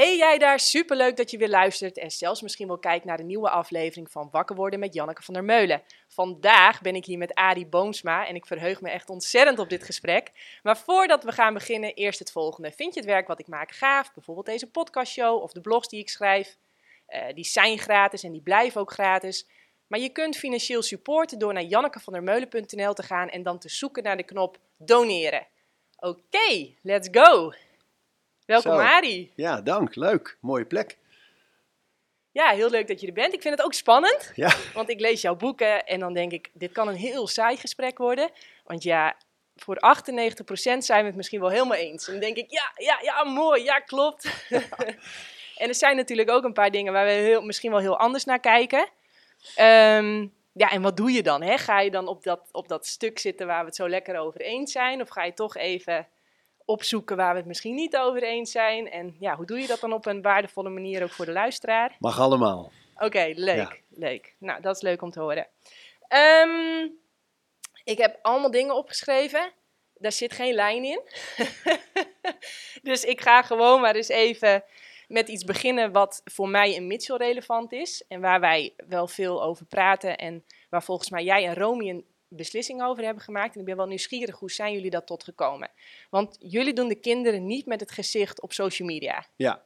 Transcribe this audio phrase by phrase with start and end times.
[0.00, 3.22] Hey jij daar, superleuk dat je weer luistert en zelfs misschien wel kijkt naar de
[3.22, 5.82] nieuwe aflevering van Wakker worden met Janneke van der Meulen.
[6.08, 9.84] Vandaag ben ik hier met Adi Boomsma en ik verheug me echt ontzettend op dit
[9.84, 10.30] gesprek.
[10.62, 12.72] Maar voordat we gaan beginnen, eerst het volgende.
[12.72, 14.14] Vind je het werk wat ik maak gaaf?
[14.14, 16.56] Bijvoorbeeld deze podcastshow of de blogs die ik schrijf?
[17.06, 19.46] Eh, die zijn gratis en die blijven ook gratis.
[19.86, 24.16] Maar je kunt financieel supporten door naar jannekevandermeulen.nl te gaan en dan te zoeken naar
[24.16, 25.46] de knop doneren.
[25.96, 27.52] Oké, let's go!
[28.50, 29.26] Welkom Zo.
[29.34, 29.94] Ja, dank.
[29.94, 30.36] Leuk.
[30.40, 30.98] Mooie plek.
[32.32, 33.32] Ja, heel leuk dat je er bent.
[33.32, 36.50] Ik vind het ook spannend, Ja, want ik lees jouw boeken en dan denk ik,
[36.52, 38.30] dit kan een heel saai gesprek worden.
[38.64, 39.16] Want ja,
[39.56, 39.78] voor 98%
[40.78, 42.06] zijn we het misschien wel helemaal eens.
[42.06, 44.46] En dan denk ik, ja, ja, ja, mooi, ja, klopt.
[45.62, 48.24] en er zijn natuurlijk ook een paar dingen waar we heel, misschien wel heel anders
[48.24, 48.88] naar kijken.
[49.54, 51.42] Ehm, ja, en wat doe je dan?
[51.42, 51.58] Hè?
[51.58, 54.40] Ga je dan op dat, op dat stuk zitten waar we het zo lekker over
[54.40, 55.00] eens zijn?
[55.00, 56.06] Of ga je toch even
[56.70, 58.90] opzoeken waar we het misschien niet over eens zijn?
[58.90, 61.96] En ja, hoe doe je dat dan op een waardevolle manier ook voor de luisteraar?
[61.98, 62.72] mag allemaal.
[62.96, 63.72] Oké, leuk, Ja.
[63.88, 64.34] leuk.
[64.38, 65.46] Nou, dat is leuk om te horen.
[66.08, 66.88] Ehm,
[67.84, 69.52] ik heb allemaal dingen opgeschreven.
[69.94, 71.00] Daar zit geen lijn in.
[72.82, 74.64] dus ik ga gewoon maar eens even
[75.08, 78.04] met iets beginnen wat voor mij in Mitchell relevant is.
[78.08, 80.16] En waar wij wel veel over praten.
[80.16, 82.04] En waar volgens mij jij en Romy een
[82.36, 83.54] beslissing over hebben gemaakt.
[83.54, 85.70] En ik ben wel nieuwsgierig, hoe zijn jullie dat tot gekomen?
[86.10, 89.26] Want jullie doen de kinderen niet met het gezicht op social media.
[89.36, 89.62] Ja.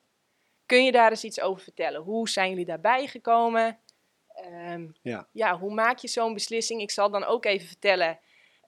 [0.67, 2.01] Kun je daar eens iets over vertellen?
[2.01, 3.79] Hoe zijn jullie daarbij gekomen?
[4.35, 5.29] Ehm, Ja.
[5.33, 6.81] ja, hoe maak je zo'n beslissing?
[6.81, 8.19] Ik zal dan ook even vertellen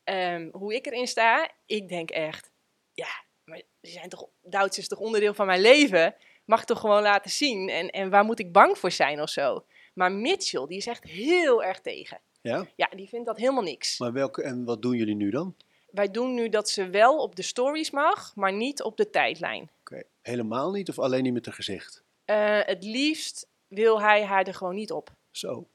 [0.05, 1.50] ehm, hoe ik erin sta.
[1.67, 2.50] Ik denk echt,
[2.94, 3.08] ja,
[3.44, 6.14] maar ze zijn toch, Duits is toch onderdeel van mijn leven?
[6.44, 7.69] Mag toch gewoon laten zien?
[7.69, 9.64] En, en waar moet ik bang voor zijn of zo?
[9.94, 12.20] Maar Mitchell, die is echt heel erg tegen.
[12.47, 12.66] Ja?
[12.77, 13.98] Ja, die vindt dat helemaal niks.
[13.98, 15.56] Maar welke, en wat doen jullie nu dan?
[15.91, 19.70] Wij doen nu dat ze wel op de stories mag, maar niet op de tijdlijn.
[19.80, 20.02] Oké.
[20.22, 22.02] Helemaal niet of alleen niet met een gezicht?
[22.24, 25.11] Eh, het liefst wil hij haar er gewoon niet op.
[25.30, 25.69] Zo.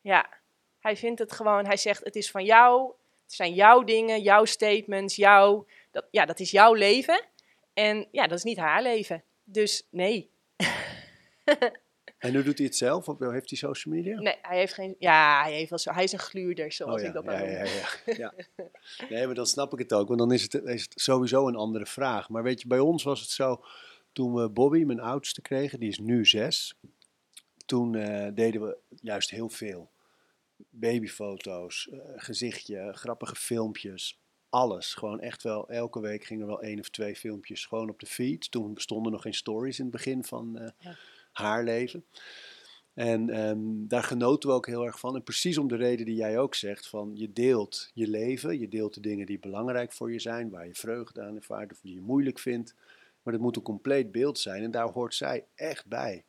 [0.00, 0.28] Ja,
[0.78, 4.44] hij vindt het gewoon, hij zegt het is van jou, het zijn jouw dingen, jouw
[4.44, 7.24] statements, jouw, dat, ja, dat is jouw leven.
[7.72, 9.22] En ja, dat is niet haar leven.
[9.44, 10.30] Dus nee.
[12.26, 13.08] En nu doet hij het zelf?
[13.08, 14.20] Of heeft hij social media?
[14.20, 17.00] Nee, hij heeft geen, ja, hij, heeft wel zo, hij is een gluurder, zoals Oh
[17.00, 18.34] ja, ik dat ja, ja, ja, ja.
[19.10, 20.08] Nee, maar dan snap ik het ook.
[20.08, 22.28] Want dan is het, is het sowieso een andere vraag.
[22.28, 23.64] Maar weet je, bij ons was het zo...
[24.16, 26.74] Toen we Bobby, mijn oudste, kregen, die is nu zes.
[27.66, 29.90] Toen eh, deden we juist heel veel.
[30.70, 34.20] Babyfoto's, eh, gezichtje, grappige filmpjes.
[34.48, 34.94] Alles.
[34.94, 38.06] Gewoon echt wel, elke week gingen er wel één of twee filmpjes gewoon op de
[38.06, 38.50] feed.
[38.50, 40.96] Toen bestonden nog geen stories in het begin van eh, Ja.
[41.36, 42.04] Haar leven.
[42.94, 45.14] En ehm, daar genoten we ook heel erg van.
[45.14, 48.68] En precies om de reden die jij ook zegt: van je deelt je leven, je
[48.68, 51.94] deelt de dingen die belangrijk voor je zijn, waar je vreugde aan ervaart of die
[51.94, 52.74] je moeilijk vindt.
[53.22, 56.24] Maar dat moet een compleet beeld zijn en daar hoort zij echt bij.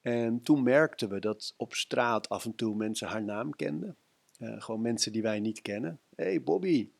[0.00, 3.96] En toen merkten we dat op straat af en toe mensen haar naam kenden.
[4.38, 6.00] Eh, gewoon mensen die wij niet kennen.
[6.16, 6.90] Hé hey Bobby.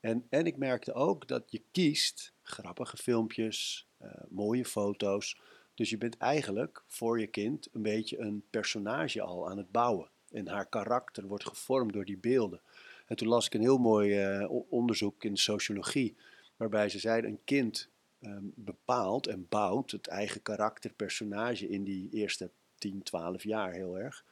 [0.00, 5.40] En, en ik merkte ook dat je kiest grappige filmpjes, eh, mooie foto's.
[5.74, 10.08] Dus je bent eigenlijk voor je kind een beetje een personage al aan het bouwen.
[10.30, 12.60] En haar karakter wordt gevormd door die beelden.
[13.06, 16.16] En toen las ik een heel mooi eh, onderzoek in de sociologie.
[16.56, 17.88] Waarbij ze zeiden: een kind
[18.20, 23.98] ehm, bepaalt en bouwt het eigen karakter, personage in die eerste 10, 12 jaar heel
[23.98, 24.24] erg.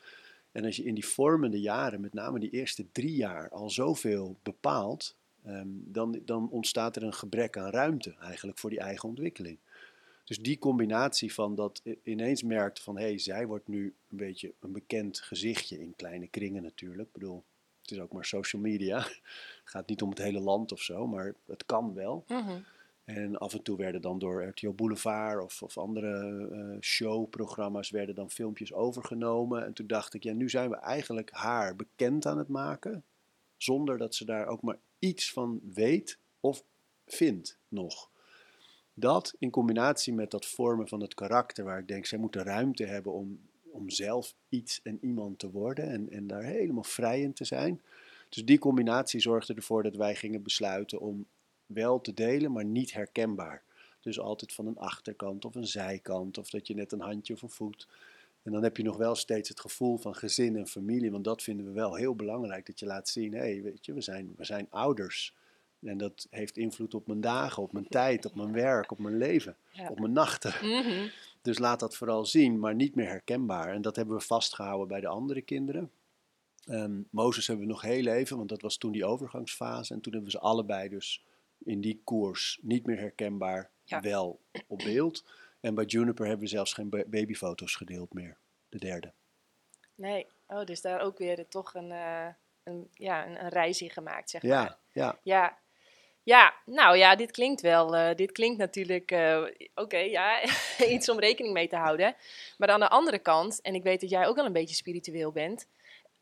[0.52, 4.36] En als je in die vormende jaren, met name die eerste drie jaar, al zoveel
[4.42, 9.58] bepaalt, ehm, dan, dan ontstaat er een gebrek aan ruimte eigenlijk voor die eigen ontwikkeling.
[10.30, 14.52] Dus die combinatie van dat ineens merkt van hé, hey, zij wordt nu een beetje
[14.60, 17.08] een bekend gezichtje in kleine kringen natuurlijk.
[17.08, 17.44] Ik bedoel,
[17.80, 18.98] het is ook maar social media.
[18.98, 19.20] Het
[19.72, 22.24] gaat niet om het hele land of zo, maar het kan wel.
[22.28, 22.58] Mhm.
[23.04, 28.14] En af en toe werden dan door RTL Boulevard of, of andere eh, showprogramma's werden
[28.14, 29.64] dan filmpjes overgenomen.
[29.64, 33.04] En toen dacht ik, ja, nu zijn we eigenlijk haar bekend aan het maken,
[33.56, 36.64] zonder dat ze daar ook maar iets van weet of
[37.06, 38.09] vindt nog.
[38.94, 42.42] Dat in combinatie met dat vormen van het karakter, waar ik denk, zij moet de
[42.42, 47.20] ruimte hebben om, om zelf iets en iemand te worden en, en daar helemaal vrij
[47.20, 47.80] in te zijn.
[48.28, 51.26] Dus die combinatie zorgde ervoor dat wij gingen besluiten om
[51.66, 53.62] wel te delen, maar niet herkenbaar.
[54.00, 57.42] Dus altijd van een achterkant of een zijkant, of dat je net een handje of
[57.42, 57.88] een voet.
[58.42, 61.42] En dan heb je nog wel steeds het gevoel van gezin en familie, want dat
[61.42, 62.66] vinden we wel heel belangrijk.
[62.66, 65.34] Dat je laat zien, hé, hey, weet je, we zijn, we zijn ouders.
[65.84, 69.16] En dat heeft invloed op mijn dagen, op mijn tijd, op mijn werk, op mijn
[69.18, 69.88] leven, Ja.
[69.88, 70.54] op mijn nachten.
[70.68, 71.09] Mhm.
[71.42, 73.68] Dus laat dat vooral zien, maar niet meer herkenbaar.
[73.74, 75.91] En dat hebben we vastgehouden bij de andere kinderen.
[76.66, 79.94] Ehm Mozes hebben we nog heel even, want dat was toen die overgangsfase.
[79.94, 81.24] En toen hebben we ze allebei dus
[81.59, 84.00] in die koers niet meer herkenbaar, Ja.
[84.00, 85.24] wel op beeld.
[85.60, 88.36] En bij Juniper hebben we zelfs geen ba- babyfoto's gedeeld meer.
[88.68, 89.12] De derde.
[89.94, 92.27] Nee, oh, dus daar ook weer toch een, eh,
[92.62, 94.50] een, ja, een, een reis in gemaakt, zeg maar.
[94.92, 95.59] Ja, ja.
[96.30, 97.97] Ja, ja, nou ja, dit klinkt wel.
[97.97, 99.42] eh, dit klinkt natuurlijk, eh,
[99.74, 100.41] oké, ja,
[100.94, 102.16] iets om rekening mee te houden.
[102.59, 105.32] Maar aan de andere kant, en ik weet dat jij ook wel een beetje spiritueel
[105.32, 105.66] bent,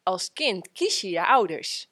[0.02, 1.88] als kind kies je je ouders.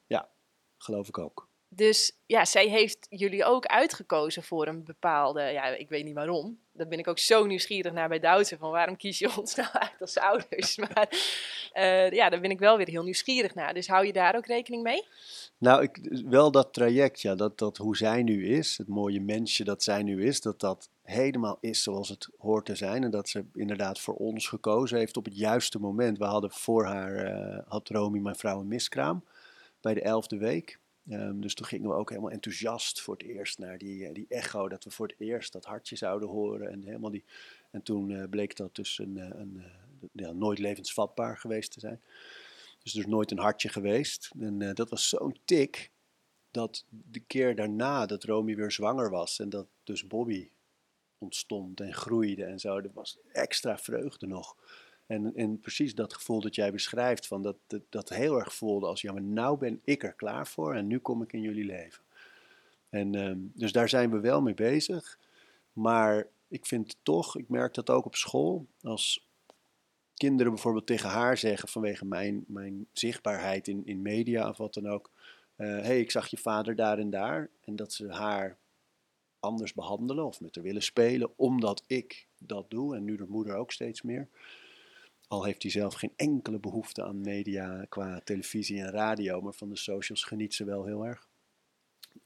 [0.77, 1.46] Geloof ik ook.
[1.77, 6.59] Dus ja, zij heeft jullie ook uitgekozen voor een bepaalde, ja, ik weet niet waarom.
[6.71, 9.69] Daar ben ik ook zo nieuwsgierig naar bij Doutzen, van waarom kies je ons nou
[9.71, 10.77] uit als ouders?
[10.93, 11.09] Maar
[11.73, 13.73] eh, ja, daar ben ik wel weer heel nieuwsgierig naar.
[13.73, 15.07] Dus hou je daar ook rekening mee?
[15.57, 19.63] Nou, ik, wel dat traject, ja, dat, dat hoe zij nu is, het mooie mensje
[19.63, 23.03] dat zij nu is, dat dat helemaal is zoals het hoort te zijn.
[23.03, 26.17] En dat ze inderdaad voor ons gekozen heeft op het juiste moment.
[26.17, 29.23] We hadden voor haar, eh, had Romy, mijn vrouw, een miskraam
[29.81, 30.79] bij de elfde week.
[31.09, 34.25] Ehm, dus toen gingen we ook helemaal enthousiast voor het eerst naar die, eh, die
[34.29, 36.71] echo, dat we voor het eerst dat hartje zouden horen.
[36.71, 37.23] En, helemaal die,
[37.71, 39.63] en toen eh, bleek dat dus een, eh, een,
[40.11, 42.01] ja, nooit levensvatbaar geweest te zijn.
[42.83, 44.31] Dus dus nooit een hartje geweest.
[44.39, 45.91] En dat was zo'n tik
[46.51, 50.49] dat de keer daarna dat Romy weer zwanger was en dat dus Bobby
[51.17, 54.55] ontstond en groeide en zo, dat was extra vreugde nog.
[55.07, 57.57] En, en precies dat gevoel dat jij beschrijft, van dat,
[57.89, 60.99] dat, heel erg voelde als, ja, maar nou ben ik er klaar voor en nu
[60.99, 62.03] kom ik in jullie leven.
[62.89, 65.19] En ehm, dus daar zijn we wel mee bezig.
[65.73, 69.27] Maar ik vind toch, ik merk dat ook op school, als
[70.13, 74.87] kinderen bijvoorbeeld tegen haar zeggen vanwege mijn, mijn zichtbaarheid in, in media of wat dan
[74.87, 75.11] ook.
[75.55, 77.49] Hé, hey, ik zag je vader daar en daar.
[77.61, 78.57] En dat ze haar
[79.39, 82.95] anders behandelen of met haar willen spelen, omdat ik dat doe.
[82.95, 84.27] En nu de moeder ook steeds meer.
[85.27, 89.69] Al heeft hij zelf geen enkele behoefte aan media qua televisie en radio, maar van
[89.69, 91.27] de socials geniet ze wel heel erg.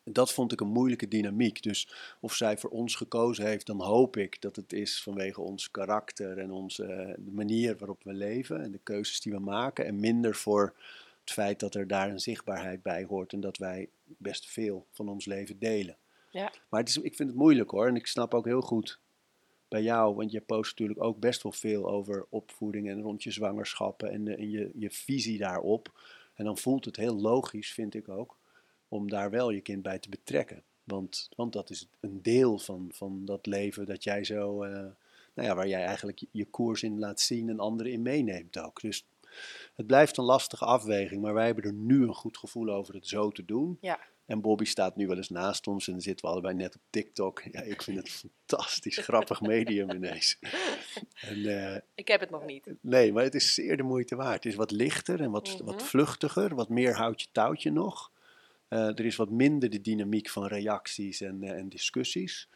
[0.03, 1.63] Dat vond ik een moeilijke dynamiek.
[1.63, 1.89] Dus
[2.19, 6.37] of zij voor ons gekozen heeft, dan hoop ik dat het is vanwege ons karakter
[6.37, 9.85] en onze eh, de manier waarop we leven en de keuzes die we maken.
[9.85, 10.75] En minder voor
[11.19, 15.09] het feit dat er daar een zichtbaarheid bij hoort en dat wij best veel van
[15.09, 15.97] ons leven delen.
[16.31, 16.51] Ja.
[16.69, 17.87] Maar het is, ik vind het moeilijk hoor.
[17.87, 18.99] En ik snap ook heel goed
[19.71, 23.31] bij jou, want je post natuurlijk ook best wel veel over opvoeding en rond je
[23.31, 25.99] zwangerschappen en, de- en je, je visie daarop.
[26.33, 28.37] En dan voelt het heel logisch, vind ik ook,
[28.87, 30.63] om daar wel je kind bij te betrekken.
[30.83, 34.71] Want, want dat is een deel van, van dat leven dat jij zo, eh,
[35.33, 38.81] nou ja, waar jij eigenlijk je koers in laat zien en anderen in meeneemt ook.
[38.81, 39.05] Dus
[39.75, 43.07] het blijft een lastige afweging, maar wij hebben er nu een goed gevoel over het
[43.07, 43.77] zo te doen.
[43.81, 43.99] Ja.
[44.31, 46.81] En Bobby staat nu wel eens naast ons en dan zitten we allebei net op
[46.89, 47.41] TikTok.
[47.51, 50.37] Ja, ik vind het een fantastisch grappig medium ineens.
[51.21, 52.67] En, eh, Ik heb het nog niet.
[52.81, 54.43] nee, maar het is zeer de moeite waard.
[54.43, 55.63] Het is wat lichter en wat, Mhm.
[55.63, 58.11] wat vluchtiger, wat meer houtje touwtje nog.
[58.67, 62.49] Eh, er is wat minder de dynamiek van reacties en, eh, en discussies.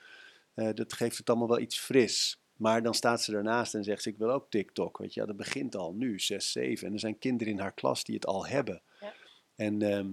[0.73, 2.39] Dat geeft het allemaal wel iets fris.
[2.57, 4.97] Maar dan staat ze daarnaast en zegt ze, ik wil ook TikTok.
[4.97, 6.87] Weet je, ja, dat begint al nu, 6, 7.
[6.87, 8.81] En er zijn kinderen in haar klas die het al hebben.
[9.01, 9.13] Ja.
[9.55, 10.07] En ehm,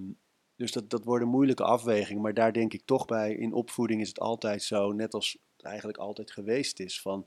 [0.62, 2.20] dus dat, dat wordt een moeilijke afweging.
[2.20, 5.66] Maar daar denk ik toch bij, in opvoeding is het altijd zo, net als het
[5.66, 7.26] eigenlijk altijd geweest is, van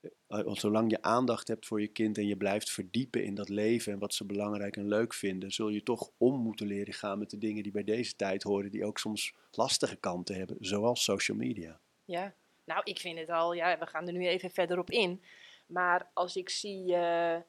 [0.00, 0.10] eh,
[0.42, 3.92] want zolang je aandacht hebt voor je kind en je blijft verdiepen in dat leven
[3.92, 7.30] en wat ze belangrijk en leuk vinden, zul je toch om moeten leren gaan met
[7.30, 11.36] de dingen die bij deze tijd horen, die ook soms lastige kanten hebben, zoals social
[11.36, 11.80] media.
[12.04, 12.34] Ja,
[12.64, 15.22] nou, ik vind het al, ja, we gaan er nu even verder op in.
[15.66, 17.40] Maar als ik zie eh,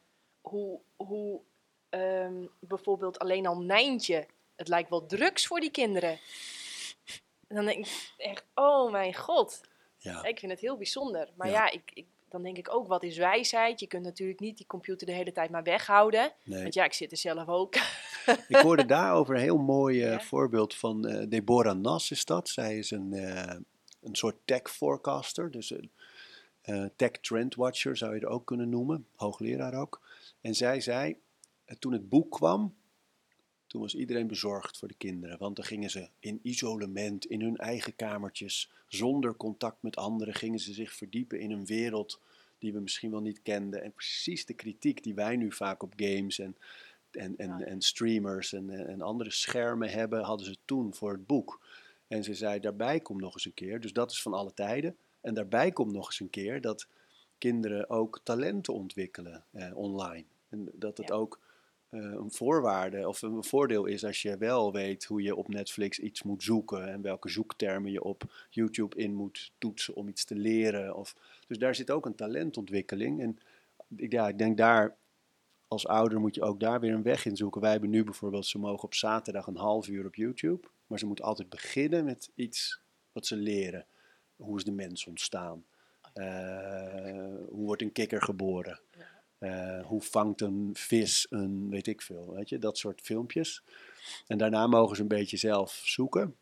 [0.42, 1.42] hoe, hoe
[1.90, 4.28] ehm, bijvoorbeeld alleen al Nijntje,
[4.62, 6.20] het lijkt wel drugs voor die kinderen.
[7.48, 9.62] Dan denk ik echt, oh mijn god.
[9.98, 11.30] Ja, Ik vind het heel bijzonder.
[11.36, 11.54] Maar Ja.
[11.54, 13.80] ja, ik, ik, dan denk ik ook, wat is wijsheid?
[13.80, 16.32] Je kunt natuurlijk niet die computer de hele tijd maar weghouden.
[16.44, 16.62] nee.
[16.62, 17.76] Want ja, ik zit er zelf ook.
[18.48, 20.20] Ik hoorde daarover een heel mooi eh, Ja.
[20.22, 22.50] voorbeeld van eh, Deborah Nas is dat.
[22.50, 23.56] Zij is een, eh,
[24.02, 29.08] een soort tech forecaster, dus een tech trend watcher zou je er ook kunnen noemen,
[29.16, 30.02] hoogleraar ook.
[30.42, 31.16] En zij zei,
[31.80, 32.76] toen het boek kwam,
[33.72, 37.58] toen was iedereen bezorgd voor de kinderen, want dan gingen ze in isolement, in hun
[37.58, 42.20] eigen kamertjes, zonder contact met anderen, gingen ze zich verdiepen in een wereld
[42.60, 43.84] die we misschien wel niet kenden.
[43.84, 46.56] En precies de kritiek die wij nu vaak op games en
[47.12, 47.66] en, en, Ja.
[47.66, 51.60] en streamers en, en andere schermen hebben, hadden ze toen voor het boek.
[52.08, 54.96] En ze zei, daarbij komt nog eens een keer, dus dat is van alle tijden.
[55.22, 56.88] En daarbij komt nog eens een keer dat
[57.38, 60.24] kinderen ook talenten ontwikkelen eh, online.
[60.50, 61.16] En dat het Ja.
[61.16, 61.40] ook
[61.92, 66.00] eh, een voorwaarde of een voordeel is als je wel weet hoe je op Netflix
[66.00, 70.36] iets moet zoeken en welke zoektermen je op YouTube in moet toetsen om iets te
[70.36, 70.96] leren.
[70.96, 71.16] Of,
[71.48, 73.22] dus daar zit ook een talentontwikkeling.
[73.22, 73.40] En
[73.96, 74.96] ik- ja, ik denk daar
[75.68, 77.62] als ouder moet je ook daar weer een weg in zoeken.
[77.62, 80.68] Wij hebben nu bijvoorbeeld, ze mogen op zaterdag een half uur op YouTube.
[80.88, 82.80] Maar ze moeten altijd beginnen met iets
[83.12, 83.86] wat ze leren.
[84.36, 85.66] Hoe is de mens ontstaan?
[86.14, 86.26] Eh,
[87.50, 88.80] hoe wordt een kikker geboren?
[89.42, 93.64] Eh, hoe vangt een vis een, weet ik veel, weet je, dat soort filmpjes.
[94.28, 96.36] En daarna mogen ze een beetje zelf zoeken.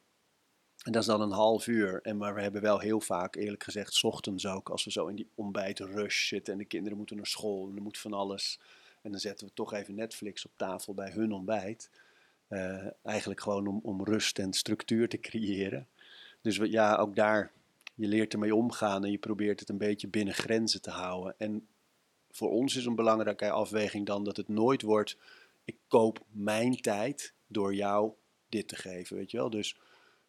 [0.84, 2.00] En dat is dan een half uur.
[2.02, 5.16] En maar we hebben wel heel vaak, eerlijk gezegd, ochtends ook, als we zo in
[5.16, 8.60] die ontbijtrush zitten en de kinderen moeten naar school en er moet van alles.
[9.02, 11.90] En dan zetten we toch even Netflix op tafel bij hun ontbijt.
[12.48, 15.88] Eh, eigenlijk gewoon om, om rust en structuur te creëren.
[16.42, 17.52] Dus ja, ook daar,
[17.96, 21.36] je leert ermee omgaan en je probeert het een beetje binnen grenzen te houden.
[21.38, 21.68] En
[22.32, 25.18] voor ons is een belangrijke afweging dan dat het nooit wordt,
[25.64, 28.14] ik koop mijn tijd door jou
[28.50, 29.50] dit te geven, weet je wel.
[29.50, 29.78] Dus,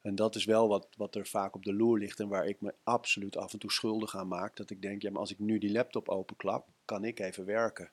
[0.01, 2.61] en dat is wel wat, wat er vaak op de loer ligt en waar ik
[2.61, 4.57] me absoluut af en toe schuldig aan maak.
[4.57, 7.91] Dat ik denk, ja, maar als ik nu die laptop openklap, kan ik even werken.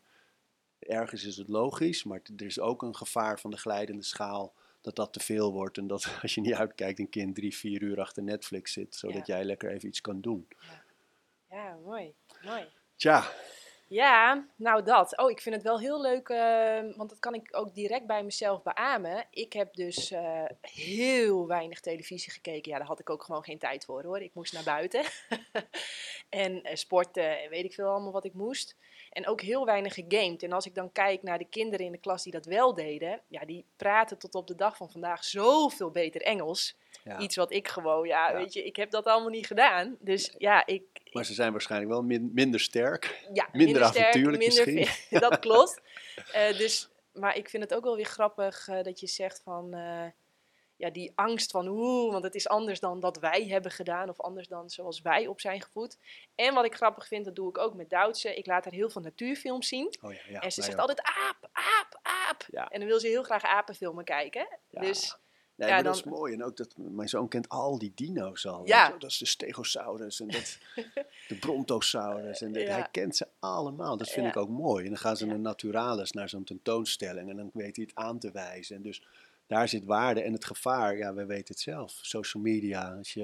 [0.79, 4.95] Ergens is het logisch, maar er is ook een gevaar van de glijdende schaal dat
[4.95, 5.77] dat te veel wordt.
[5.77, 9.27] En dat als je niet uitkijkt, een kind drie, vier uur achter Netflix zit, zodat
[9.27, 10.47] jij lekker even iets kan doen.
[10.59, 10.83] Ja,
[11.49, 12.13] ja mooi.
[12.43, 12.65] mooi.
[12.95, 13.31] Tja,
[13.87, 15.17] ja, nou dat.
[15.17, 18.23] Oh, ik vind het wel heel leuk, uh, want dat kan ik ook direct bij
[18.23, 19.25] mezelf beamen.
[19.29, 22.71] Ik heb dus uh, heel weinig televisie gekeken.
[22.71, 24.21] Ja, daar had ik ook gewoon geen tijd voor hoor.
[24.21, 25.03] Ik moest naar buiten.
[26.29, 28.75] en uh, sporten en weet ik veel allemaal wat ik moest.
[29.11, 30.43] En ook heel weinig gegamed.
[30.43, 33.21] En als ik dan kijk naar de kinderen in de klas die dat wel deden,
[33.27, 36.77] ja, die praten tot op de dag van vandaag zoveel beter Engels.
[37.07, 37.19] Ja.
[37.19, 39.97] Iets wat ik gewoon, ja, ja, weet je, ik heb dat allemaal niet gedaan.
[39.99, 43.27] Dus ja, ik, maar ze zijn waarschijnlijk wel minder sterk.
[43.33, 45.19] Ja, minder, minder avontuurlijk minder misschien.
[45.29, 45.81] dat klopt.
[46.35, 49.75] uh, dus, maar ik vind het ook wel weer grappig uh, dat je zegt van...
[49.75, 50.05] Uh,
[50.77, 54.09] ja, die angst van oeh, want het is anders dan dat wij hebben gedaan.
[54.09, 55.97] Of anders dan zoals wij op zijn gevoed.
[56.35, 58.35] En wat ik grappig vind, dat doe ik ook met Duitse.
[58.35, 59.97] Ik laat haar heel veel natuurfilms zien.
[60.01, 60.79] Oh ja, ja, en ze zegt ook.
[60.79, 62.45] altijd aap, aap, aap.
[62.51, 62.67] Ja.
[62.67, 64.47] En dan wil ze heel graag apenfilmen kijken.
[64.69, 65.17] Dus
[65.57, 66.33] Nee, Ja, maar dan- dat is mooi.
[66.33, 68.65] En ook dat mijn zoon kent al die dino's al.
[68.65, 68.89] Ja.
[68.99, 70.57] Dat is de Stegosaurus en dat,
[71.27, 72.41] de Brontosaurus.
[72.41, 72.59] En Ja.
[72.71, 73.97] Hij kent ze allemaal.
[73.97, 74.31] Dat vind Ja.
[74.31, 74.83] ik ook mooi.
[74.83, 77.29] En dan gaan ze naar Naturalis, naar zo'n tentoonstelling.
[77.29, 78.75] En dan weet hij het aan te wijzen.
[78.75, 79.03] En dus
[79.47, 80.21] daar zit waarde.
[80.21, 81.99] En het gevaar, ja, wij weten het zelf.
[82.01, 83.21] Social media, als je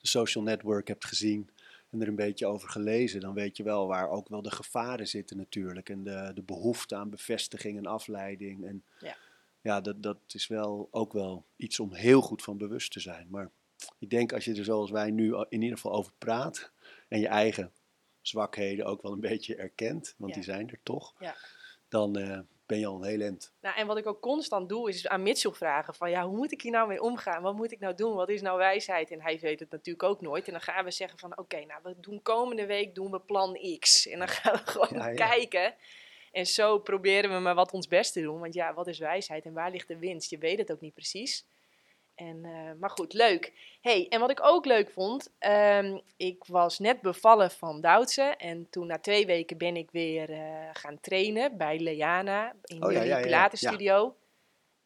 [0.00, 1.50] de social network hebt gezien
[1.90, 5.08] en er een beetje over gelezen, dan weet je wel waar ook wel de gevaren
[5.08, 5.88] zitten natuurlijk.
[5.88, 8.64] En de, de behoefte aan bevestiging en afleiding.
[8.66, 9.16] En Ja.
[9.68, 13.26] Ja, dat, dat is wel ook wel iets om heel goed van bewust te zijn.
[13.30, 13.50] Maar
[13.98, 16.72] ik denk als je er zoals wij nu in ieder geval over praat
[17.08, 17.72] en je eigen
[18.20, 20.40] zwakheden ook wel een beetje erkent, want Ja.
[20.40, 21.34] die zijn er toch, Ja.
[21.88, 23.52] dan eh, ben je al een heel eind.
[23.60, 26.52] Nou, en wat ik ook constant doe, is aan Mitchell vragen van, ja, hoe moet
[26.52, 27.42] ik hier nou mee omgaan?
[27.42, 28.14] Wat moet ik nou doen?
[28.14, 29.10] Wat is nou wijsheid?
[29.10, 30.46] En hij weet het natuurlijk ook nooit.
[30.46, 33.58] En dan gaan we zeggen van, oké, nou, we doen komende week doen we plan
[33.78, 34.06] X.
[34.06, 35.14] En dan gaan we gewoon ja.
[35.14, 35.74] kijken.
[36.32, 38.40] En zo proberen we maar wat ons best te doen.
[38.40, 40.30] Want ja, wat is wijsheid en waar ligt de winst?
[40.30, 41.46] Je weet het ook niet precies.
[42.18, 43.52] En, eh, maar goed, leuk.
[43.80, 48.22] hey, en wat ik ook leuk vond, ehm, ik was net bevallen van Duitse.
[48.22, 52.92] En toen na twee weken ben ik weer eh, gaan trainen bij Leana in Oh,
[52.92, 53.20] ja.
[53.20, 54.16] Pilates-studio.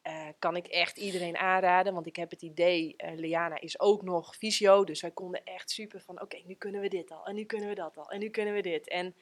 [0.03, 4.37] Eh, kan ik echt iedereen aanraden, want ik heb het idee, Leana is ook nog
[4.37, 7.45] fysio, dus wij konden echt super van, oké, nu kunnen we dit al, en nu
[7.45, 8.89] kunnen we dat al, en nu kunnen we dit.
[8.89, 9.15] En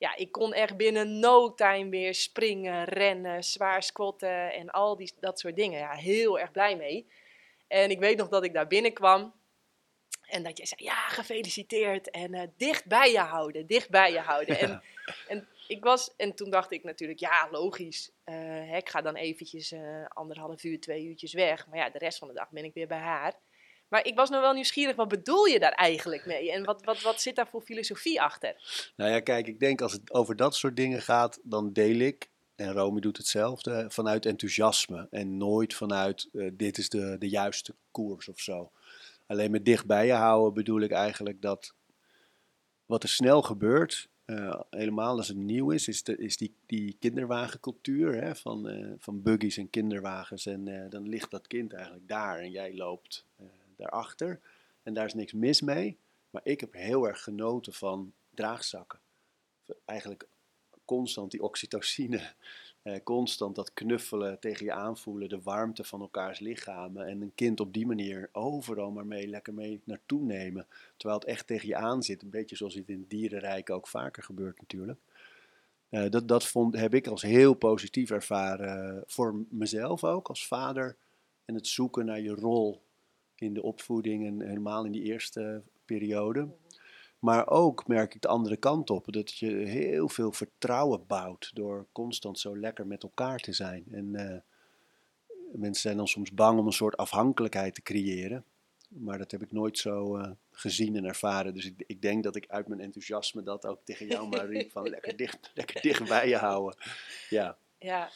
[0.00, 5.12] ja, ik kon echt binnen no time weer springen, rennen, zwaar squatten en al die,
[5.20, 5.78] dat soort dingen.
[5.78, 7.06] Ja, heel erg blij mee.
[7.68, 9.34] En ik weet nog dat ik daar binnenkwam
[10.26, 14.18] en dat jij zei, ja, gefeliciteerd en eh, dicht bij je houden, dicht bij je
[14.18, 14.58] houden.
[14.58, 14.82] En,
[15.28, 19.16] en, ik was, en toen dacht ik natuurlijk, ja, logisch, eh, hè, ik ga dan
[19.16, 21.66] eventjes eh, anderhalf uur, twee uurtjes weg.
[21.66, 23.34] Maar ja, de rest van de dag ben ik weer bij haar.
[23.90, 26.52] Maar ik was nog wel nieuwsgierig, wat bedoel je daar eigenlijk mee?
[26.52, 28.54] En wat, wat, wat zit daar voor filosofie achter?
[28.96, 32.30] Nou ja, kijk, ik denk als het over dat soort dingen gaat, dan deel ik,
[32.54, 35.06] en Romy doet hetzelfde, vanuit enthousiasme.
[35.10, 38.70] En nooit vanuit, eh, dit is de, de juiste koers of zo.
[39.26, 41.74] Alleen met dichtbij je houden bedoel ik eigenlijk dat
[42.86, 46.96] wat er snel gebeurt, eh, helemaal als het nieuw is, is, de, is die, die
[46.98, 50.46] kinderwagencultuur hè, van, eh, van buggies en kinderwagens.
[50.46, 53.24] En dan ligt dat kind eigenlijk daar en jij loopt
[53.80, 54.40] daarachter.
[54.82, 55.98] En daar is niks mis mee.
[56.30, 58.98] Maar ik heb heel erg genoten van draagzakken.
[59.84, 60.26] Eigenlijk
[60.84, 62.20] constant die oxytocine,
[62.82, 67.06] eh, constant dat knuffelen, tegen je aanvoelen, de warmte van elkaars lichamen.
[67.06, 70.66] En een kind op die manier overal maar mee, lekker mee naartoe nemen.
[70.96, 72.22] Terwijl het echt tegen je aan zit.
[72.22, 75.00] Een beetje zoals het in het dierenrijk ook vaker gebeurt natuurlijk.
[75.88, 80.96] Eh, dat dat vond, heb ik als heel positief ervaren voor mezelf ook als vader.
[81.44, 82.82] En het zoeken naar je rol
[83.40, 86.48] in de opvoeding en helemaal in die eerste periode.
[87.18, 91.86] Maar ook merk ik de andere kant op, dat je heel veel vertrouwen bouwt door
[91.92, 93.84] constant zo lekker met elkaar te zijn.
[93.90, 94.40] En eh,
[95.52, 98.44] mensen zijn dan soms bang om een soort afhankelijkheid te creëren.
[98.88, 101.54] maar dat heb ik nooit zo eh, gezien en ervaren.
[101.54, 104.70] Dus ik, ik denk dat ik uit mijn enthousiasme dat ook tegen jou maar riep
[104.70, 106.78] van lekker dicht, lekker dicht bij je houden.
[107.28, 107.56] Ja.
[107.78, 108.10] Ja,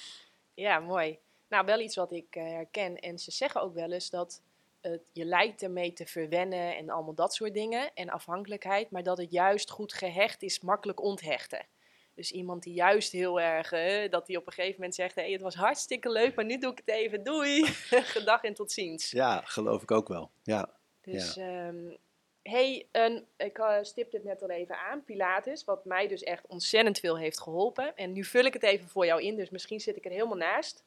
[0.54, 1.19] ja mooi.
[1.49, 2.97] Nou, wel iets wat ik eh, herken.
[2.97, 4.43] En ze zeggen ook wel eens dat
[4.90, 7.94] het, je lijkt ermee te verwennen en allemaal dat soort dingen.
[7.94, 8.90] En afhankelijkheid.
[8.90, 11.66] Maar dat het juist goed gehecht is, makkelijk onthechten.
[12.14, 15.32] Dus iemand die juist heel erg, eh, dat hij op een gegeven moment zegt: hey,
[15.32, 17.22] het was hartstikke leuk, maar nu doe ik het even.
[17.22, 17.64] Doei.
[18.14, 19.10] Gedag en tot ziens.
[19.10, 20.30] Ja, geloof ik ook wel.
[20.42, 20.70] Ja.
[21.00, 21.94] Dus, ehm,
[22.42, 26.46] hey, een, ik uh, stipte het net al even aan, Pilates, wat mij dus echt
[26.46, 27.96] ontzettend veel heeft geholpen.
[27.96, 30.36] En nu vul ik het even voor jou in, dus misschien zit ik er helemaal
[30.36, 30.84] naast.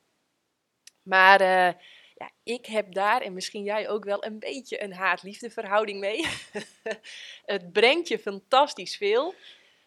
[1.04, 1.82] Maar uh,
[2.18, 6.26] ja, ik heb daar, en misschien jij ook wel, een beetje een haat-liefde verhouding mee.
[7.46, 9.34] het brengt je fantastisch veel.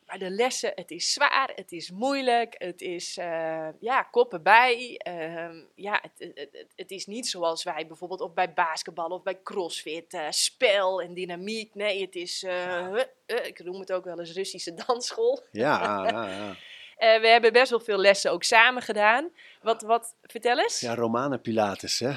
[0.06, 5.00] Maar de lessen, het is zwaar, het is moeilijk, het is uh, ja, koppen bij.
[5.08, 9.42] Uh, ja, het, het, het, is niet zoals wij bijvoorbeeld of bij basketbal of bij
[9.42, 11.75] crossfit, uh, spel en dynamiek.
[11.75, 13.06] Nee, het is, ja.
[13.26, 15.42] ik noem het ook wel eens Russische dansschool.
[15.52, 16.56] Ja, ja, ja.
[17.00, 19.28] We hebben best wel veel lessen ook samen gedaan.
[19.62, 20.80] Wat, wat vertel eens?
[20.80, 22.12] Ja, Romanen Pilates, hè.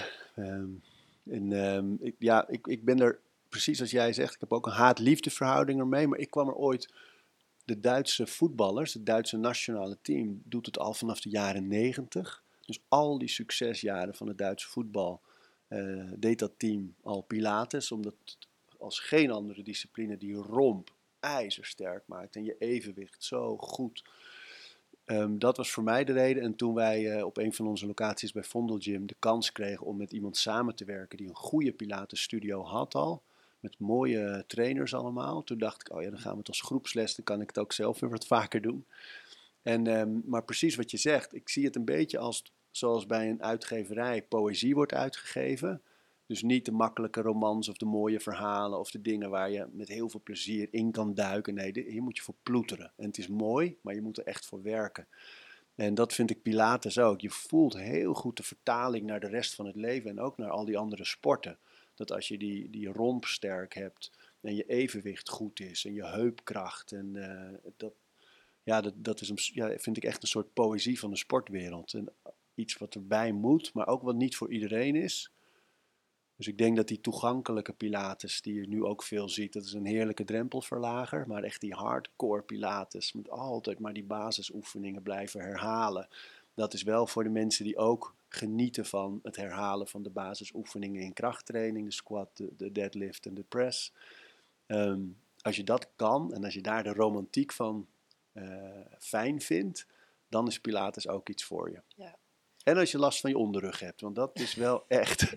[1.25, 4.66] En, um, ik, ja, ik, ik ben er, precies als jij zegt, ik heb ook
[4.66, 6.08] een haat-liefde verhouding ermee.
[6.08, 6.94] Maar ik kwam er ooit
[7.66, 12.44] de Duitse voetballers, het Duitse nationale team, doet het al vanaf de jaren 90.
[12.66, 15.22] Dus al die succesjaren van het Duitse voetbal
[15.70, 18.16] uh, deed dat team al Pilates, omdat
[18.78, 24.04] als geen andere discipline die romp ijzersterk maakt en je evenwicht zo goed.
[25.05, 26.43] Um, dat was voor mij de reden.
[26.43, 29.86] En toen wij uh, op een van onze locaties bij Vondel Gym de kans kregen
[29.86, 33.22] om met iemand samen te werken die een goede Pilates studio had al,
[33.60, 35.43] met mooie trainers allemaal.
[35.43, 37.60] Toen dacht ik, oh ja, dan gaan we het als groepsles, dan kan ik het
[37.60, 38.86] ook zelf weer wat vaker doen.
[39.62, 43.29] En, um, maar precies wat je zegt, ik zie het een beetje als zoals bij
[43.29, 45.81] een uitgeverij poëzie wordt uitgegeven.
[46.25, 49.88] Dus niet de makkelijke romans of de mooie verhalen of de dingen waar je met
[49.88, 51.53] heel veel plezier in kan duiken.
[51.53, 52.94] Nee, hier moet je voor ploeteren.
[52.96, 55.08] En het is mooi, maar je moet er echt voor werken.
[55.75, 57.22] En dat vind ik Pilates ook.
[57.22, 60.50] Je voelt heel goed de vertaling naar de rest van het leven en ook naar
[60.50, 61.58] al die andere sporten
[61.95, 66.06] dat als je die, die romp sterk hebt en je evenwicht goed is en je
[66.06, 67.93] heupkracht en uh, dat,
[68.63, 71.93] ja, dat, dat is een, ja, vind ik echt een soort poëzie van de sportwereld.
[71.93, 72.13] En
[72.56, 75.32] iets wat erbij moet, maar ook wat niet voor iedereen is.
[76.43, 79.73] Dus ik denk dat die toegankelijke pilates, die je nu ook veel ziet, dat is
[79.73, 81.27] een heerlijke drempelverlager.
[81.27, 86.08] Maar echt die hardcore pilates, met altijd maar die basisoefeningen blijven herhalen.
[86.53, 91.01] Dat is wel voor de mensen die ook genieten van het herhalen van de basisoefeningen
[91.01, 93.93] in krachttraining, de squat, de, de deadlift en de press.
[94.67, 97.88] Um, als je dat kan en als je daar de romantiek van
[98.34, 99.88] uh, fijn vindt,
[100.29, 101.82] dan is Pilates ook iets voor je.
[101.95, 102.17] Ja.
[102.63, 105.36] En als je last van je onderrug hebt, want dat is wel echt,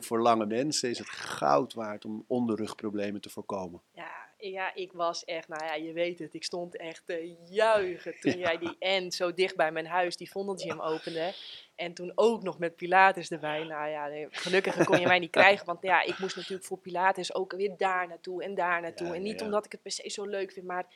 [0.00, 3.80] voor lange mensen is het goud waard om onderrugproblemen te voorkomen.
[3.92, 8.20] Ja, ja, ik was echt, nou ja, je weet het, ik stond echt te juichen
[8.20, 11.34] toen jij die end zo dicht bij mijn huis, die Vondelgym opende.
[11.74, 13.64] En toen ook nog met Pilates erbij.
[13.64, 17.34] Nou ja, gelukkig kon je mij niet krijgen, want ja, ik moest natuurlijk voor Pilates
[17.34, 19.06] ook weer daar naartoe en daar naartoe.
[19.06, 20.86] Ja, en niet omdat ik het per se zo leuk vind, maar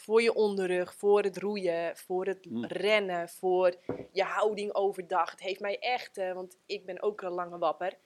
[0.00, 2.64] voor je onderrug, voor het roeien, voor het hm.
[2.64, 3.74] rennen, voor
[4.12, 5.30] je houding overdag.
[5.30, 7.98] Het heeft mij echt, uh, want ik ben ook een lange wapper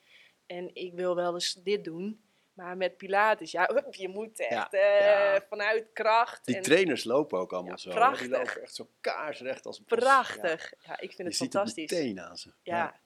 [0.47, 2.23] en ik wil wel eens dit doen.
[2.53, 6.47] Maar met Pilates, ja, hup, je moet echt ja, uh, vanuit kracht.
[6.47, 7.91] Die en, trainers lopen ook allemaal zo.
[7.91, 8.21] Prachtig.
[8.21, 10.73] Die lopen echt zo kaarsrecht als Prachtig.
[10.79, 11.91] Ja, ik vind je het ziet fantastisch.
[11.91, 12.53] Het meteen aan ze.
[12.63, 13.01] Ja.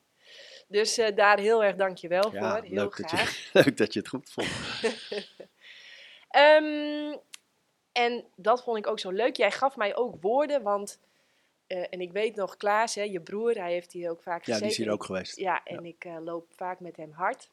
[0.67, 2.61] Dus uh, daar heel erg dankjewel voor.
[2.61, 3.09] Heel leuk graag.
[3.09, 4.47] Dat je, leuk dat je het goed vond.
[6.37, 7.19] um,
[7.91, 9.35] en dat vond ik ook zo leuk.
[9.35, 10.99] Jij gaf mij ook woorden, want...
[11.67, 14.53] Uh, en ik weet nog, Klaas, hè, je broer, hij heeft hier ook vaak gezeten.
[14.53, 15.35] Ja, die is hier ook geweest.
[15.35, 17.49] Ja, en ik loop vaak met hem hard.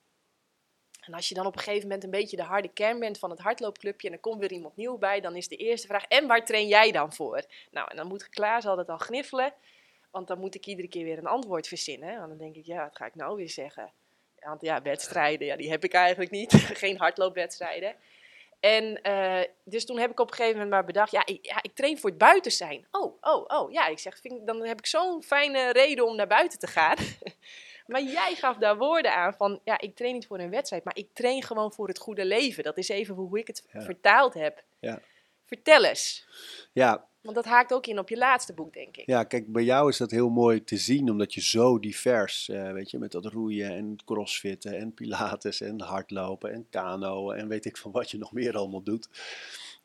[1.07, 3.31] En als je dan op een gegeven moment een beetje de harde kern bent van
[3.31, 6.27] het hardloopclubje en er komt weer iemand nieuw bij, dan is de eerste vraag: en
[6.27, 7.45] waar train jij dan voor?
[7.71, 9.53] Nou, en dan moet Klaas altijd al gniffelen,
[10.11, 12.15] want dan moet ik iedere keer weer een antwoord verzinnen.
[12.15, 13.93] En dan denk ik: ja, wat ga ik nou weer zeggen?
[14.39, 16.53] Want ja, wedstrijden, ja, die heb ik eigenlijk niet.
[16.83, 17.95] Geen hardloopwedstrijden.
[18.61, 21.59] En uh, dus toen heb ik op een gegeven moment maar bedacht, ja ik, ja,
[21.63, 22.87] ik train voor het buiten zijn.
[22.91, 26.27] Oh, oh, oh, ja, ik zeg, vind, dan heb ik zo'n fijne reden om naar
[26.27, 26.97] buiten te gaan.
[27.87, 30.97] Maar jij gaf daar woorden aan van, ja, ik train niet voor een wedstrijd, maar
[30.97, 32.65] ik train gewoon voor het goede leven.
[32.65, 34.63] Dat is even hoe ik het vertaald heb.
[34.81, 35.01] Ja.
[35.47, 36.27] Vertel eens.
[36.73, 37.09] Ja.
[37.21, 39.07] Want dat haakt ook in op je laatste boek, denk ik.
[39.07, 42.73] Ja, kijk, bij jou is dat heel mooi te zien, omdat je zo divers, uh,
[42.73, 47.65] weet je, met dat roeien en crossfitten en pilates en hardlopen en kanoën en weet
[47.65, 49.09] ik van wat je nog meer allemaal doet.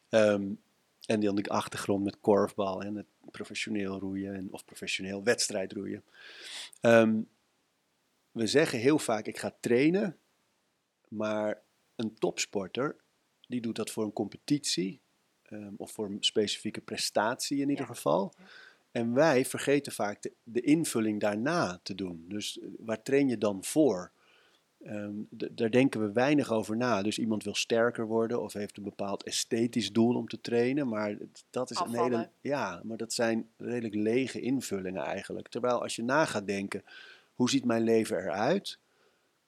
[0.09, 0.61] Um,
[1.05, 6.03] en dan die achtergrond met korfbal en het professioneel roeien en, of professioneel wedstrijdroeien.
[6.81, 7.29] Um,
[8.31, 10.17] we zeggen heel vaak ik ga trainen,
[11.07, 11.61] maar
[11.95, 12.95] een topsporter,
[13.47, 15.01] die doet dat voor een competitie
[15.51, 17.93] ehm, of voor een specifieke prestatie in ieder Ja.
[17.93, 18.33] geval.
[18.37, 18.43] Ja.
[18.91, 22.25] En wij vergeten vaak de, de invulling daarna te doen.
[22.27, 24.11] Dus eh, waar train je dan voor?
[24.83, 27.01] Ehm, daar denken we weinig over na.
[27.01, 30.87] Dus iemand wil sterker worden of heeft een bepaald esthetisch doel om te trainen.
[30.87, 31.17] Maar
[31.49, 32.29] dat is een hele.
[32.41, 35.47] Ja, maar dat zijn redelijk lege invullingen eigenlijk.
[35.47, 36.83] Terwijl als je na gaat denken,
[37.33, 38.79] hoe ziet mijn leven eruit?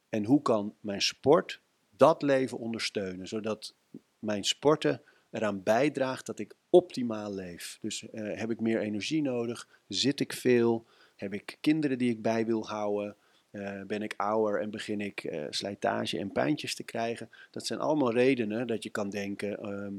[0.09, 1.61] En hoe kan mijn sport
[1.97, 3.27] dat leven ondersteunen?
[3.27, 3.73] Zodat
[4.19, 5.01] mijn sporten
[5.33, 7.77] eraan bijdraagt dat ik optimaal leef.
[7.81, 9.67] Dus eh, heb ik meer energie nodig?
[9.87, 10.85] Zit ik veel?
[11.15, 13.15] Heb ik kinderen die ik bij wil houden?
[13.51, 17.29] Eh, ben ik ouder en begin ik eh, slijtage en pijntjes te krijgen?
[17.51, 19.57] Dat zijn allemaal redenen dat je kan denken.
[19.57, 19.93] ehm,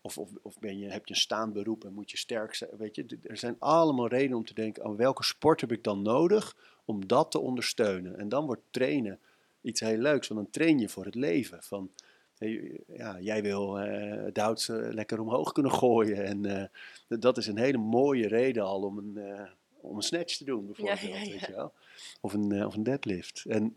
[0.00, 2.70] of, of, of ben je, heb je een staand beroep en moet je sterk zijn?
[2.76, 6.02] Weet je, er zijn allemaal redenen om te denken: aan welke sport heb ik dan
[6.02, 8.18] nodig om dat te ondersteunen?
[8.18, 9.18] En dan wordt trainen
[9.60, 11.62] iets heel leuks, want dan train je voor het leven.
[11.62, 11.90] Van,
[12.86, 16.24] ja, jij wil eh het hout eh, lekker omhoog kunnen gooien.
[16.24, 20.36] En eh, dat is een hele mooie reden al om een, eh, om een snatch
[20.36, 21.00] te doen, bijvoorbeeld.
[21.00, 21.30] ja, ja.
[21.30, 21.72] Weet je wel?
[22.20, 23.44] Of, een, eh, of een deadlift.
[23.48, 23.76] En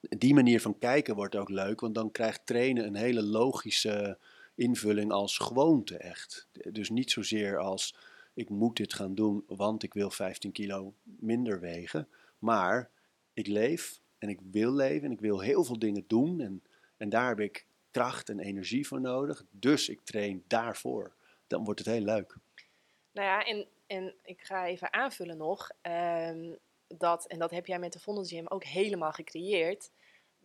[0.00, 4.18] die manier van kijken wordt ook leuk, want dan krijgt trainen een hele logische
[4.54, 6.48] invulling als gewoonte echt.
[6.70, 7.96] Dus niet zozeer als
[8.34, 12.08] ik moet dit gaan doen, want ik wil 15 kilo minder wegen.
[12.38, 12.90] Maar
[13.32, 16.40] ik leef en ik wil leven en ik wil heel veel dingen doen.
[16.40, 16.62] En,
[16.96, 19.44] en daar heb ik kracht en energie voor nodig.
[19.50, 21.14] Dus ik train daarvoor.
[21.46, 22.36] Dan wordt het heel leuk.
[23.12, 25.70] Nou ja, en, en ik ga even aanvullen nog.
[25.80, 26.54] ehm,
[26.88, 29.90] dat, en dat heb jij met de Vondel Gym ook helemaal gecreëerd.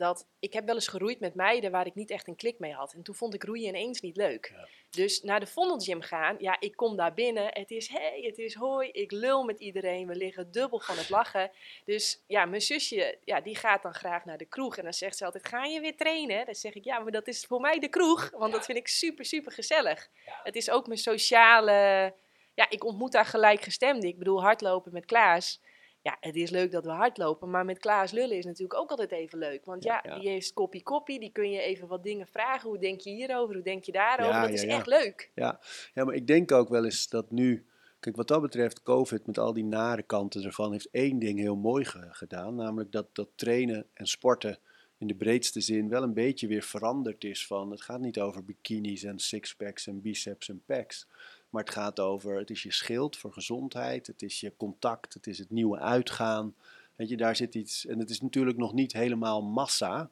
[0.02, 2.74] Dat ik heb wel eens geroeid met meiden waar ik niet echt een klik mee
[2.74, 2.94] had.
[2.94, 4.52] En toen vond ik roeien ineens niet leuk.
[4.56, 4.68] Ja.
[4.90, 6.36] Dus naar de Vondel Gym gaan.
[6.40, 7.48] Ja, ik kom daar binnen.
[7.50, 8.90] Het is hey, het is hoi.
[8.90, 10.08] Ik lul met iedereen.
[10.08, 11.52] We liggen dubbel van het lachen.
[11.86, 14.78] Dus ja, mijn zusje, ja, die gaat dan graag naar de kroeg.
[14.78, 16.46] En dan zegt ze altijd, ga je weer trainen?
[16.46, 18.30] Dan zeg ik, ja, maar dat is voor mij de kroeg.
[18.30, 20.10] Want dat vind ik super, super gezellig.
[20.44, 22.14] Het is ook mijn sociale
[22.54, 24.10] ja, ik ontmoet daar gelijkgestemden.
[24.10, 25.62] Ik bedoel, hardlopen met Klaas.
[26.04, 29.12] Ja, het is leuk dat we hardlopen, maar met Klaas lullen is natuurlijk ook altijd
[29.12, 29.66] even leuk.
[29.66, 30.20] Want ja, Ja, ja.
[30.20, 32.70] die heeft koppie, die kun je even wat dingen vragen.
[32.70, 33.54] Hoe denk je hierover?
[33.56, 34.34] Hoe denk je daarover?
[34.34, 34.78] Ja, dat ja, is ja.
[34.78, 35.32] echt leuk.
[35.36, 35.60] Ja,
[35.94, 37.66] maar ik denk ook wel eens dat nu.
[38.00, 41.56] Kijk, wat dat betreft, COVID met al die nare kanten ervan, heeft één ding heel
[41.56, 42.56] mooi ge- gedaan.
[42.56, 44.60] Namelijk dat, dat trainen en sporten
[44.98, 47.48] in de breedste zin wel een beetje weer veranderd is.
[47.48, 51.08] Van, het gaat niet over bikinis en sixpacks en biceps en pecs.
[51.52, 55.28] Maar het gaat over, het is je schild voor gezondheid, het is je contact, het
[55.28, 56.56] is het nieuwe uitgaan.
[56.96, 60.10] Weet je, daar zit iets, en het is natuurlijk nog niet helemaal massa,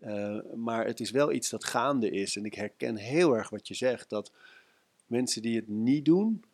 [0.00, 2.36] eh, maar het is wel iets dat gaande is.
[2.36, 4.32] En ik herken heel erg wat je zegt, dat
[5.06, 6.44] mensen die het niet doen,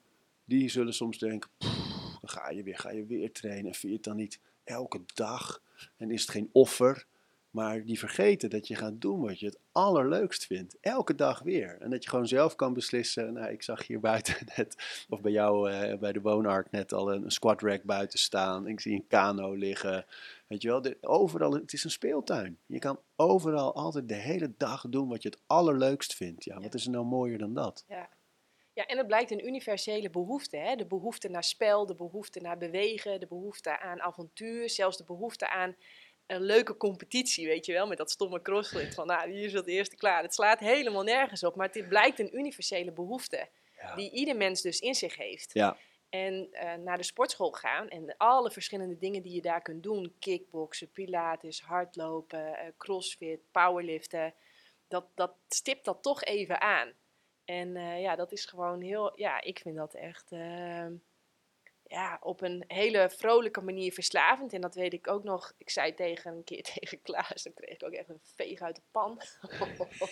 [0.45, 1.81] die zullen soms denken, "Pff,
[2.21, 3.67] dan ga je weer, ga je weer trainen.
[3.67, 5.63] En vind je het dan niet elke dag?
[5.97, 7.07] En is het geen offer?
[7.51, 10.77] Maar die vergeten dat je gaat doen wat je het allerleukst vindt.
[10.81, 11.77] Elke dag weer.
[11.81, 13.33] En dat je gewoon zelf kan beslissen.
[13.33, 17.13] Nou, ik zag hier buiten net, of bij jou eh, bij de woonark net al
[17.13, 18.67] een, een squat rack buiten staan.
[18.67, 20.07] Ik zie een kano liggen.
[20.47, 22.59] Weet je wel, de, overal, het is een speeltuin.
[22.67, 26.45] Je kan overal altijd de hele dag doen wat je het allerleukst vindt.
[26.45, 27.85] Ja, wat is er nou mooier dan dat?
[27.89, 28.09] Ja.
[28.73, 30.57] ja, en het blijkt een universele behoefte.
[30.57, 30.77] Hè?
[30.77, 35.51] De behoefte naar spel, de behoefte naar bewegen, de behoefte aan avontuur, zelfs de behoefte
[35.51, 35.77] aan
[36.31, 38.95] een leuke competitie, weet je wel, met dat stomme crossfit.
[38.95, 40.23] Van nou, hier is het eerste klaar.
[40.23, 43.49] Het slaat helemaal nergens op, maar het blijkt een universele behoefte.
[43.77, 43.95] Ja.
[43.95, 45.51] Die ieder mens dus in zich heeft.
[45.53, 45.77] Ja,
[46.09, 50.15] En eh, naar de sportschool gaan en alle verschillende dingen die je daar kunt doen.
[50.19, 54.35] Kickboksen, pilates, hardlopen, eh, crossfit, powerliften.
[54.89, 56.93] Dat, dat stipt dat toch even aan.
[57.45, 60.31] En eh, ja, dat is gewoon heel, ja, ik vind dat echt
[61.91, 64.53] ja, op een hele vrolijke manier verslavend.
[64.53, 65.53] En dat weet ik ook nog.
[65.59, 68.77] Ik zei tegen een keer tegen Klaas, dan kreeg ik ook echt een veeg uit
[68.77, 69.21] de pan.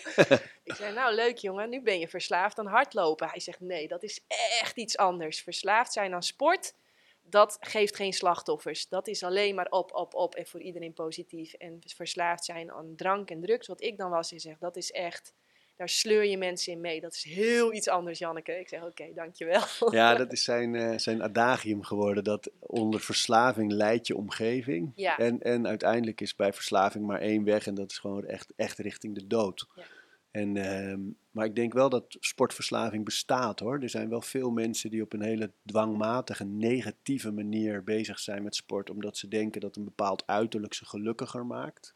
[0.63, 3.29] ik zei, nou leuk jongen, nu ben je verslaafd aan hardlopen.
[3.29, 4.21] Hij zegt, nee, dat is
[4.61, 5.41] echt iets anders.
[5.41, 6.73] Verslaafd zijn aan sport,
[7.21, 8.89] dat geeft geen slachtoffers.
[8.89, 11.53] Dat is alleen maar op, op, op en voor iedereen positief.
[11.53, 14.91] En verslaafd zijn aan drank en drugs, wat ik dan was, hij zegt, dat is
[14.91, 15.33] echt...
[15.79, 17.01] Daar sleur je mensen in mee.
[17.01, 18.59] Dat is heel iets anders, Janneke.
[18.59, 19.63] Ik zeg, oké, dankjewel.
[19.91, 22.23] ja dat is zijn, eh, zijn adagium geworden.
[22.23, 24.91] Dat onder verslaving leidt je omgeving.
[24.95, 25.17] Ja.
[25.17, 27.67] En, en uiteindelijk is bij verslaving maar één weg.
[27.67, 29.67] En dat is gewoon echt, echt richting de dood.
[29.75, 29.83] Ja.
[30.31, 30.99] En, ehm,
[31.31, 33.79] maar ik denk wel dat sportverslaving bestaat hoor.
[33.81, 38.55] Er zijn wel veel mensen die op een hele dwangmatige, negatieve manier bezig zijn met
[38.55, 38.89] sport.
[38.89, 41.93] Omdat ze denken dat een bepaald uiterlijk ze gelukkiger maakt.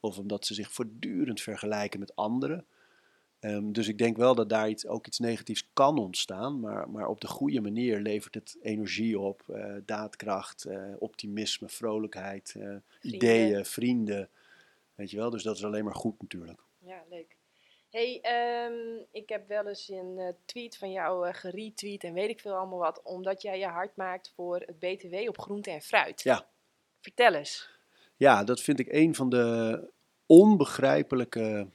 [0.00, 2.66] Of omdat ze zich voortdurend vergelijken met anderen.
[3.42, 6.60] Ehm, dus ik denk wel dat daar iets, ook iets negatiefs kan ontstaan.
[6.60, 9.42] Maar, maar op de goede manier levert het energie op.
[9.48, 14.28] eh, daadkracht, eh, optimisme, vrolijkheid, eh, ideeën, vrienden.
[14.94, 16.60] Weet je wel, dus dat is alleen maar goed natuurlijk.
[16.78, 17.36] Ja, leuk.
[17.90, 22.54] Hey, ehm, ik heb wel eens een tweet van jou geretweet en weet ik veel
[22.54, 26.22] allemaal wat, omdat jij je hard maakt voor het BTW op groente en fruit.
[26.22, 26.48] Ja.
[27.00, 27.70] Vertel eens.
[28.16, 29.80] Ja, dat vind ik een van de
[30.26, 31.66] onbegrijpelijke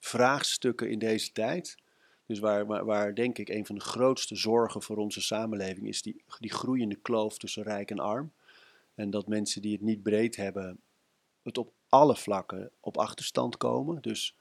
[0.00, 1.76] vraagstukken in deze tijd.
[2.26, 6.02] Dus waar, waar, waar, denk ik een van de grootste zorgen voor onze samenleving is
[6.02, 8.32] die, die groeiende kloof tussen rijk en arm.
[8.94, 10.78] En dat mensen die het niet breed hebben,
[11.42, 14.02] het op alle vlakken op achterstand komen.
[14.02, 14.36] Dus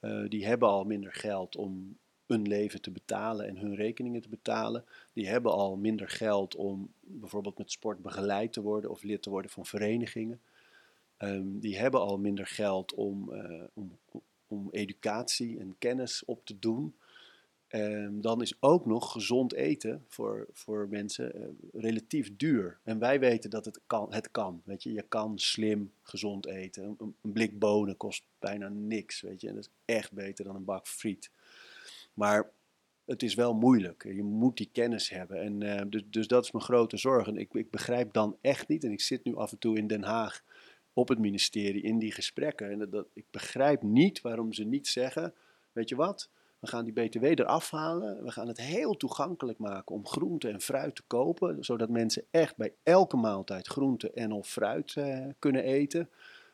[0.00, 4.28] uh, die hebben al minder geld om hun leven te betalen en hun rekeningen te
[4.28, 4.84] betalen.
[5.12, 9.30] Die hebben al minder geld om bijvoorbeeld met sport begeleid te worden of lid te
[9.30, 10.40] worden van verenigingen.
[11.18, 13.98] Um, die hebben al minder geld om, uh, om,
[14.50, 16.94] om educatie en kennis op te doen.
[17.72, 21.46] Um, dan is ook nog gezond eten voor, voor mensen uh,
[21.82, 22.78] relatief duur.
[22.82, 24.62] En wij weten dat het kan, het kan.
[24.64, 26.96] Weet je, je kan slim gezond eten.
[26.98, 29.20] Een, blik bonen kost bijna niks.
[29.20, 31.30] Weet je, en dat is echt beter dan een bak friet.
[32.14, 32.50] Maar
[33.04, 34.02] het is wel moeilijk.
[34.02, 35.40] Je moet die kennis hebben.
[35.40, 37.26] En, uh, dus, dus dat is mijn grote zorg.
[37.26, 38.84] En ik, ik begrijp dan echt niet.
[38.84, 40.44] En ik zit nu af en toe in Den Haag
[41.00, 42.70] op het ministerie in die gesprekken.
[42.70, 45.34] En dat, ik begrijp niet waarom ze niet zeggen:
[45.72, 46.28] Weet je wat?
[46.58, 48.24] We gaan die BTW eraf halen.
[48.24, 51.64] We gaan het heel toegankelijk maken om groente en fruit te kopen.
[51.64, 56.10] Zodat mensen echt bij elke maaltijd groente en of fruit uh, kunnen eten.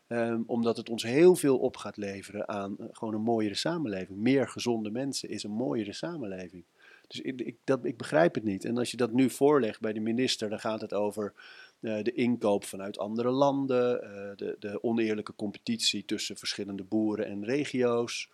[0.08, 4.18] Um, omdat het ons heel veel op gaat leveren aan uh, gewoon een mooiere samenleving.
[4.18, 6.64] Meer gezonde mensen is een mooiere samenleving.
[7.06, 8.64] Dus ik, dat, ik begrijp het niet.
[8.64, 11.32] En als je dat nu voorlegt bij de minister, dan gaat het over
[11.80, 14.00] de inkoop vanuit andere landen,
[14.36, 18.30] de, de oneerlijke competitie tussen verschillende boeren en regio's.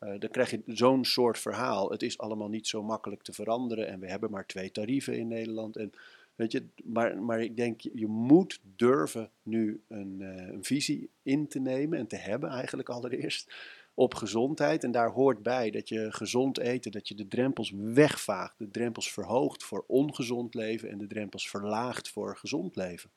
[0.00, 1.90] Uh, dan krijg je zo'n soort verhaal.
[1.90, 5.28] Het is allemaal niet zo makkelijk te veranderen en we hebben maar twee tarieven in
[5.28, 5.76] Nederland.
[5.76, 5.92] En,
[6.34, 11.60] weet je, maar, maar ik denk, je moet durven nu een, een visie in te
[11.60, 13.54] nemen en te hebben eigenlijk allereerst
[13.96, 14.84] op gezondheid.
[14.84, 19.12] En daar hoort bij dat je gezond eten, dat je de drempels wegvaagt, de drempels
[19.12, 23.10] verhoogt voor ongezond leven en de drempels verlaagt voor gezond leven.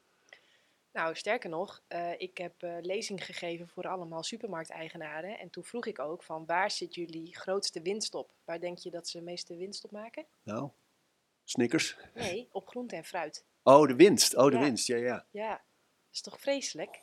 [0.91, 5.39] Nou, sterker nog, uh, ik heb uh, lezing gegeven voor allemaal supermarkteigenaren.
[5.39, 8.29] En toen vroeg ik ook van waar zit jullie grootste winst op?
[8.45, 10.25] Waar denk je dat ze de meeste winst op maken?
[10.43, 10.69] Nou,
[11.43, 11.97] Snickers?
[12.13, 13.45] Nee, op groente en fruit.
[13.63, 14.35] Oh, de winst.
[14.35, 14.59] Oh, de ja.
[14.59, 14.87] winst.
[14.87, 15.25] Ja, ja.
[15.31, 15.61] Ja, dat
[16.11, 16.99] is toch vreselijk?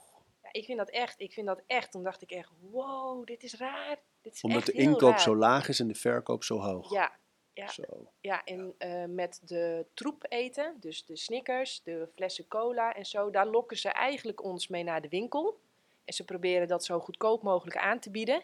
[0.57, 1.21] Ik vind dat echt.
[1.21, 1.91] Ik vind dat echt.
[1.91, 3.99] Toen dacht ik echt, wow, dit is raar.
[4.21, 6.91] Dit is Omdat echt de inkoop zo laag is en de verkoop zo hoog.
[6.91, 7.19] Ja,
[7.53, 7.73] ja,
[8.21, 13.31] ja en uh, met de troep eten, dus de Snickers, de flessen cola en zo,
[13.31, 15.59] daar lokken ze eigenlijk ons mee naar de winkel.
[16.05, 18.43] En ze proberen dat zo goedkoop mogelijk aan te bieden.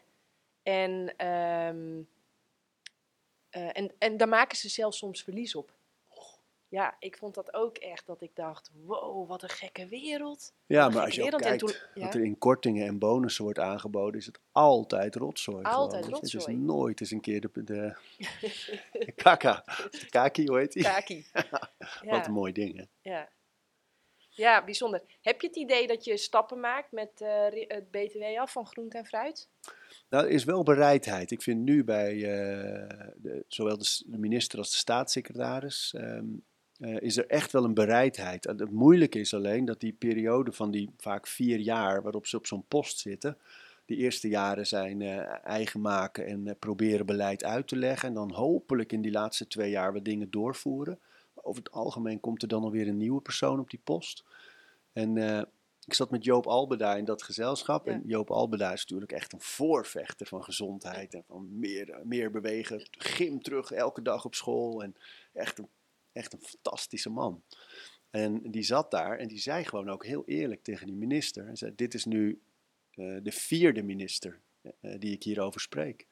[0.63, 2.09] En, um,
[3.51, 5.73] uh, en, en daar maken ze zelfs soms verlies op.
[6.73, 10.53] Ja, ik vond dat ook echt dat ik dacht, wow, wat een gekke wereld.
[10.67, 12.05] Ja, maar als je ook kijkt toen, ja.
[12.05, 15.65] wat er in kortingen en bonussen wordt aangeboden, is het altijd rotzooi.
[15.65, 16.21] Altijd gewoon.
[16.21, 16.45] rotzooi.
[16.45, 17.97] Het is nooit eens een keer de, de,
[19.07, 20.83] de kaka, de kaki, hoe heet die?
[20.83, 21.27] Kaki.
[21.33, 21.71] ja.
[22.05, 23.11] Wat een mooi ding, hè?
[23.11, 23.29] Ja.
[24.35, 25.03] Ja, bijzonder.
[25.21, 28.99] Heb je het idee dat je stappen maakt met uh, het BTW af van groente
[28.99, 29.49] en fruit?
[30.09, 31.31] Nou, er is wel bereidheid.
[31.31, 36.45] Ik vind nu bij uh, de, zowel de, minister als de staatssecretaris um,
[36.83, 38.45] uh, is er echt wel een bereidheid.
[38.45, 42.47] Het moeilijke is alleen dat die periode van die vaak vier jaar waarop ze op
[42.47, 43.39] zo'n post zitten,
[43.85, 48.09] die eerste jaren zijn uh, eigen maken en uh, proberen beleid uit te leggen.
[48.09, 50.99] En dan hopelijk in die laatste twee jaar wat dingen doorvoeren.
[51.35, 54.25] Over het algemeen komt er dan alweer een nieuwe persoon op die post.
[54.93, 55.17] En
[55.87, 57.87] ik zat met Joop Albeda in dat gezelschap.
[57.87, 57.93] Ja.
[57.93, 62.89] En Joop Albeda is natuurlijk echt een voorvechter van gezondheid en van meer, meer bewegen.
[62.91, 64.83] Gym terug elke dag op school.
[64.83, 64.97] En
[65.33, 65.69] echt een
[66.13, 67.43] Echt een fantastische man.
[68.11, 71.45] En die zat daar en die zei gewoon ook heel eerlijk tegen die minister.
[71.45, 72.41] Hij zei, dit is nu
[72.95, 76.07] uh, de vierde minister uh, die ik hierover spreek.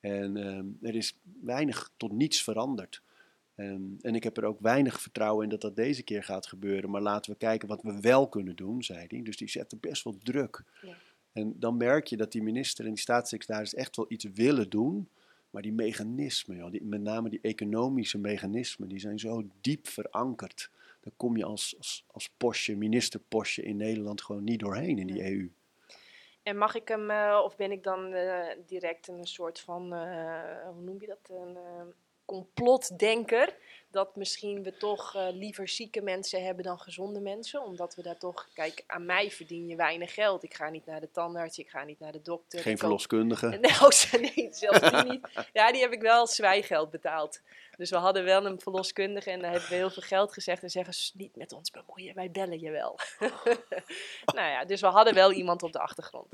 [0.00, 3.02] En um, er is weinig tot niets veranderd.
[3.56, 6.90] Um, en ik heb er ook weinig vertrouwen in dat dat deze keer gaat gebeuren.
[6.90, 9.22] Maar laten we kijken wat we wel kunnen doen, zei hij.
[9.22, 10.64] Dus die zette best wel druk.
[10.82, 10.96] Ja.
[11.32, 15.08] En dan merk je dat die minister en die staatssecretaris echt wel iets willen doen.
[15.52, 20.70] Maar die mechanismen, joh, die, met name die economische mechanismen, die zijn zo diep verankerd.
[21.00, 25.22] Daar kom je als, als, als postje, ministerpostje in Nederland gewoon niet doorheen in die
[25.22, 25.50] EU.
[26.42, 30.68] En mag ik hem, uh, of ben ik dan uh, direct een soort van, uh,
[30.68, 31.56] hoe noem je dat, een
[32.24, 33.56] complotdenker?
[33.92, 37.62] Dat misschien we toch eh, liever zieke mensen hebben dan gezonde mensen.
[37.62, 40.42] Omdat we daar toch, kijk, aan mij verdien je weinig geld.
[40.42, 42.60] Ik ga niet naar de tandarts, ik ga niet naar de dokter.
[42.60, 43.50] Geen verloskundige.
[43.62, 45.28] Nee, nee, zelfs die niet.
[45.52, 47.40] Ja, die heb ik wel zwijgeld betaald.
[47.76, 50.62] Dus we hadden wel een verloskundige en daar hebben we heel veel geld gezegd.
[50.62, 52.98] En zeggen ze niet met ons bemoeien, wij bellen je wel.
[54.36, 56.28] nou ja, dus we hadden wel iemand op de achtergrond.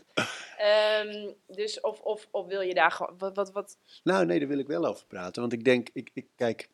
[0.56, 4.48] Ehm, dus of, of, of wil je daar gewoon, wat, wat, wat Nou, nee, daar
[4.48, 5.40] wil ik wel over praten.
[5.40, 6.68] Want ik denk, ik, ik, kijk,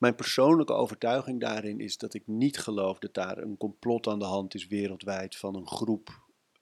[0.00, 4.24] mijn persoonlijke overtuiging daarin is dat ik niet geloof dat daar een complot aan de
[4.24, 6.08] hand is wereldwijd van een groep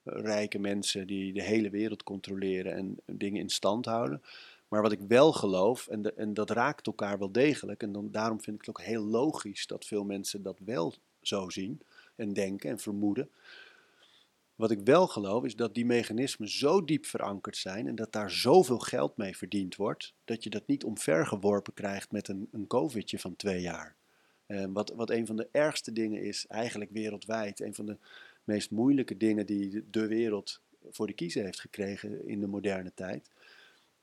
[0.03, 4.23] eh, rijke mensen die de hele wereld controleren en dingen in stand houden.
[4.69, 8.41] Maar wat ik wel geloof, en, en dat raakt elkaar wel degelijk, en dan, daarom
[8.41, 11.81] vind ik het ook heel logisch dat veel mensen dat wel zo zien
[12.17, 13.31] en denken en vermoeden.
[14.59, 18.31] Wat ik wel geloof is dat die mechanismen zo diep verankerd zijn en dat daar
[18.31, 23.19] zoveel geld mee verdiend wordt, dat je dat niet omvergeworpen krijgt met een, een covidje
[23.19, 23.97] van twee jaar.
[24.47, 27.97] Eh, wat, wat een van de ergste dingen is, eigenlijk wereldwijd, een van de
[28.45, 33.31] meest moeilijke dingen die de wereld voor de kiezer heeft gekregen in de moderne tijd.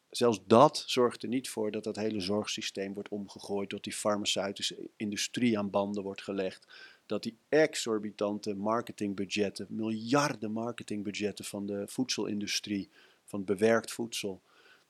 [0.10, 4.90] Zelfs dat zorgt er niet voor dat dat hele zorgsysteem wordt omgegooid, dat die farmaceutische
[4.96, 6.68] industrie aan banden wordt gelegd,
[7.06, 12.90] dat die exorbitante marketingbudgetten, miljarden marketingbudgetten van de voedselindustrie,
[13.26, 14.42] van bewerkt voedsel,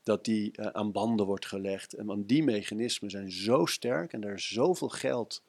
[0.04, 1.94] dat die eh, aan banden wordt gelegd.
[1.94, 5.42] En want die mechanismen zijn zo sterk en daar is zoveel geld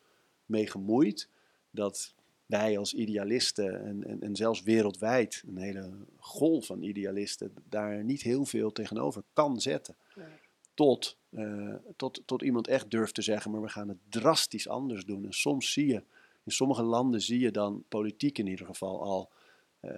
[0.47, 1.29] mee gemoeid,
[1.71, 2.15] dat
[2.47, 8.23] wij als idealisten en, en, en zelfs wereldwijd, een hele golf van idealisten, daar niet
[8.23, 9.97] heel veel tegenover kan zetten.
[10.15, 10.27] Nee.
[10.75, 15.05] Tot, eh, tot, tot iemand echt durft te zeggen, maar we gaan het drastisch anders
[15.05, 15.25] doen.
[15.25, 16.03] En soms zie je,
[16.47, 19.33] in sommige landen zie je dan, politiek in ieder geval al,
[19.81, 19.93] eh,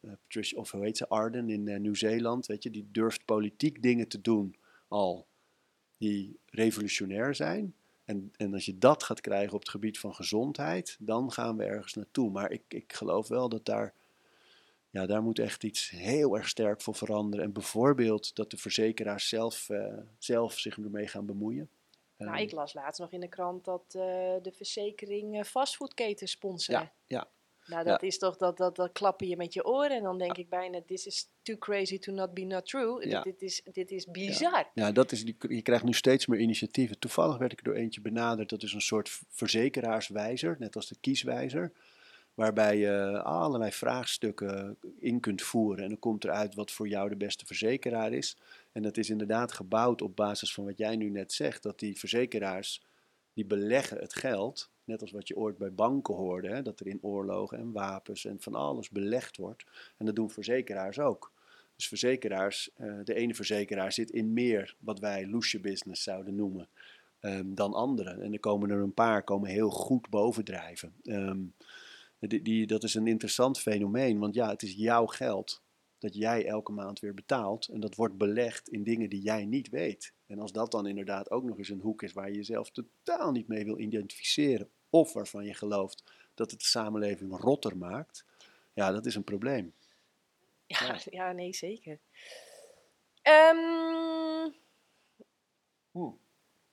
[0.00, 4.08] Patricia, of hoe heet ze, Arden in eh, Nieuw-Zeeland, weet je, die durft politiek dingen
[4.08, 4.56] te doen
[4.88, 5.26] al
[5.98, 7.74] die revolutionair zijn.
[8.04, 11.64] En, en als je dat gaat krijgen op het gebied van gezondheid, dan gaan we
[11.64, 12.30] ergens naartoe.
[12.30, 13.94] Maar ik, ik geloof wel dat daar,
[14.90, 17.44] ja, daar moet echt iets heel erg sterk voor veranderen.
[17.44, 21.70] En bijvoorbeeld dat de verzekeraars zelf, eh, zelf zich ermee gaan bemoeien.
[22.24, 24.02] Nou, Ehm, ik las laatst nog in de krant dat eh,
[24.42, 26.80] de verzekering eh, fastfoodketen sponsoren.
[26.80, 27.28] ja, ja,
[27.66, 29.90] Nou, dat is toch, dat, dat, dat klappen je met je oren.
[29.96, 33.08] En dan denk ik bijna, this is too crazy to not be not true.
[33.08, 33.22] Ja.
[33.22, 34.70] Dit, is, dit is bizar.
[34.74, 36.98] Ja, dat is, die- je krijgt nu steeds meer initiatieven.
[36.98, 38.48] Toevallig werd ik door eentje benaderd.
[38.48, 41.72] Dat is een soort verzekeraarswijzer, net als de kieswijzer.
[42.34, 45.82] Waarbij je allerlei vraagstukken in kunt voeren.
[45.82, 48.36] En dan komt eruit wat voor jou de beste verzekeraar is.
[48.72, 51.62] En dat is inderdaad gebouwd op basis van wat jij nu net zegt.
[51.62, 52.82] Dat die verzekeraars,
[53.32, 54.70] die beleggen het geld.
[54.84, 56.48] Net als wat je ooit bij banken hoorde.
[56.48, 59.64] Hè, dat er in oorlogen en wapens en van alles belegd wordt.
[59.96, 61.32] En dat doen verzekeraars ook.
[61.76, 66.68] Dus verzekeraars, eh, de ene verzekeraar zit in meer wat wij loesje business zouden noemen
[67.20, 68.22] ehm, dan anderen.
[68.22, 70.92] En er komen er een paar komen heel goed bovendrijven.
[72.28, 75.62] Die, die, dat is een interessant fenomeen, want ja, het is jouw geld
[75.98, 77.66] dat jij elke maand weer betaalt.
[77.68, 80.14] En dat wordt belegd in dingen die jij niet weet.
[80.26, 83.32] En als dat dan inderdaad ook nog eens een hoek is waar je jezelf totaal
[83.32, 86.02] niet mee wil identificeren, of waarvan je gelooft
[86.34, 88.24] dat het de samenleving rotter maakt,
[88.72, 89.74] ja, dat is een probleem.
[90.66, 90.98] Ja, Ja.
[91.10, 91.32] ja.
[91.32, 92.00] nee, zeker.
[93.22, 94.50] Ehm,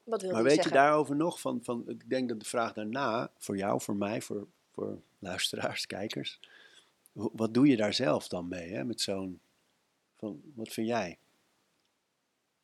[0.10, 0.72] Wat wil Maar weet zeggen?
[0.72, 1.40] je daarover nog?
[1.40, 5.86] Van, van, ik denk dat de vraag daarna, voor jou, voor mij, voor, voor luisteraars,
[5.86, 6.40] kijkers.
[7.12, 8.70] Wat doe je daar zelf dan mee?
[8.70, 8.84] Hè?
[8.84, 9.40] Met zo'n.
[10.16, 11.18] Van, wat vind jij?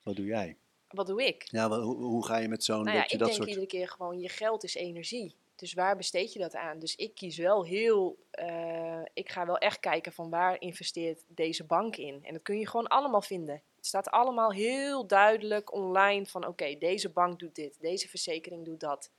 [0.04, 0.58] Wat doe jij?
[0.88, 1.44] Wat doe ik?
[1.52, 2.84] Ja, hoe, hoe ga je met zo'n.
[2.84, 3.50] Nou ja, dat je ik dat denk soort.
[3.50, 5.36] iedere keer gewoon, je geld is energie.
[5.56, 6.80] Dus waar besteed je dat aan?
[6.80, 11.64] Dus ik kies wel heel, eh, ik ga wel echt kijken van waar investeert deze
[11.64, 12.20] bank in.
[12.24, 13.62] En dat kun je gewoon allemaal vinden.
[13.76, 18.80] Het staat allemaal heel duidelijk online van oké, deze bank doet dit, deze verzekering doet
[18.80, 19.12] dat.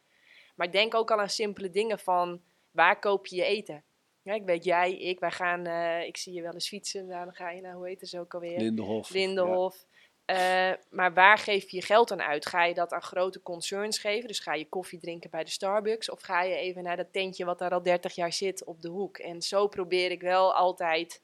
[0.54, 2.40] Maar denk ook al aan simpele dingen van
[2.76, 3.84] waar koop je je eten?
[4.22, 7.24] Ja, ik weet jij, ik, wij gaan, eh, ik zie je wel eens fietsen, nou,
[7.24, 8.58] dan ga je naar, hoe heet het zo ook alweer?
[8.58, 9.10] Lindenhof.
[9.10, 9.84] Lindenhof.
[10.24, 12.46] Eh, maar waar geef je je geld aan uit?
[12.46, 14.28] Ga je dat aan grote concerns geven?
[14.28, 16.10] Dus ga je koffie drinken bij de Starbucks?
[16.10, 18.88] Of ga je even naar dat tentje wat daar al 30 jaar zit op de
[18.88, 19.18] hoek?
[19.18, 21.22] En zo probeer ik wel altijd,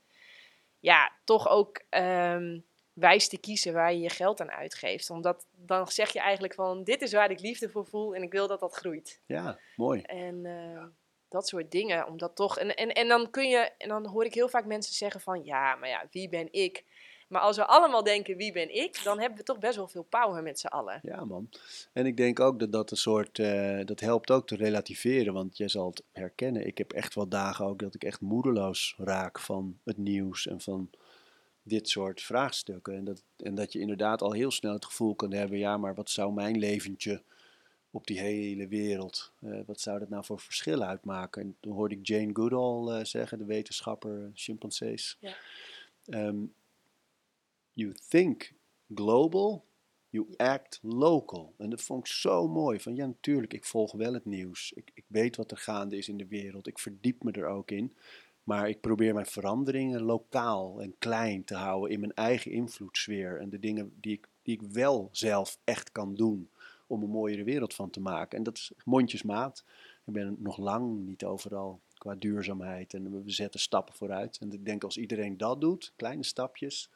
[0.78, 2.60] ja, toch ook ehm,
[2.92, 5.10] wijs te kiezen waar je je geld aan uitgeeft.
[5.10, 8.32] Omdat dan zeg je eigenlijk van, dit is waar ik liefde voor voel en ik
[8.32, 9.22] wil dat dat groeit.
[9.26, 10.00] Ja, mooi.
[10.02, 10.84] En eh,
[11.32, 12.58] dat soort dingen, omdat toch...
[12.58, 15.44] En, en, en dan kun je, en dan hoor ik heel vaak mensen zeggen van,
[15.44, 16.84] ja, maar ja, wie ben ik?
[17.32, 19.00] Maar als we allemaal denken, wie ben ik?
[19.04, 21.00] Dan hebben we toch best wel veel power met z'n allen.
[21.02, 21.48] Ja, man.
[21.92, 25.56] En ik denk ook dat dat een soort, eh, dat helpt ook te relativeren, want
[25.56, 26.66] jij zal het herkennen.
[26.66, 30.60] Ik heb echt wel dagen ook dat ik echt moedeloos raak van het nieuws en
[30.60, 30.90] van
[31.62, 32.94] dit soort vraagstukken.
[32.94, 35.94] En dat, en dat je inderdaad al heel snel het gevoel kan hebben, ja, maar
[35.94, 37.22] wat zou mijn leventje
[37.92, 39.32] op die hele wereld.
[39.40, 41.42] Eh, wat zou dat nou voor verschil uitmaken?
[41.42, 45.16] En toen hoorde ik Jane Goodall uh, zeggen, de wetenschapper chimpansees.
[45.20, 45.36] Ja.
[46.10, 46.54] Um,
[47.72, 48.52] you think
[48.94, 49.64] global,
[50.08, 51.54] you act local.
[51.58, 52.80] En dat vond ik zo mooi.
[52.80, 54.72] Van ja, natuurlijk, ik volg wel het nieuws.
[54.72, 56.66] Ik, ik weet wat er gaande is in de wereld.
[56.66, 57.96] Ik verdiep me er ook in.
[58.42, 63.40] Maar ik probeer mijn veranderingen lokaal en klein te houden in mijn eigen invloedssfeer.
[63.40, 66.50] En de dingen die ik, die ik wel zelf echt kan doen
[66.92, 68.38] om een mooiere wereld van te maken.
[68.38, 69.64] En dat is mondjesmaat.
[70.06, 74.38] Ik ben nog lang niet overal qua duurzaamheid en we zetten stappen vooruit.
[74.38, 76.90] En ik denk als iedereen dat doet, kleine stapjes,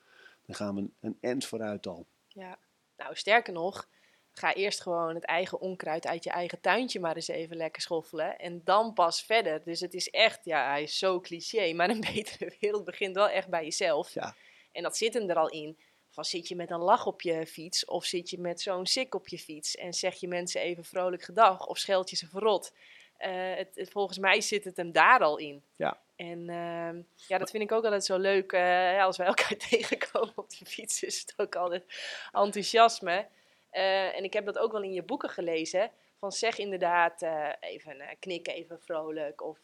[0.47, 2.07] dan gaan we een end vooruit al.
[2.29, 2.59] Ja,
[2.97, 3.89] nou sterker nog,
[4.33, 8.39] ga eerst gewoon het eigen onkruid uit je eigen tuintje maar eens even lekker schoffelen.
[8.39, 9.65] En dan pas verder.
[9.65, 13.29] Dus het is echt, ja, hij is zo cliché, maar een betere wereld begint wel
[13.29, 14.15] echt bij jezelf.
[14.15, 14.35] Ja.
[14.73, 15.79] En dat zit hem er al in.
[16.17, 19.15] Van zit je met een lach op je fiets of zit je met zo'n sik
[19.15, 22.73] op je fiets en zeg je mensen even vrolijk gedag of scheld je ze verrot.
[23.19, 25.63] Uh, het, volgens mij zit het hem daar al in.
[25.77, 26.01] Ja.
[26.17, 28.53] En uh, ja, dat vind ik ook altijd zo leuk.
[28.53, 31.85] Uh, ja, als wij elkaar tegenkomen op de fiets, is het ook altijd
[32.33, 33.27] enthousiasme.
[33.73, 35.91] Uh, en ik heb dat ook wel in je boeken gelezen.
[36.19, 37.23] Van zeg inderdaad
[37.61, 39.43] even knikken, even vrolijk.
[39.43, 39.59] Of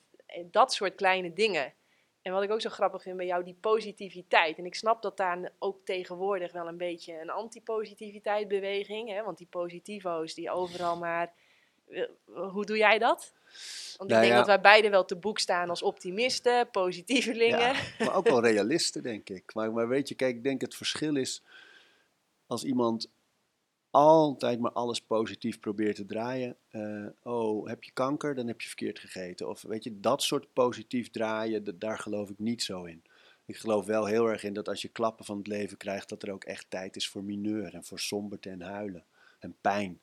[0.51, 1.75] dat soort kleine dingen.
[2.23, 4.59] En wat ik ook zo grappig vind bij jou, die positiviteit.
[4.59, 9.11] En ik snap dat daar ook tegenwoordig wel een beetje een antipositiviteit beweging.
[9.11, 9.23] Hè?
[9.23, 11.33] Want die positivo's die overal maar...
[12.25, 13.33] Hoe doe jij dat?
[13.97, 17.59] Want ik nou denk dat wij beide wel te boek staan als optimisten, positievelingen.
[17.59, 19.55] Ja, maar ook wel realisten, denk ik.
[19.55, 21.43] Maar, maar weet je, kijk, ik denk het verschil is...
[22.47, 23.09] Als iemand
[23.93, 26.57] altijd maar alles positief probeert te draaien.
[26.71, 29.49] Uh, oh, heb je kanker, dan heb je verkeerd gegeten.
[29.49, 33.03] Of weet je, dat soort positief draaien, daar geloof ik niet zo in.
[33.45, 36.23] Ik geloof wel heel erg in dat als je klappen van het leven krijgt, dat
[36.23, 39.05] er ook echt tijd is voor mineur en voor somberte en huilen
[39.39, 40.01] en pijn.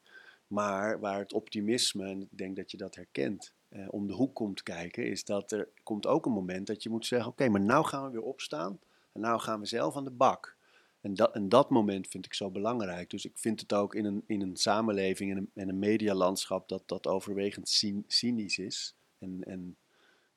[0.47, 4.35] Maar waar het optimisme, en ik denk dat je dat herkent, eh, om de hoek
[4.35, 7.61] komt kijken, is dat er komt ook een moment dat je moet zeggen: Oké, maar
[7.61, 8.79] nou gaan we weer opstaan
[9.11, 10.57] en nou gaan we zelf aan de bak.
[11.01, 13.09] En dat, en dat moment vind ik zo belangrijk.
[13.09, 16.69] Dus ik vind het ook in een, in een samenleving en een, en een medialandschap
[16.69, 17.69] dat dat overwegend
[18.07, 18.95] cynisch is.
[19.17, 19.77] En, en,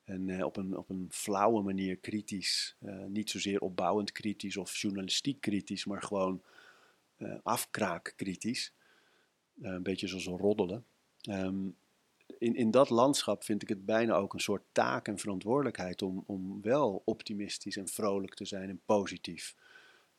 [0.04, 2.76] en eh, op, een, op een flauwe manier kritisch.
[2.80, 6.42] Uh, niet zozeer opbouwend kritisch of journalistiek kritisch, maar gewoon
[7.18, 8.72] uh, afkraak kritisch.
[9.60, 10.84] een beetje zoals een roddelen.
[11.28, 11.76] Um,
[12.38, 16.24] in, in dat landschap vind ik het bijna ook een soort taak en verantwoordelijkheid om,
[16.26, 19.54] om wel optimistisch en vrolijk te zijn en positief.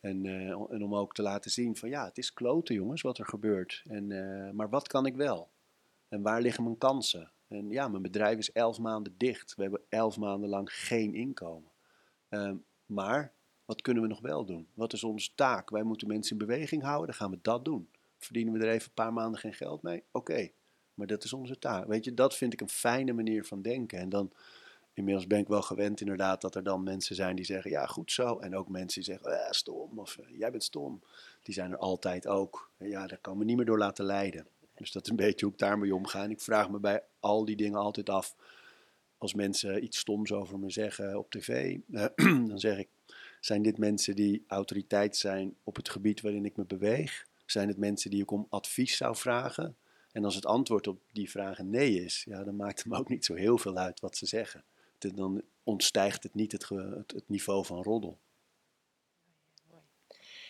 [0.04, 3.18] En, uh, en om ook te laten zien van ja, het is kloten jongens wat
[3.18, 3.84] er gebeurt.
[3.88, 5.50] En, uh, maar wat kan ik wel?
[6.08, 7.32] En waar liggen mijn kansen?
[7.48, 9.56] En ja, mijn bedrijf is elf maanden dicht.
[9.56, 11.72] We hebben elf maanden lang geen inkomen.
[12.30, 12.52] Uh,
[12.86, 13.34] maar
[13.66, 14.68] wat kunnen we nog wel doen?
[14.74, 15.70] Wat is onze taak?
[15.70, 17.90] Wij moeten mensen in beweging houden, dan gaan we dat doen.
[18.18, 20.04] Verdienen we er even een paar maanden geen geld mee?
[20.12, 20.50] Oké,
[20.94, 21.88] maar dat is onze taak.
[21.88, 24.00] Weet je, dat vind ik een fijne manier van denken.
[24.00, 24.32] En dan
[24.94, 28.12] inmiddels ben ik wel gewend inderdaad dat er dan mensen zijn die zeggen, ja goed
[28.12, 28.40] zo.
[28.40, 31.02] En ook mensen die zeggen, eh, stom of eh, jij bent stom.
[31.42, 32.70] Die zijn er altijd ook.
[32.78, 34.48] Ja, daar kan me niet meer door laten leiden.
[34.76, 36.24] Dus dat is een beetje hoe ik daarmee omga.
[36.24, 38.36] En ik vraag me bij al die dingen altijd af,
[39.18, 41.78] als mensen iets stoms over me zeggen op tv,
[42.50, 42.88] dan zeg ik,
[43.40, 47.28] zijn dit mensen die autoriteit zijn op het gebied waarin ik me beweeg?
[47.46, 49.76] Zijn het mensen die ik om advies zou vragen?
[50.12, 53.10] En als het antwoord op die vragen nee is, ja, dan maakt het me ook
[53.10, 54.64] niet zo heel veel uit wat ze zeggen
[55.12, 56.70] dan ontstijgt het niet het,
[57.08, 58.18] het, niveau van roddel.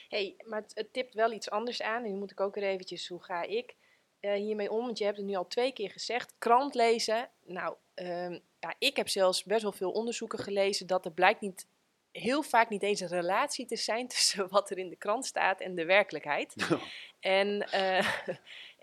[0.10, 2.04] hey, maar het, het, tipt wel iets anders aan.
[2.04, 3.76] En nu moet ik ook weer eventjes, hoe ga ik
[4.22, 4.86] uh, hiermee om?
[4.86, 6.34] Want je hebt het nu al twee keer gezegd.
[6.38, 7.30] Krant lezen.
[7.46, 11.68] Nou, um, ja, ik heb zelfs best wel veel onderzoeken gelezen dat er blijkt niet
[12.12, 15.62] heel vaak niet eens een relatie te zijn tussen wat er in de krant staat
[15.62, 16.56] en de werkelijkheid.
[17.20, 18.08] En, uh,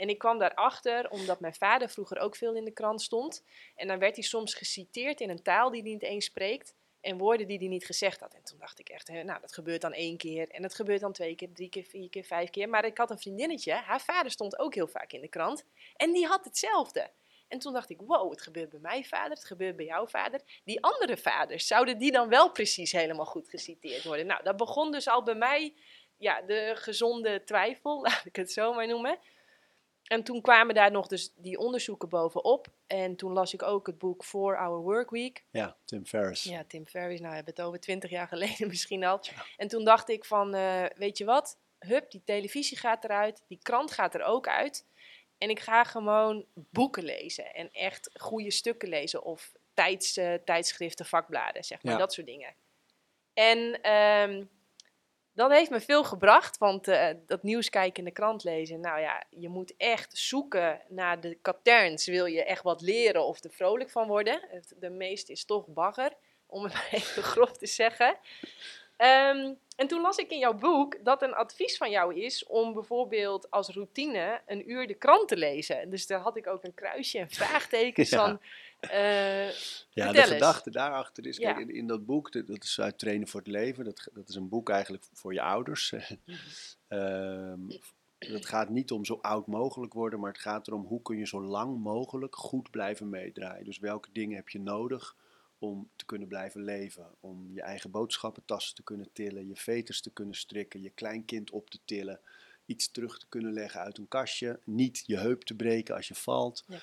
[0.01, 3.45] en ik kwam daarachter omdat mijn vader vroeger ook veel in de krant stond.
[3.75, 6.75] En dan werd hij soms geciteerd in een taal die hij niet eens spreekt.
[7.01, 8.35] En woorden die hij niet gezegd had.
[8.35, 10.49] En toen dacht ik echt, nou, dat gebeurt dan één keer.
[10.49, 12.69] En dat gebeurt dan twee keer, drie keer, vier keer, vijf keer.
[12.69, 15.65] Maar ik had een vriendinnetje, haar vader stond ook heel vaak in de krant.
[15.97, 17.11] En die had hetzelfde.
[17.49, 20.41] En toen dacht ik, wow, het gebeurt bij mijn vader, het gebeurt bij jouw vader.
[20.65, 24.27] Die andere vaders, zouden die dan wel precies helemaal goed geciteerd worden?
[24.27, 25.75] Nou, dat begon dus al bij mij,
[26.17, 29.19] ja, de gezonde twijfel, laat ik het zo maar noemen.
[30.11, 32.69] En toen kwamen daar nog dus die onderzoeken bovenop.
[32.87, 35.45] En toen las ik ook het boek For Our Work Week.
[35.51, 36.45] Ja, Tim Ferriss.
[36.45, 37.19] Ja, Tim Ferriss.
[37.21, 39.21] Nou, we hebben het over twintig jaar geleden misschien al.
[39.57, 41.59] En toen dacht ik van, uh, weet je wat?
[41.79, 43.43] Hup, die televisie gaat eruit.
[43.47, 44.87] Die krant gaat er ook uit.
[45.39, 51.07] En ik ga gewoon boeken lezen en echt goede stukken lezen of tijds, uh, tijdschriften,
[51.07, 52.55] vakbladen, zeg maar, dat soort dingen.
[53.35, 54.51] En um,
[55.41, 59.01] dat heeft me veel gebracht, want uh, dat nieuws kijken in de krant lezen, nou
[59.01, 62.07] ja, je moet echt zoeken naar de katerns.
[62.07, 64.41] Wil je echt wat leren of er vrolijk van worden?
[64.79, 66.13] De meeste is toch bagger,
[66.47, 68.17] om het maar even grof te zeggen.
[68.99, 72.73] Um, en toen las ik in jouw boek dat een advies van jou is om
[72.73, 75.91] bijvoorbeeld als routine een uur de krant te lezen.
[75.91, 78.41] Dus daar had ik ook een kruisje en vraagtekens van.
[78.85, 79.51] Uh,
[79.91, 83.41] ja, de gedachte daarachter is, kijk, in, in, dat boek, dat, is uit Trainen voor
[83.41, 85.93] het Leven, dat, dat is een boek eigenlijk voor je ouders.
[86.89, 87.69] um,
[88.19, 91.27] het gaat niet om zo oud mogelijk worden, maar het gaat erom hoe kun je
[91.27, 93.65] zo lang mogelijk goed blijven meedraaien.
[93.65, 95.17] Dus welke dingen heb je nodig
[95.59, 97.07] om te kunnen blijven leven.
[97.21, 101.71] Om je eigen boodschappentassen te kunnen tillen, je veters te kunnen strikken, je kleinkind op
[101.71, 102.21] te tillen,
[102.67, 106.15] iets terug te kunnen leggen uit een kastje, niet je heup te breken als je
[106.15, 106.65] valt.
[106.67, 106.79] Ja.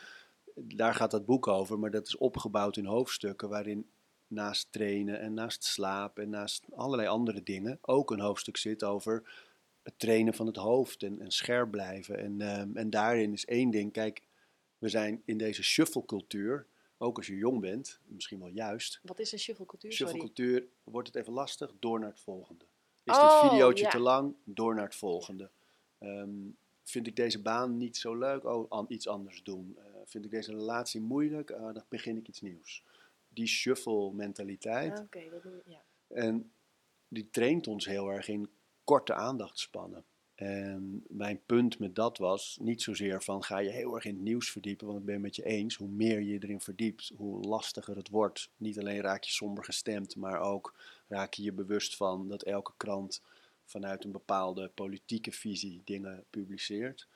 [0.60, 3.90] Daar gaat dat boek over, maar dat is opgebouwd in hoofdstukken waarin
[4.28, 9.46] naast trainen en naast slaap en naast allerlei andere dingen ook een hoofdstuk zit over
[9.84, 12.18] het trainen van het hoofd en, en scherp blijven.
[12.18, 14.22] En, ehm, en daarin is één ding, kijk,
[14.78, 19.00] we zijn in deze shuffle-cultuur ook als je jong bent, misschien wel juist.
[19.04, 19.92] Wat is een shufflecultuur?
[19.92, 22.66] Shufflecultuur, wordt het even lastig, door naar het volgende.
[23.04, 25.50] Is oh, dit videootje te lang, door naar het volgende.
[25.98, 26.50] Ehm,
[26.84, 29.78] vind ik deze baan niet zo leuk, oh, iets anders doen.
[29.78, 32.84] Uh, vind ik deze relatie moeilijk, uh, dan begin ik iets nieuws.
[33.30, 35.00] Die shuffle mentaliteit.
[35.00, 35.84] Ah, ja.
[36.08, 36.52] En
[37.08, 38.50] die traint ons heel erg in
[38.84, 40.06] korte aandachtspannen.
[40.36, 44.24] En mijn punt met dat was niet zozeer van ga je heel erg in het
[44.24, 45.76] nieuws verdiepen, want ik ben het met je eens.
[45.76, 48.50] Hoe meer je erin verdiept, hoe lastiger het wordt.
[48.58, 50.74] Niet alleen raak je somber gestemd, maar ook
[51.08, 53.22] raak je je bewust van dat elke krant
[53.66, 57.08] vanuit een bepaalde politieke visie dingen publiceert.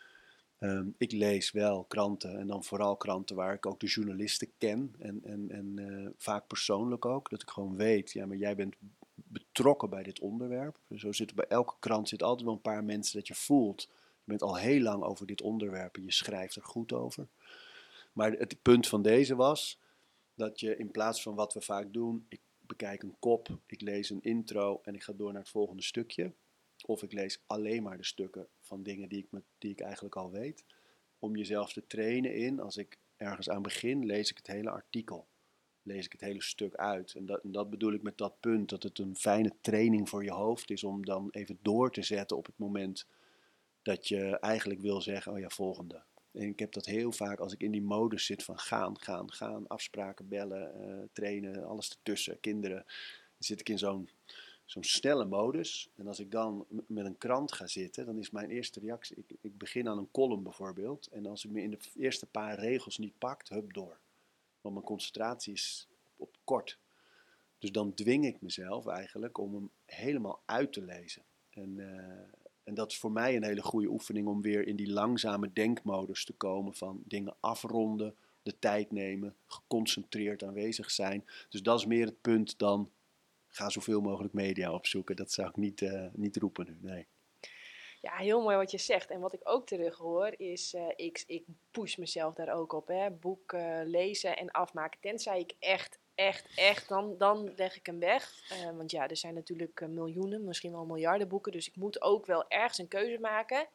[0.62, 4.96] Ehm, ik lees wel kranten en dan vooral kranten waar ik ook de journalisten ken
[5.00, 7.30] en, en, en uh, vaak persoonlijk ook.
[7.30, 8.76] Dat ik gewoon weet, ja, maar jij bent
[9.14, 10.80] betrokken bij dit onderwerp.
[10.96, 13.82] Zo zit bij elke krant zit altijd wel een paar mensen dat je voelt.
[14.24, 17.28] Je bent al heel lang over dit onderwerp en je schrijft er goed over.
[18.14, 19.80] Maar het punt van deze was
[20.34, 24.10] dat je in plaats van wat we vaak doen, ik bekijk een kop, ik lees
[24.10, 26.34] een intro en ik ga door naar het volgende stukje.
[26.92, 30.16] Of ik lees alleen maar de stukken van dingen die ik, me, die ik eigenlijk
[30.16, 30.64] al weet.
[31.20, 35.28] Om jezelf te trainen in, als ik ergens aan begin, lees ik het hele artikel
[35.84, 37.14] lees ik het hele stuk uit.
[37.16, 40.32] En dat, dat bedoel ik met dat punt, dat het een fijne training voor je
[40.32, 43.08] hoofd is om dan even door te zetten op het moment
[43.82, 46.04] dat je eigenlijk wil zeggen, oh ja, volgende.
[46.32, 49.32] En ik heb dat heel vaak als ik in die modus zit van gaan, gaan,
[49.32, 52.84] gaan, afspraken, bellen, uh, trainen, alles ertussen, kinderen.
[52.86, 54.10] Dan zit ik in zo'n
[54.72, 55.90] zo'n snelle modus.
[55.96, 59.38] En als ik dan met een krant ga zitten, dan is mijn eerste reactie, ik,
[59.42, 61.08] ik begin aan een column bijvoorbeeld.
[61.08, 63.98] En als ik me in de eerste paar regels niet pakt, hup door.
[64.62, 66.78] Want mijn concentratie is op kort.
[67.60, 71.24] Dus dan dwing ik mezelf eigenlijk om hem helemaal uit te lezen.
[71.50, 71.88] En, uh,
[72.64, 76.26] en dat is voor mij een hele goede oefening om weer in die langzame denkmodus
[76.26, 81.26] te komen van dingen afronden, de tijd nemen, geconcentreerd aanwezig zijn.
[81.50, 82.90] Dus dat is meer het punt dan
[83.52, 85.16] ga zoveel mogelijk media opzoeken.
[85.16, 87.08] Dat zou ik niet, uh, niet roepen nu, nee.
[88.02, 89.10] Ja, heel mooi wat je zegt.
[89.10, 92.88] En wat ik ook terug hoor is, uh, ik, ik push mezelf daar ook op.
[92.88, 93.12] Hè.
[93.12, 95.00] Boek uh, lezen en afmaken.
[95.00, 98.52] Tenzij ik echt, echt, echt, dan, dan leg ik hem weg.
[98.52, 101.52] Uh, want ja, er zijn natuurlijk miljoenen, misschien wel miljarden boeken.
[101.52, 103.68] Dus ik moet ook wel ergens een keuze maken.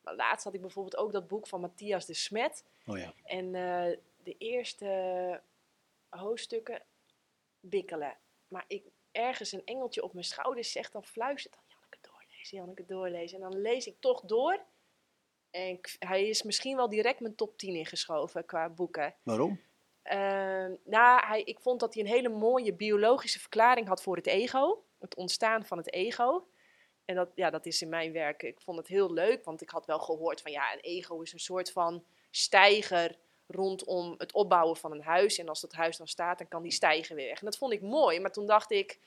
[0.00, 2.64] Maar laatst had ik bijvoorbeeld ook dat boek van Matthias de Smet.
[2.86, 3.14] Oh ja.
[3.24, 3.52] En
[4.22, 5.40] de eerste
[6.08, 6.82] hoofdstukken
[7.60, 8.16] bikkelen.
[8.48, 8.84] Maar ik,
[9.16, 11.66] ergens een engeltje op mijn schouder zegt dan fluistert dan
[12.46, 13.42] zie ik het doorlezen.
[13.42, 14.64] En dan lees ik toch door.
[15.50, 19.14] En hij is misschien wel direct mijn top 10 ingeschoven qua boeken.
[19.22, 19.60] Waarom?
[20.04, 24.26] Uh, nou, hij, ik vond dat hij een hele mooie biologische verklaring had voor het
[24.26, 24.84] ego.
[24.98, 26.48] Het ontstaan van het ego.
[27.04, 28.42] En dat, ja, dat is in mijn werk.
[28.42, 31.32] Ik vond het heel leuk, want ik had wel gehoord van ja, een ego is
[31.32, 35.38] een soort van stijger rondom het opbouwen van een huis.
[35.38, 37.38] En als dat huis dan staat, dan kan die stijgen weer weg.
[37.38, 38.20] En dat vond ik mooi.
[38.20, 38.98] Maar toen dacht ik,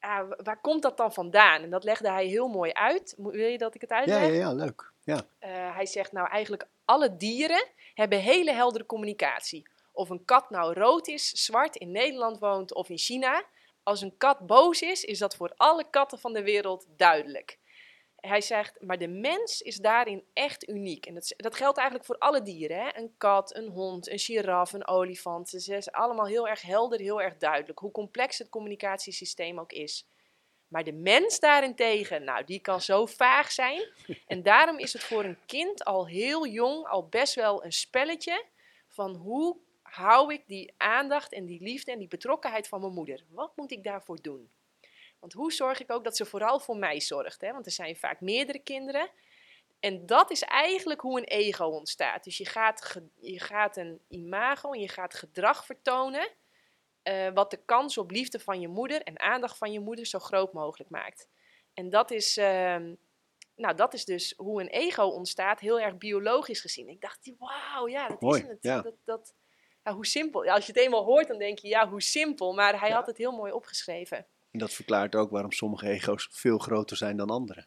[0.00, 1.62] ah, waar komt dat dan vandaan?
[1.62, 3.14] En dat legde hij heel mooi uit.
[3.16, 4.20] Wil je dat ik het uitleg?
[4.20, 4.92] Ja, ja, ja leuk.
[5.02, 5.16] Ja.
[5.16, 9.68] Uh, hij zegt nou eigenlijk alle dieren hebben hele heldere communicatie.
[9.92, 13.44] Of een kat nou rood is, zwart, in Nederland woont of in China.
[13.82, 17.57] Als een kat boos is, is dat voor alle katten van de wereld duidelijk.
[18.20, 21.06] Hij zegt, maar de mens is daarin echt uniek.
[21.06, 22.76] En dat, dat geldt eigenlijk voor alle dieren.
[22.76, 22.96] Hè?
[22.96, 25.48] Een kat, een hond, een giraf, een olifant.
[25.48, 27.78] Ze zijn allemaal heel erg helder, heel erg duidelijk.
[27.78, 30.06] Hoe complex het communicatiesysteem ook is.
[30.68, 33.88] Maar de mens daarentegen, nou, die kan zo vaag zijn.
[34.26, 38.44] En daarom is het voor een kind al heel jong al best wel een spelletje
[38.86, 43.24] van hoe hou ik die aandacht en die liefde en die betrokkenheid van mijn moeder?
[43.30, 44.50] Wat moet ik daarvoor doen?
[45.20, 47.40] Want hoe zorg ik ook dat ze vooral voor mij zorgt?
[47.40, 47.52] Hè?
[47.52, 49.10] Want er zijn vaak meerdere kinderen.
[49.80, 52.24] En dat is eigenlijk hoe een ego ontstaat.
[52.24, 56.30] Dus je gaat, je gaat een imago en je gaat gedrag vertonen.
[57.02, 60.18] Uh, wat de kans op liefde van je moeder en aandacht van je moeder zo
[60.18, 61.28] groot mogelijk maakt.
[61.74, 62.76] En dat is, uh,
[63.54, 66.88] nou, dat is dus hoe een ego ontstaat, heel erg biologisch gezien.
[66.88, 68.62] Ik dacht, wauw, ja, dat mooi, is het.
[68.62, 68.80] Ja.
[68.80, 69.34] Dat, dat,
[69.82, 70.44] ja, hoe simpel.
[70.44, 72.54] Ja, als je het eenmaal hoort, dan denk je, ja, hoe simpel.
[72.54, 74.26] Maar hij had het heel mooi opgeschreven.
[74.50, 77.66] En dat verklaart ook waarom sommige ego's veel groter zijn dan andere.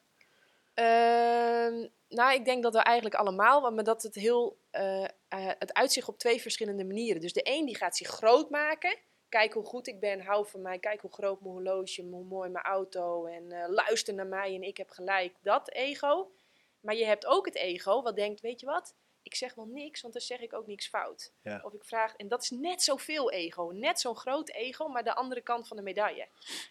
[0.74, 5.74] Ehm, nou, ik denk dat we eigenlijk allemaal, maar dat het heel, eh, eh, het
[5.74, 7.22] uitzicht op twee verschillende manieren.
[7.22, 8.98] Dus de een die gaat zich groot maken.
[9.30, 10.80] Kijk hoe goed ik ben, hou van mij.
[10.80, 13.26] Kijk hoe groot mijn horloge, hoe mooi mijn auto.
[13.26, 15.36] En eh, luister naar mij en ik heb gelijk.
[15.42, 16.32] Dat ego.
[16.80, 18.96] Maar je hebt ook het ego wat denkt, weet je wat?
[19.24, 21.34] Ik zeg wel niks, want dan zeg ik ook niks fout.
[21.42, 21.62] Ja.
[21.64, 23.72] Of ik vraag, en dat is net zoveel ego.
[23.72, 26.28] Net zo'n groot ego, maar de andere kant van de medaille.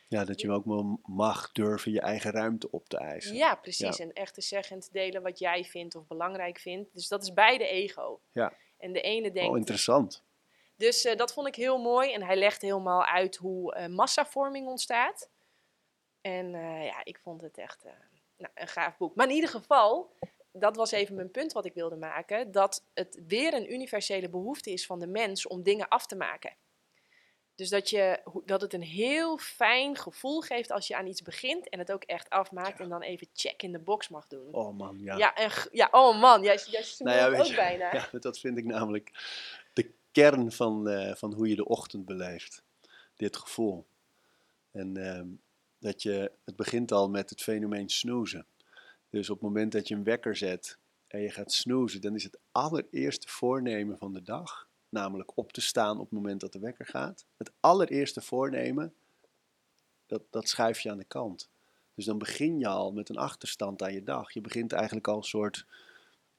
[0.08, 3.34] Ja, dat je ook wel mag durven je eigen ruimte op te eisen.
[3.34, 3.98] Ja, precies.
[3.98, 6.94] En echt te zeggen en te delen wat jij vindt of belangrijk vindt.
[6.94, 8.20] Dus dat is beide ego.
[8.32, 8.52] Ja.
[8.78, 9.50] En de ene denkt...
[9.50, 10.24] Oh, interessant.
[10.76, 12.12] Dus eh, dat vond ik heel mooi.
[12.12, 15.30] En hij legt helemaal uit hoe eh, massavorming ontstaat.
[16.20, 17.84] En eh, ja, ik vond het echt
[18.36, 19.14] nou, een gaaf boek.
[19.14, 20.12] Maar in ieder geval,
[20.52, 22.52] dat was even mijn punt wat ik wilde maken.
[22.52, 26.52] Dat het weer een universele behoefte is van de mens om dingen af te maken.
[27.54, 31.68] Dus dat, je, dat het een heel fijn gevoel geeft als je aan iets begint
[31.68, 32.80] en het ook echt afmaakt.
[32.80, 34.54] En dan even check in de box mag doen.
[34.54, 35.16] Oh man, ja.
[35.16, 37.92] Ja, en, ja, oh man, jij, jij Nou ja, ook je, bijna.
[38.12, 39.10] Ja, dat vind ik namelijk
[39.72, 42.62] de kern van, eh, van hoe je de ochtend beleeft.
[43.16, 43.86] Dit gevoel.
[44.70, 45.26] En ehm,
[45.78, 48.46] dat je, het begint al met het fenomeen snoezen.
[49.10, 52.24] Dus op het moment dat je een wekker zet en je gaat snoezen, dan is
[52.24, 56.58] het allereerste voornemen van de dag, namelijk op te staan op het moment dat de
[56.58, 57.24] wekker gaat.
[57.36, 58.94] Het allereerste voornemen,
[60.06, 61.48] dat, dat schuif je aan de kant.
[61.94, 64.32] Dus dan begin je al met een achterstand aan je dag.
[64.32, 65.66] Je begint eigenlijk al een soort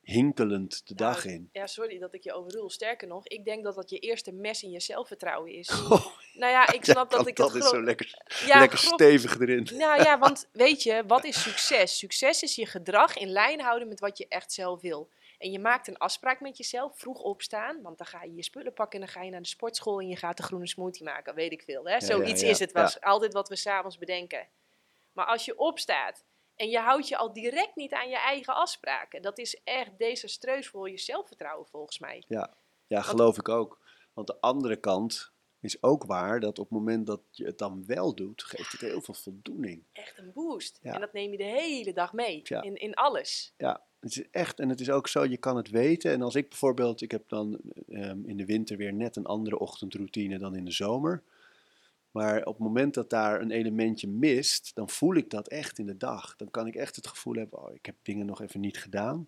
[0.01, 1.49] hinkelend de dag in.
[1.51, 2.69] Ja, sorry dat ik je overrul.
[2.69, 5.69] Sterker nog, ik denk dat dat je eerste mes in je zelfvertrouwen is.
[5.91, 8.59] Oh, Nou ja, ik snap dat dat, ik dat het is gro- zo lekker, ja,
[8.59, 9.67] lekker stevig erin.
[9.73, 11.97] Nou ja, want weet je, wat is succes?
[11.97, 15.09] Succes is je gedrag in lijn houden met wat je echt zelf wil.
[15.37, 18.73] En je maakt een afspraak met jezelf, vroeg opstaan, want dan ga je je spullen
[18.73, 21.35] pakken en dan ga je naar de sportschool en je gaat de groene smoothie maken,
[21.35, 21.87] weet ik veel.
[21.87, 22.01] Hè?
[22.01, 24.47] Zoiets ja, is het, was altijd wat we s'avonds bedenken.
[25.13, 26.23] Maar als je opstaat
[26.61, 30.67] en je houdt je al direct niet aan je eigen afspraken, dat is echt desastreus
[30.67, 32.23] voor je zelfvertrouwen volgens mij.
[32.87, 33.79] Ja, geloof ik ook.
[34.13, 37.83] Want de andere kant is ook waar dat op het moment dat je het dan
[37.85, 39.83] wel doet, geeft het heel veel voldoening.
[39.91, 40.79] Echt een boost.
[40.81, 40.93] Ja.
[40.93, 42.61] En dat neem je de hele dag mee, Ja.
[42.61, 43.53] in, in alles.
[43.57, 46.11] Ja, het is echt, en het is ook zo, je kan het weten.
[46.11, 47.59] En als ik bijvoorbeeld, ik heb dan
[47.89, 51.23] ehm, in de winter weer net een andere ochtendroutine dan in de zomer.
[52.11, 55.85] Maar op het moment dat daar een elementje mist, dan voel ik dat echt in
[55.85, 56.35] de dag.
[56.35, 59.27] Dan kan ik echt het gevoel hebben, oh, ik heb dingen nog even niet gedaan.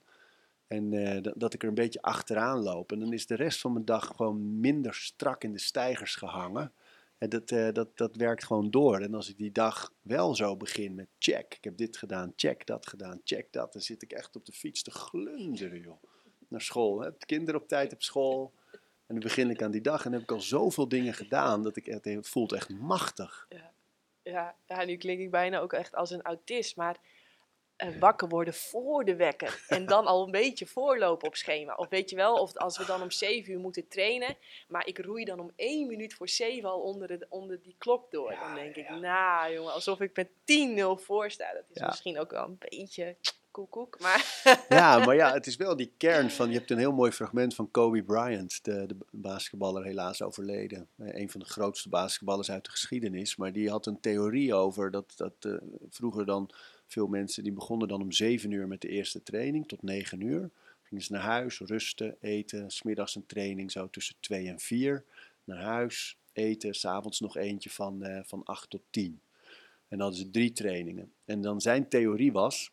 [0.67, 2.91] En eh, dat, ik er een beetje achteraan loop.
[2.91, 6.73] En dan is de rest van mijn dag gewoon minder strak in de stijgers gehangen.
[7.17, 8.99] En dat, eh, dat, dat werkt gewoon door.
[8.99, 12.65] En als ik die dag wel zo begin met check, ik heb dit gedaan, check
[12.65, 13.73] dat gedaan, check dat.
[13.73, 16.03] Dan zit ik echt op de fiets te glunderen, joh.
[16.47, 17.01] Naar school.
[17.01, 17.09] Hè?
[17.17, 18.53] De kinderen op tijd op school.
[19.07, 21.75] En dan begin ik aan die dag en heb ik al zoveel dingen gedaan dat
[21.75, 23.47] ik het voelt echt machtig.
[24.23, 26.97] Ja, ja, nu klink ik bijna ook echt als een autist, maar
[27.75, 31.73] eh, wakker worden voor de wekker en dan al een beetje voorlopen op schema.
[31.75, 34.37] Of weet je wel, of als we dan om 7 uur moeten trainen,
[34.67, 38.11] maar ik roei dan om één minuut voor 7 al onder, de, onder die klok
[38.11, 38.35] door.
[38.39, 40.29] Dan denk ik, nou jongen, alsof ik met
[40.99, 41.53] 10-0 voor sta.
[41.53, 41.85] Dat is Ja.
[41.87, 43.15] misschien ook wel een beetje
[43.53, 46.49] koekoek, maar Ja, maar ja, het is wel die kern van.
[46.49, 50.87] Je hebt een heel mooi fragment van Kobe Bryant, de, de basketballer helaas overleden.
[50.95, 53.35] Eh, Een van de grootste basketballers uit de geschiedenis.
[53.35, 55.53] Maar die had een theorie over dat, dat eh,
[55.89, 56.49] vroeger dan
[56.87, 60.49] veel mensen die begonnen dan om zeven uur met de eerste training tot negen uur.
[60.83, 65.03] Gingen ze naar huis, rusten, eten, smiddags een training zo tussen twee en vier.
[65.43, 69.19] Naar huis, eten, s'avonds nog eentje van, eh, van acht tot tien.
[69.87, 71.11] En dan hadden ze drie trainingen.
[71.25, 72.71] En dan zijn theorie was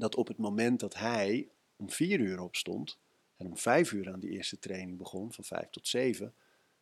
[0.00, 2.98] dat op het moment dat hij om vier uur opstond
[3.36, 6.34] en om vijf uur aan die eerste training begon, van vijf tot zeven,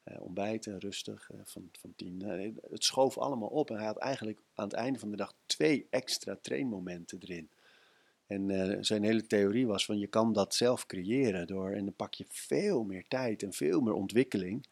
[0.02, 3.96] eh, ontbijten, rustig, eh, van, van tien, eh, het schoof allemaal op en hij had
[3.96, 7.50] eigenlijk aan het einde van de dag twee extra trainmomenten erin.
[8.28, 11.94] En eh, zijn hele theorie was van je kan dat zelf creëren door en dan
[11.94, 14.66] pak je veel meer tijd en veel meer ontwikkeling.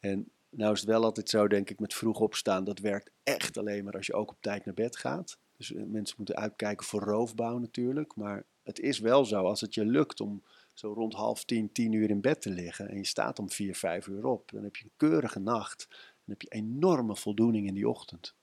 [0.00, 3.56] En nou is het wel altijd zo, denk ik, met vroeg opstaan, dat werkt echt
[3.56, 5.38] alleen maar als je ook op tijd naar bed gaat.
[5.56, 8.16] Dus eh, mensen moeten uitkijken voor roofbouw natuurlijk.
[8.16, 10.42] Maar het is wel zo, als het je lukt om
[10.72, 13.74] zo rond half tien, tien uur in bed te liggen en je staat om vier,
[13.74, 15.86] vijf uur op, dan heb je een keurige nacht.
[15.88, 18.34] Dan heb je enorme voldoening in die ochtend.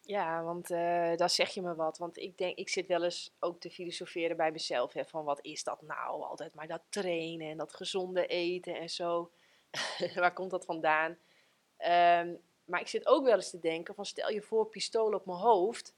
[0.00, 1.98] Ja, want uh, daar zeg je me wat.
[1.98, 4.92] Want ik denk, ik zit wel eens ook te filosoferen bij mezelf.
[4.92, 6.22] Hè, van wat is dat nou?
[6.22, 9.30] Altijd maar dat trainen en dat gezonde eten en zo.
[10.14, 11.10] Waar komt dat vandaan?
[11.78, 15.26] Um, maar ik zit ook wel eens te denken van stel je voor pistool op
[15.26, 15.94] mijn hoofd.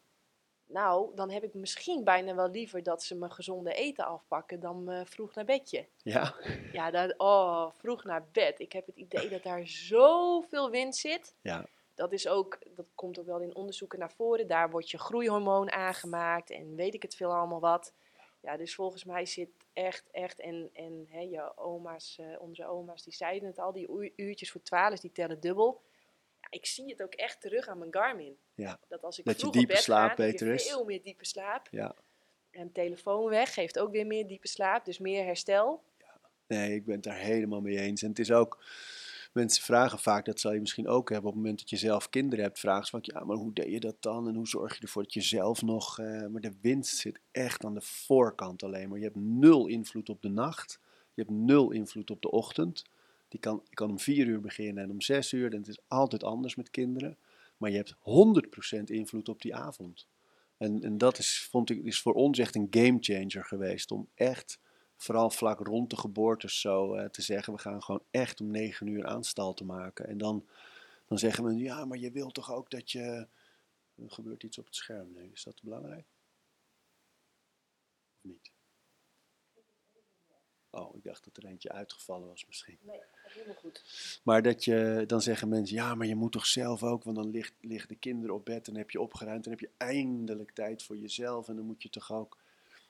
[0.66, 5.02] Nou, dan heb ik misschien bijna wel liever dat ze me gezonde eten afpakken dan
[5.04, 5.86] vroeg naar bedje.
[6.02, 6.34] Ja.
[6.72, 8.60] Ja, dat, oh, vroeg naar bed.
[8.60, 11.34] Ik heb het idee dat daar zoveel wind zit.
[11.42, 11.66] Ja.
[11.94, 14.46] Dat is ook, dat komt ook wel in onderzoeken naar voren.
[14.46, 17.92] Daar wordt je groeihormoon aangemaakt en weet ik het veel allemaal wat.
[18.40, 23.02] Ja, dus volgens mij zit echt, echt, en, en hè, je oma's, uh, onze oma's,
[23.02, 25.82] die zeiden het al, die uurtjes voor twaalf, die tellen dubbel
[26.56, 28.36] ik zie het ook echt terug aan mijn Garmin.
[28.54, 28.80] Ja.
[28.88, 30.68] Dat als ik dat je diepe slaap beter is.
[30.68, 31.68] veel meer diepe slaap.
[31.70, 31.94] Ja.
[32.50, 35.82] En telefoon weg geeft ook weer meer diepe slaap, dus meer herstel.
[35.98, 36.20] Ja.
[36.46, 38.02] Nee, ik ben het daar helemaal mee eens.
[38.02, 38.64] En het is ook,
[39.32, 42.10] mensen vragen vaak, dat zal je misschien ook hebben op het moment dat je zelf
[42.10, 44.28] kinderen hebt, vragen ze vaak, ja, maar hoe deed je dat dan?
[44.28, 47.64] En hoe zorg je ervoor dat je zelf nog, uh, maar de winst zit echt
[47.64, 48.98] aan de voorkant alleen maar.
[48.98, 50.80] Je hebt nul invloed op de nacht,
[51.14, 52.84] je hebt nul invloed op de ochtend.
[53.28, 55.52] Die kan, je kan om vier uur beginnen en om zes uur.
[55.52, 57.18] En het is altijd anders met kinderen.
[57.56, 57.94] Maar je hebt
[58.80, 60.06] 100% invloed op die avond.
[60.56, 63.90] En, en dat is, vond ik, is voor ons echt een game changer geweest.
[63.90, 64.58] Om echt,
[64.96, 67.52] vooral vlak rond de geboortes zo uh, te zeggen.
[67.52, 70.08] We gaan gewoon echt om negen uur aanstal te maken.
[70.08, 70.46] En dan,
[71.06, 73.28] dan zeggen we, ja, maar je wilt toch ook dat je...
[73.96, 75.30] Er gebeurt iets op het scherm nu.
[75.32, 76.06] Is dat belangrijk?
[78.14, 78.55] Of niet?
[80.76, 82.78] Oh, ik dacht dat er eentje uitgevallen was misschien.
[82.80, 84.20] Nee, helemaal goed.
[84.24, 87.30] Maar dat je, dan zeggen mensen, ja, maar je moet toch zelf ook, want dan
[87.30, 90.82] ligt, liggen de kinderen op bed en heb je opgeruimd en heb je eindelijk tijd
[90.82, 92.38] voor jezelf en dan moet je toch ook...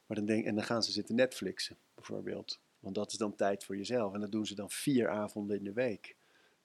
[0.06, 2.60] Maar dan denk, en dan gaan ze zitten Netflixen, bijvoorbeeld.
[2.80, 4.14] Want dat is dan tijd voor jezelf.
[4.14, 6.16] En dat doen ze dan vier avonden in de week.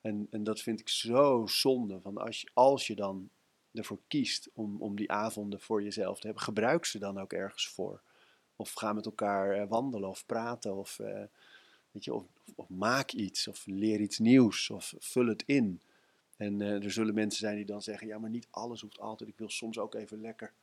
[0.01, 2.01] En, en dat vind ik zo zonde.
[2.01, 3.29] Van als, je, als je dan
[3.73, 7.67] ervoor kiest om, om die avonden voor jezelf te hebben, gebruik ze dan ook ergens
[7.67, 8.01] voor.
[8.55, 10.75] Of ga met elkaar eh, wandelen of praten.
[10.75, 11.23] Of, uh,
[11.91, 12.23] weet je, of,
[12.55, 13.47] of, maak iets.
[13.47, 14.69] Of leer iets nieuws.
[14.69, 15.81] Of vul het in.
[16.37, 19.29] En uh, er zullen mensen zijn die dan zeggen: ja, maar niet alles hoeft altijd.
[19.29, 20.53] Ik wil soms ook even lekker.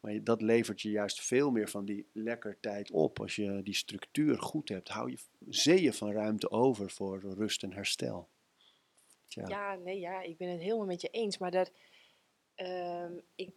[0.00, 3.20] Maar dat levert je juist veel meer van die lekker tijd op.
[3.20, 5.18] Als je die structuur goed hebt, hou je
[5.48, 8.28] zeeën van ruimte over voor rust en herstel.
[9.26, 9.48] Tja.
[9.48, 11.38] Ja, nee, ja, ik ben het helemaal met je eens.
[11.38, 11.72] Maar dat,
[12.56, 13.50] uh, ik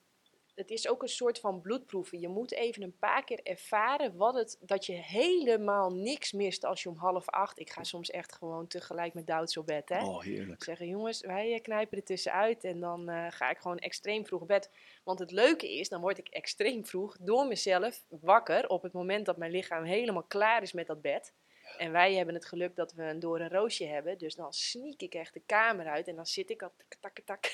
[0.60, 2.20] het is ook een soort van bloedproeven.
[2.20, 6.84] Je moet even een paar keer ervaren wat het, dat je helemaal niks mist als
[6.84, 7.60] je om half acht.
[7.60, 9.90] Ik ga soms echt gewoon tegelijk met Douds op bed.
[9.90, 10.04] Hè?
[10.04, 10.64] Oh, heerlijk.
[10.64, 14.42] Zeggen jongens, wij eh, knijpen er tussenuit en dan uh, ga ik gewoon extreem vroeg
[14.42, 14.70] op bed.
[15.04, 19.26] Want het leuke is, dan word ik extreem vroeg door mezelf wakker op het moment
[19.26, 21.34] dat mijn lichaam helemaal klaar is met dat bed.
[21.78, 24.18] En wij hebben het geluk dat we een door een roosje hebben.
[24.18, 27.20] Dus dan sneak ik echt de kamer uit en dan zit ik al tak, tak,
[27.26, 27.52] tak,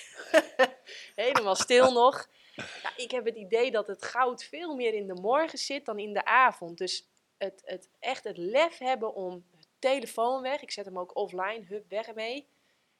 [1.25, 2.27] helemaal stil nog.
[2.55, 5.99] Ja, ik heb het idee dat het goud veel meer in de morgen zit dan
[5.99, 6.77] in de avond.
[6.77, 9.45] Dus het, het echt het lef hebben om
[9.79, 10.61] telefoon weg.
[10.61, 12.47] Ik zet hem ook offline, hup, weg ermee.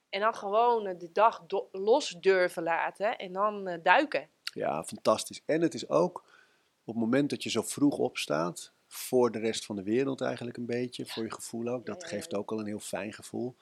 [0.10, 4.30] En dan gewoon de dag los durven laten en dan uh, duiken.
[4.54, 5.42] Ja, fantastisch.
[5.46, 6.24] En het is ook
[6.84, 10.58] op het moment dat je zo vroeg opstaat, voor de rest van de wereld eigenlijk
[10.58, 11.86] een beetje, voor je gevoel ook.
[11.86, 13.56] Dat geeft ook al een heel fijn gevoel.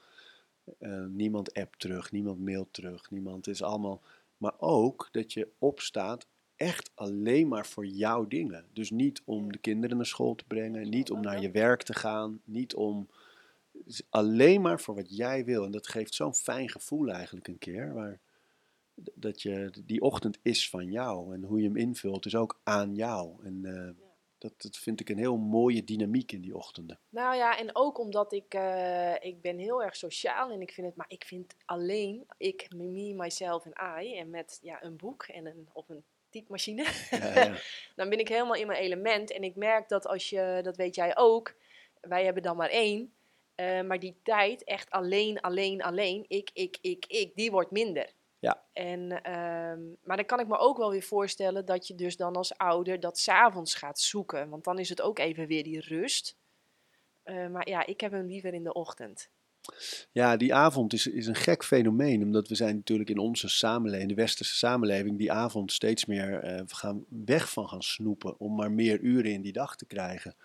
[0.78, 4.00] Uh, niemand appt terug, niemand mailt terug, niemand is allemaal
[4.44, 6.26] maar ook dat je opstaat
[6.56, 8.64] echt alleen maar voor jouw dingen.
[8.72, 11.94] Dus niet om de kinderen naar school te brengen, niet om naar je werk te
[11.94, 13.08] gaan, niet om.
[14.08, 15.64] Alleen maar voor wat jij wil.
[15.64, 17.94] En dat geeft zo'n fijn gevoel eigenlijk een keer.
[17.94, 18.18] Waar,
[19.14, 21.34] dat je, die ochtend is van jou.
[21.34, 23.44] En hoe je hem invult is ook aan jou.
[23.44, 24.03] En uh,
[24.44, 27.00] dat, dat vind ik een heel mooie dynamiek in die ochtenden.
[27.08, 30.86] Nou ja, en ook omdat ik, uh, ik ben heel erg sociaal en ik vind
[30.86, 35.22] het, maar ik vind alleen, ik, me, myself en I, en met ja, een boek
[35.22, 37.56] en een, of een typemachine, ja, ja.
[37.96, 39.30] dan ben ik helemaal in mijn element.
[39.30, 41.54] En ik merk dat als je, dat weet jij ook,
[42.00, 43.12] wij hebben dan maar één,
[43.56, 48.12] uh, maar die tijd echt alleen, alleen, alleen, ik, ik, ik, ik, die wordt minder.
[48.44, 48.62] Ja.
[48.72, 52.36] En, um, maar dan kan ik me ook wel weer voorstellen dat je dus dan
[52.36, 54.48] als ouder dat s'avonds gaat zoeken.
[54.48, 56.36] Want dan is het ook even weer die rust.
[57.24, 59.30] Uh, maar ja, ik heb hem liever in de ochtend.
[60.12, 62.22] Ja, die avond is, is een gek fenomeen.
[62.22, 66.54] Omdat we zijn natuurlijk in onze samenleving, in de westerse samenleving, die avond steeds meer
[66.54, 68.40] uh, gaan weg van gaan snoepen.
[68.40, 70.36] Om maar meer uren in die dag te krijgen.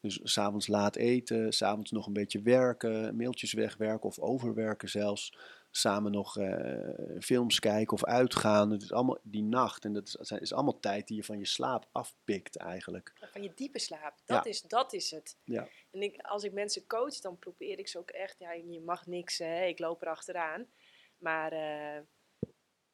[0.00, 5.32] Dus s'avonds laat eten, s'avonds nog een beetje werken, mailtjes wegwerken of overwerken zelfs
[5.70, 8.70] samen nog uh, films kijken of uitgaan.
[8.70, 9.84] Het is allemaal die nacht.
[9.84, 13.12] En dat is, is allemaal tijd die je van je slaap afpikt eigenlijk.
[13.32, 14.20] van je diepe slaap.
[14.24, 15.36] Dat, is, dat is het.
[15.44, 15.68] Ja.
[15.90, 18.38] En ik, als ik mensen coach, dan probeer ik ze ook echt...
[18.38, 20.66] Ja, je mag niks, hè, ik loop er achteraan.
[21.18, 22.02] Maar uh,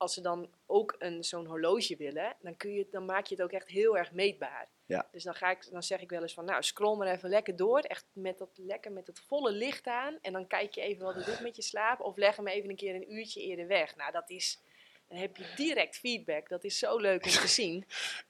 [0.05, 3.45] als ze dan ook een, zo'n horloge willen, dan, kun je, dan maak je het
[3.45, 4.69] ook echt heel erg meetbaar.
[4.87, 5.09] Ja.
[5.13, 7.57] Dus dan, ga ik, dan zeg ik wel eens van, nou, scroll maar even lekker
[7.57, 7.79] door.
[7.79, 10.19] Echt met dat, lekker met het volle licht aan.
[10.23, 12.01] En dan kijk je even wat het doet met je slaap.
[12.01, 13.97] Of leg hem even een keer een uurtje eerder weg.
[13.97, 14.61] Nou, dat is,
[15.09, 16.49] dan heb je direct feedback.
[16.49, 17.85] Dat is zo leuk om te zien.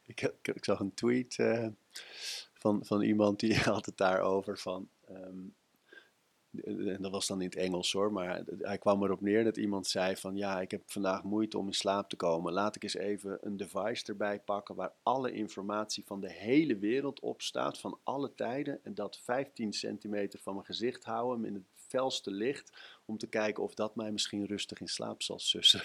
[0.06, 1.66] Ik, ik, ik zag een tweet eh,
[2.52, 4.88] van, van iemand die had het daarover van...
[5.06, 5.38] ehm,
[6.62, 9.86] en dat was dan in het Engels hoor, maar hij kwam erop neer dat iemand
[9.86, 12.52] zei van ja, ik heb vandaag moeite om in slaap te komen.
[12.52, 17.20] Laat ik eens even een device erbij pakken waar alle informatie van de hele wereld
[17.20, 18.84] op staat, van alle tijden.
[18.84, 22.72] En dat 15 centimeter van mijn gezicht houden in het felste licht,
[23.04, 25.82] om te kijken of dat mij misschien rustig in slaap zal sussen.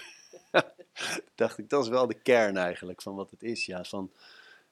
[1.34, 3.66] dacht ik, dat is wel de kern eigenlijk van wat het is.
[3.66, 4.12] Ja, van,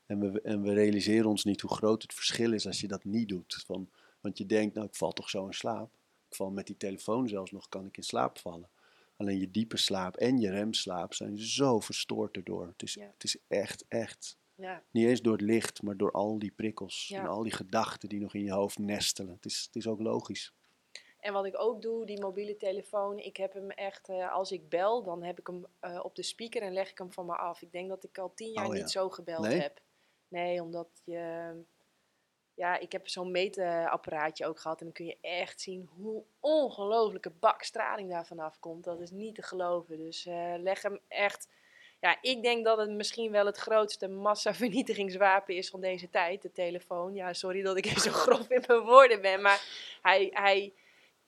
[0.06, 3.04] en, we, en we realiseren ons niet hoe groot het verschil is als je dat
[3.04, 3.62] niet doet.
[3.66, 3.88] Van,
[4.20, 5.90] want je denkt, nou, ik val toch zo in slaap.
[6.28, 8.68] Ik val met die telefoon zelfs nog, kan ik in slaap vallen.
[9.16, 12.66] Alleen je diepe slaap en je remslaap zijn zo verstoord erdoor.
[12.66, 13.10] Het is, Ja.
[13.14, 17.08] het is echt, echt, Ja, niet eens door het licht, maar door al die prikkels.
[17.08, 17.20] Ja.
[17.20, 19.34] En al die gedachten die nog in je hoofd nestelen.
[19.34, 20.52] Het is, het is ook logisch.
[21.20, 24.68] En wat ik ook doe, die mobiele telefoon, ik heb hem echt, eh, als ik
[24.68, 27.36] bel, dan heb ik hem eh, op de speaker en leg ik hem van me
[27.36, 27.62] af.
[27.62, 29.60] Ik denk dat ik al tien jaar Oh niet zo gebeld Nee?
[29.60, 29.80] heb.
[30.28, 31.52] Nee, omdat je,
[32.58, 37.30] ja, ik heb zo'n meetapparaatje ook gehad en dan kun je echt zien hoe ongelofelijke
[37.30, 38.84] bak straling daar vanaf komt.
[38.84, 39.98] Dat is niet te geloven.
[39.98, 41.48] Dus eh, leg hem echt,
[42.00, 46.52] ja, ik denk dat het misschien wel het grootste massavernietigingswapen is van deze tijd, de
[46.52, 47.14] telefoon.
[47.14, 49.62] Ja, sorry dat ik zo grof in mijn woorden ben, maar
[50.02, 50.72] hij, hij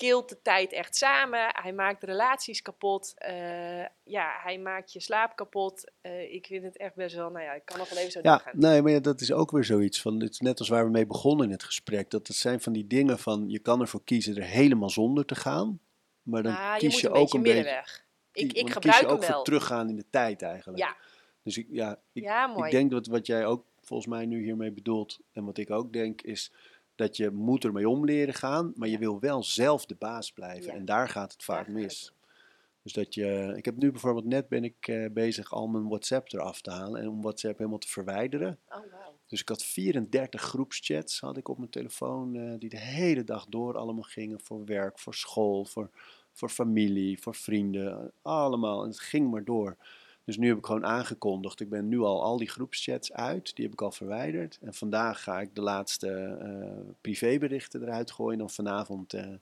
[0.00, 1.48] keelt de tijd echt samen.
[1.48, 3.12] Hij maakt relaties kapot.
[3.16, 5.92] Eh, ja, hij maakt je slaap kapot.
[6.00, 8.20] Eh, ik vind het echt best wel, nou ja, ik kan nog wel even zo
[8.22, 10.90] Ja, nee, maar dat is ook weer zoiets van, het is net als waar we
[10.90, 12.10] mee begonnen in het gesprek.
[12.10, 15.34] Dat het zijn van die dingen van, je kan ervoor kiezen er helemaal zonder te
[15.34, 15.80] gaan.
[16.22, 18.04] Maar dan Ah, je kies moet je, een ook beetje een beetje, middenweg.
[18.32, 19.36] Ik, want ik dan gebruik kies je ook hem wel.
[19.36, 20.78] voor teruggaan in de tijd eigenlijk.
[20.78, 20.96] Ja,
[21.42, 22.64] Dus ik, ja, ik, ja, mooi.
[22.64, 25.92] ik denk dat wat jij ook volgens mij nu hiermee bedoelt, en wat ik ook
[25.92, 26.52] denk, is
[27.00, 30.72] dat je moet ermee om leren gaan, maar je wil wel zelf de baas blijven.
[30.72, 32.12] En daar gaat het vaak mis.
[32.82, 36.32] Dus dat je, ik heb nu bijvoorbeeld net ben ik eh, bezig al mijn WhatsApp
[36.32, 38.58] eraf te halen en om WhatsApp helemaal te verwijderen.
[38.68, 38.78] Oh.
[39.26, 43.46] Dus ik had 34 groepschats had ik op mijn telefoon eh, die de hele dag
[43.46, 45.90] door allemaal gingen voor werk, voor school, voor,
[46.32, 48.82] voor familie, voor vrienden, allemaal.
[48.82, 49.76] En het ging maar door.
[50.30, 53.64] Dus nu heb ik gewoon aangekondigd, ik ben nu al al die groepschats uit, die
[53.64, 54.58] heb ik al verwijderd.
[54.60, 56.08] En vandaag ga ik de laatste
[56.40, 59.34] eh, privéberichten eruit gooien, dan vanavond eh,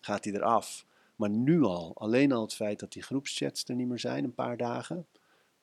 [0.00, 0.86] gaat die eraf.
[1.16, 4.34] Maar nu al, alleen al het feit dat die groepschats er niet meer zijn, een
[4.34, 5.06] paar dagen,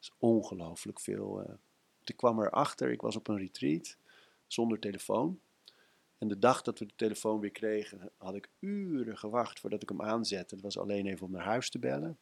[0.01, 1.43] is ongelooflijk veel.
[1.43, 1.53] eh.
[2.03, 3.97] ik kwam erachter, ik was op een retreat
[4.47, 5.39] zonder telefoon.
[6.17, 9.89] En de dag dat we de telefoon weer kregen, had ik uren gewacht voordat ik
[9.89, 10.55] hem aanzette.
[10.55, 12.17] Het was alleen even om naar huis te bellen.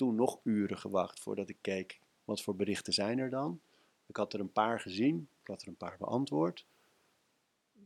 [0.00, 3.60] Toen nog uren gewacht voordat ik keek, wat voor berichten zijn er dan?
[4.06, 6.66] Ik had er een paar gezien, ik had er een paar beantwoord.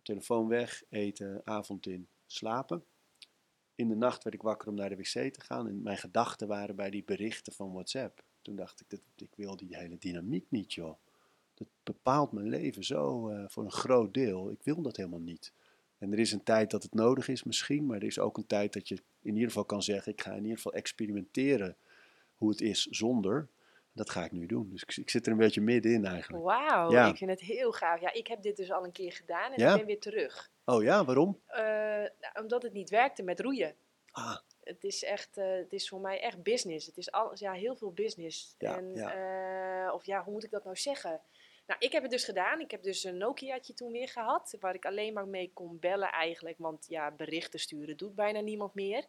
[0.03, 2.85] Telefoon weg, eten, avond in, slapen.
[3.75, 6.49] In de nacht werd ik wakker om naar de wc te gaan en mijn gedachten
[6.49, 8.25] waren bij die berichten van WhatsApp.
[8.43, 10.99] Toen dacht ik, dat, ik wil die hele dynamiek niet, joh.
[11.55, 14.51] Dat bepaalt mijn leven zo eh, voor een groot deel.
[14.51, 15.53] Ik wil dat helemaal niet.
[15.99, 18.47] En er is een tijd dat het nodig is misschien, maar er is ook een
[18.47, 21.77] tijd dat je in ieder geval kan zeggen, ik ga in ieder geval experimenteren
[22.45, 23.49] hoe het is zonder.
[23.93, 24.69] Dat ga ik nu doen.
[24.71, 26.45] Dus ik, ik zit er een beetje middenin eigenlijk.
[26.45, 27.07] Wauw, Ja.
[27.09, 28.01] ik vind het heel gaaf.
[28.01, 29.71] Ja, ik heb dit dus al een keer gedaan en Ja?
[29.71, 30.51] ik ben weer terug.
[30.65, 31.41] Oh ja, waarom?
[31.47, 31.63] Eh,
[32.21, 33.75] nou, omdat het niet werkte met roeien.
[34.11, 36.87] Ah, Het is echt, eh, het is voor mij echt business.
[36.87, 38.55] Het is alles, ja, heel veel business.
[38.59, 39.15] Ja, en, ja.
[39.87, 41.21] eh, of ja, hoe moet ik dat nou zeggen?
[41.67, 42.61] Nou, ik heb het dus gedaan.
[42.61, 46.11] Ik heb dus een Nokiaatje toen weer gehad, waar ik alleen maar mee kon bellen
[46.11, 46.59] eigenlijk.
[46.59, 49.05] Want ja, berichten sturen doet bijna niemand meer.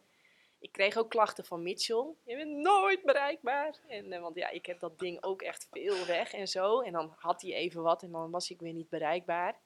[0.66, 2.06] Ik kreeg ook klachten van Mitchell.
[2.24, 3.74] Je bent nooit bereikbaar.
[3.88, 6.80] En, eh, want ja, ik heb dat ding ook echt veel weg en zo.
[6.80, 9.60] En dan had hij even wat en dan was ik weer niet bereikbaar.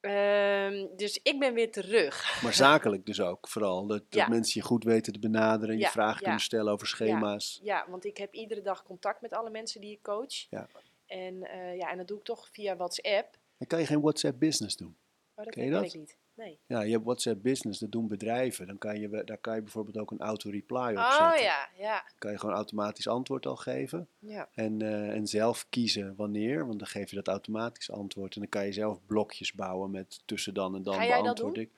[0.00, 2.14] Ehm, dus ik ben weer terug.
[2.42, 3.86] maar zakelijk dus ook vooral.
[3.86, 4.28] Dat, dat Ja.
[4.28, 6.20] mensen je goed weten te benaderen, je Ja, vragen ja.
[6.22, 7.60] kunnen stellen over schema's.
[7.62, 10.46] Ja, want ik heb iedere dag contact met alle mensen die ik coach.
[10.50, 10.68] Ja.
[11.06, 13.38] En, eh, ja, en dat doe ik toch via WhatsApp.
[13.58, 14.96] Dan kan je geen WhatsApp business doen.
[15.34, 15.84] Maar dat Ken je dat?
[15.84, 16.16] ik niet.
[16.38, 16.58] Nee.
[16.66, 18.66] Ja, je hebt WhatsApp business, dat doen bedrijven.
[18.66, 21.42] Dan kan je, daar kan je bijvoorbeeld ook een auto-reply op Oh zetten.
[21.42, 22.04] ja, ja.
[22.18, 24.08] kan je gewoon automatisch antwoord al geven.
[24.18, 24.48] ja.
[24.54, 28.34] En, eh, en zelf kiezen wanneer, want dan geef je dat automatisch antwoord.
[28.34, 31.22] En dan kan je zelf blokjes bouwen met tussen dan en dan Ga jij dat
[31.22, 31.64] beantwoord doen?
[31.64, 31.70] ik.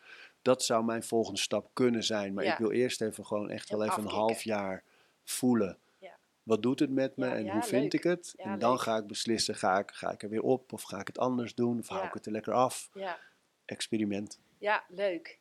[0.43, 2.35] Dat zou mijn volgende stap kunnen zijn.
[2.35, 2.53] Maar Ja.
[2.53, 4.83] ik wil eerst even gewoon echt wel Even een half jaar
[5.25, 5.79] voelen.
[5.99, 6.17] Ja.
[6.43, 7.93] Wat doet het met me en hoe vind leuk.
[7.95, 8.35] ik het?
[8.37, 8.81] En dan leuk.
[8.81, 11.55] ga ik beslissen, ga ik, ga ik er weer op of ga ik het anders
[11.55, 11.79] doen?
[11.79, 12.91] Of hou ik het er lekker af?
[12.95, 13.19] Ja.
[13.65, 14.39] Experiment.
[14.61, 15.39] Ja, leuk.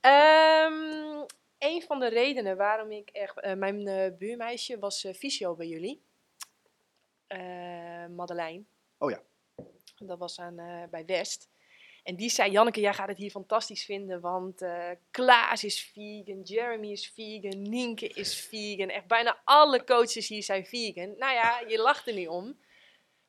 [0.00, 0.66] ja.
[0.66, 1.24] Ehm,
[1.58, 3.40] een van de redenen waarom ik echt...
[3.40, 6.04] eh, mijn eh, buurmeisje was eh fysio bij jullie.
[8.08, 8.64] Madeleine.
[8.98, 9.22] Oh ja.
[9.98, 10.56] Dat was aan,
[10.90, 11.48] bij West.
[12.02, 14.66] En die zei, Janneke, jij gaat het hier fantastisch vinden, want
[15.10, 18.88] Klaas is vegan, Jeremy is vegan, Nienke is vegan.
[18.88, 21.14] Echt bijna alle coaches hier zijn vegan.
[21.18, 22.60] Nou ja, je lacht er niet om.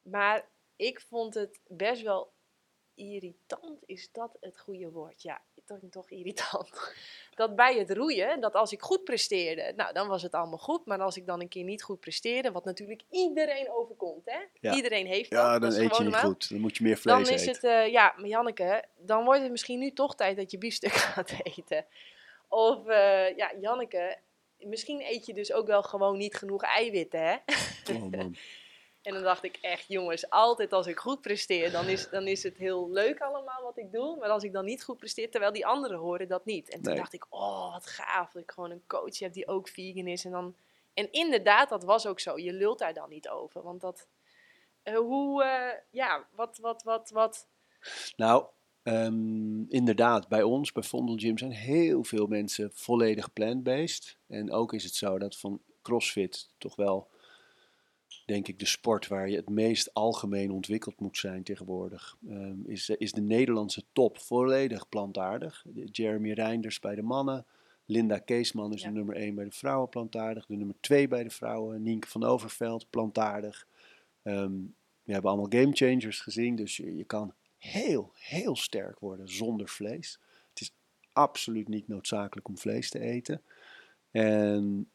[0.01, 2.33] Maar ik vond het best wel
[2.97, 5.21] irritant, is dat het goede woord?
[5.21, 6.69] Ja, toch, toch irritant.
[7.35, 10.85] Dat bij het roeien, dat als ik goed presteerde, nou dan was het allemaal goed.
[10.85, 14.39] Maar als ik dan een keer niet goed presteerde, wat natuurlijk iedereen overkomt, hè?
[14.59, 14.75] Ja.
[14.75, 15.39] Iedereen heeft dat.
[15.39, 16.49] Ja, dat dan is eet je niet goed.
[16.49, 17.53] Dan moet je meer Dan vlees is eten.
[17.53, 20.91] het, eh, ja, maar Janneke, dan wordt het misschien nu toch tijd dat je biefstuk
[21.13, 21.85] gaat eten.
[22.47, 24.17] Of, eh, ja, Janneke,
[24.59, 27.35] misschien eet je dus ook wel gewoon niet genoeg eiwitten, hè?
[27.93, 28.35] Oh man.
[29.07, 32.43] En dan dacht ik echt, jongens, altijd als ik goed presteer, dan is, dan is
[32.43, 34.17] het heel leuk allemaal wat ik doe.
[34.17, 36.69] Maar als ik dan niet goed presteer, terwijl die anderen horen dat niet.
[36.69, 37.01] En toen Nee.
[37.01, 40.25] dacht ik, oh, wat gaaf dat ik gewoon een coach heb die ook vegan is.
[40.25, 40.55] En, dan,
[40.93, 42.37] en inderdaad, dat was ook zo.
[42.37, 43.63] Je lult daar dan niet over.
[43.63, 44.07] Want dat,
[44.83, 47.47] eh, hoe, eh, ja, wat, wat, wat, wat...
[48.15, 48.45] Nou,
[48.83, 54.17] ehm, inderdaad, bij ons, bij Vondel Gym, zijn heel veel mensen volledig plant-based.
[54.27, 57.07] En ook is het zo dat van CrossFit toch wel,
[58.27, 62.89] denk ik, de sport waar je het meest algemeen ontwikkeld moet zijn tegenwoordig, ehm, is,
[62.89, 65.65] is de Nederlandse top volledig plantaardig.
[65.91, 67.45] Jeremy Reinders bij de mannen,
[67.85, 68.87] Linda Keesman is Ja.
[68.87, 72.23] de nummer 1 bij de vrouwen plantaardig, de nummer 2 bij de vrouwen, Nienke van
[72.23, 73.67] Overveld plantaardig.
[74.23, 74.55] Ehm,
[75.03, 79.69] we hebben allemaal game changers gezien, dus je, je kan heel, heel sterk worden zonder
[79.69, 80.19] vlees.
[80.49, 80.71] Het is
[81.13, 83.41] absoluut niet noodzakelijk om vlees te eten.
[84.11, 84.89] En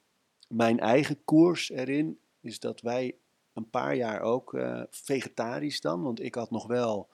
[0.49, 3.15] mijn eigen koers erin is dat wij
[3.55, 7.09] een paar jaar ook eh, vegetarisch dan, want ik had nog wel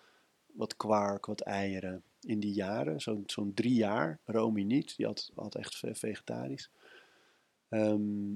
[0.46, 4.18] wat kwark, wat eieren in die jaren, zo'n zo'n drie jaar.
[4.24, 6.70] Romy niet, die had, had echt ve- vegetarisch.
[7.68, 8.34] Ehm,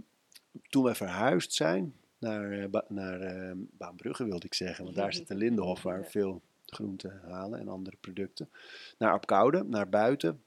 [0.68, 5.28] toen wij verhuisd zijn naar, eh, naar eh, Baanbrugge, wilde ik zeggen, want daar zit
[5.28, 8.50] de Lindenhof waar veel groenten halen en andere producten.
[8.98, 10.42] Naar Apkoude, naar buiten.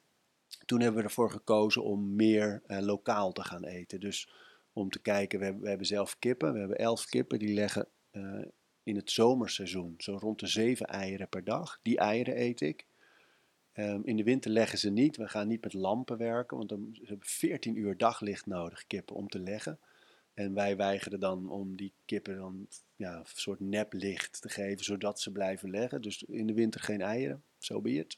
[0.66, 4.00] Toen hebben we ervoor gekozen om meer eh, lokaal te gaan eten.
[4.00, 4.30] Dus
[4.76, 6.54] om te kijken, we hebben, zelf kippen.
[6.54, 8.46] We hebben elf kippen, die leggen eh,
[8.84, 11.80] in het zomerseizoen zo rond de zeven eieren per dag.
[11.82, 12.86] Die eieren eet ik.
[13.72, 15.18] Ehm, in de winter leggen ze niet.
[15.18, 19.16] We gaan niet met lampen werken, want dan, ze hebben 14 uur daglicht nodig, kippen,
[19.16, 19.80] om te leggen.
[20.34, 25.20] En wij weigeren dan om die kippen dan ja, een soort neplicht te geven, zodat
[25.20, 26.02] ze blijven leggen.
[26.02, 28.18] Dus in de winter geen eieren, zo be it.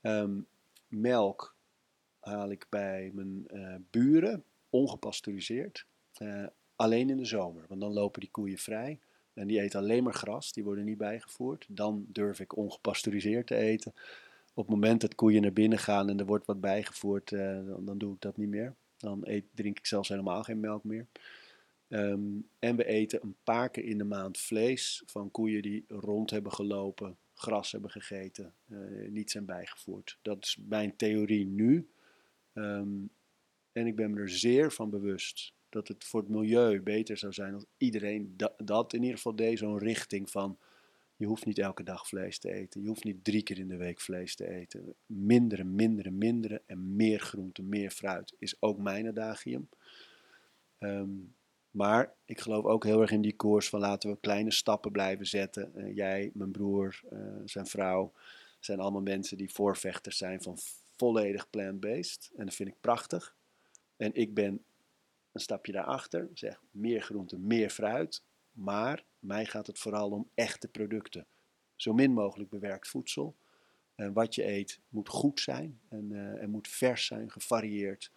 [0.00, 0.40] Ehm,
[0.86, 1.56] melk
[2.20, 5.86] haal ik bij mijn eh, buren, ongepasteuriseerd.
[6.12, 6.46] Eh,
[6.76, 8.98] alleen in de zomer, want dan lopen die koeien vrij.
[9.32, 11.66] En die eten alleen maar gras, die worden niet bijgevoerd.
[11.68, 13.92] Dan durf ik ongepasteuriseerd te eten.
[14.54, 17.98] Op het moment dat koeien naar binnen gaan en er wordt wat bijgevoerd, eh, dan,
[17.98, 18.74] doe ik dat niet meer.
[18.96, 21.06] Dan eet, drink ik zelfs helemaal geen melk meer.
[21.88, 26.30] Ehm, en we eten een paar keer in de maand vlees van koeien die rond
[26.30, 30.18] hebben gelopen, gras hebben gegeten, eh, niet zijn bijgevoerd.
[30.22, 31.88] Dat is mijn theorie nu.
[32.52, 32.88] Ehm,
[33.78, 37.32] en ik ben me er zeer van bewust dat het voor het milieu beter zou
[37.32, 40.58] zijn als iedereen da- dat in ieder geval deed, zo'n richting van
[41.16, 42.82] je hoeft niet elke dag vlees te eten.
[42.82, 44.94] Je hoeft niet drie keer in de week vlees te eten.
[45.06, 49.68] Mindere, mindere, mindere en meer groente, meer fruit is ook mijn adagium.
[50.78, 51.10] Ehm,
[51.70, 55.26] maar ik geloof ook heel erg in die koers van laten we kleine stappen blijven
[55.26, 55.74] zetten.
[55.74, 58.12] Eh, jij, mijn broer, eh, zijn vrouw
[58.60, 60.58] zijn allemaal mensen die voorvechters zijn van
[60.96, 62.30] volledig plant-based.
[62.36, 63.36] En dat vind ik prachtig.
[63.98, 64.64] En ik ben
[65.32, 68.22] een stapje daarachter, zeg meer groente, meer fruit.
[68.52, 71.26] Maar mij gaat het vooral om echte producten.
[71.76, 73.36] Zo min mogelijk bewerkt voedsel.
[73.94, 78.12] En wat je eet moet goed zijn en, eh, moet vers zijn, gevarieerd.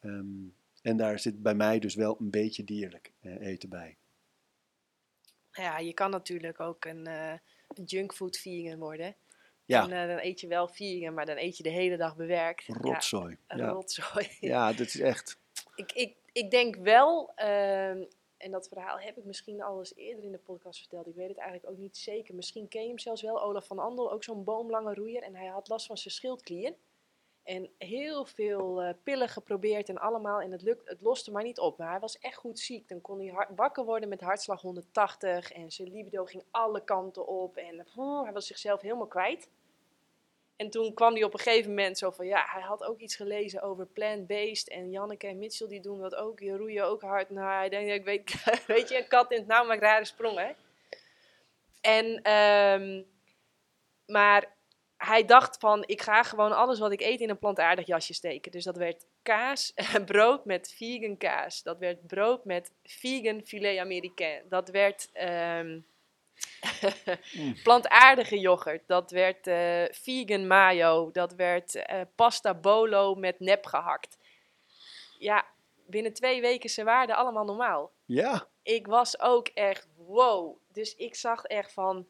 [0.00, 0.46] Ehm,
[0.82, 3.96] en daar zit bij mij dus wel een beetje dierlijk eh, eten bij.
[5.52, 7.34] Ja, je kan natuurlijk ook een, eh
[7.84, 9.16] junkfood vegan worden.
[9.68, 12.16] Ja, En eh, dan eet je wel vegan, maar dan eet je de hele dag
[12.16, 12.64] bewerkt.
[12.66, 13.36] rotzooi.
[13.48, 14.28] Ja, Ja, rotzooi.
[14.40, 15.38] ja, dat is echt.
[15.74, 18.04] ik, ik, ik denk wel, ehm,
[18.36, 21.06] en dat verhaal heb ik misschien al eens eerder in de podcast verteld.
[21.06, 22.34] Ik weet het eigenlijk ook niet zeker.
[22.34, 25.22] Misschien ken je hem zelfs wel, Olaf van Andel, ook zo'n boomlange roeier.
[25.22, 26.74] En hij had last van zijn schildklier.
[27.42, 30.40] En heel veel eh, pillen geprobeerd en allemaal.
[30.40, 31.78] En het, het loste maar niet op.
[31.78, 32.88] Maar hij was echt goed ziek.
[32.88, 35.52] Dan kon hij hard- wakker worden met hartslag 180.
[35.52, 37.56] En zijn libido ging alle kanten op.
[37.56, 39.48] En oh, hij was zichzelf helemaal kwijt.
[40.58, 42.26] En toen kwam hij op een gegeven moment zo van...
[42.26, 44.68] Ja, hij had ook iets gelezen over plant-based.
[44.68, 46.38] En Janneke en Mitchell die doen dat ook.
[46.38, 47.30] Die roeien ook hard.
[47.30, 50.56] Nou, hij denkt, ik weet, weet je, een kat in het nauw maakt rare sprongen.
[51.80, 53.02] En, ehm,
[54.06, 54.56] maar
[54.96, 58.52] hij dacht van, ik ga gewoon alles wat ik eet in een plantaardig jasje steken.
[58.52, 59.72] Dus dat werd kaas,
[60.04, 61.62] brood met vegan kaas.
[61.62, 64.42] Dat werd brood met vegan filet américain.
[64.48, 65.80] Dat werd ehm,
[67.62, 68.82] plantaardige yoghurt.
[68.86, 71.10] Dat werd eh, vegan mayo.
[71.10, 74.18] Dat werd eh, pasta bolo met nep gehakt.
[75.18, 75.46] Ja,
[75.86, 77.92] binnen twee weken ze waren allemaal normaal.
[78.04, 80.56] Ja, Ik was ook echt wow.
[80.72, 82.06] Dus ik zag echt van,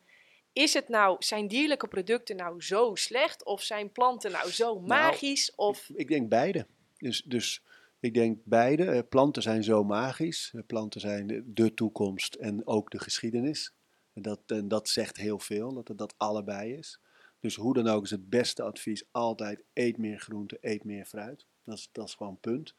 [0.53, 3.45] is het nou, zijn dierlijke producten nou zo slecht?
[3.45, 5.55] Of zijn planten nou zo magisch?
[5.55, 6.67] Of ik denk beide.
[6.97, 7.63] Dus, dus
[8.01, 8.85] ik denk beide.
[8.85, 10.55] Eh, Planten zijn zo magisch.
[10.67, 13.73] Planten zijn de toekomst en ook de geschiedenis.
[14.23, 17.01] Dat, en dat zegt heel veel, dat het dat allebei is.
[17.41, 21.47] Dus hoe dan ook is het beste advies altijd eet meer groente, eet meer fruit.
[21.65, 22.75] Dat is, dat is punt.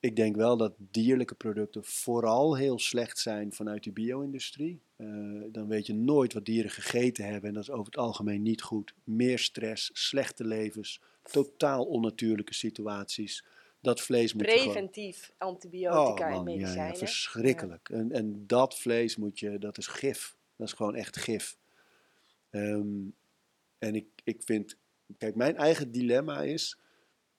[0.00, 4.82] Ik denk wel dat dierlijke producten vooral heel slecht zijn vanuit de bio-industrie.
[4.96, 5.06] Eh,
[5.48, 8.62] dan weet je nooit wat dieren gegeten hebben en dat is over het algemeen niet
[8.62, 8.94] goed.
[9.04, 13.44] Meer stress, slechte levens, totaal onnatuurlijke situaties.
[13.82, 14.64] Dat vlees moet gewoon...
[14.64, 16.86] preventief antibiotica en Oh, man, ja, medicijnen.
[16.92, 17.88] ja, verschrikkelijk.
[17.88, 20.36] En, en dat vlees moet je, dat is gif.
[20.56, 21.56] Dat is gewoon echt gif.
[22.50, 23.00] Ehm,
[23.78, 24.76] en ik, ik vind,
[25.18, 26.78] kijk, mijn eigen dilemma is,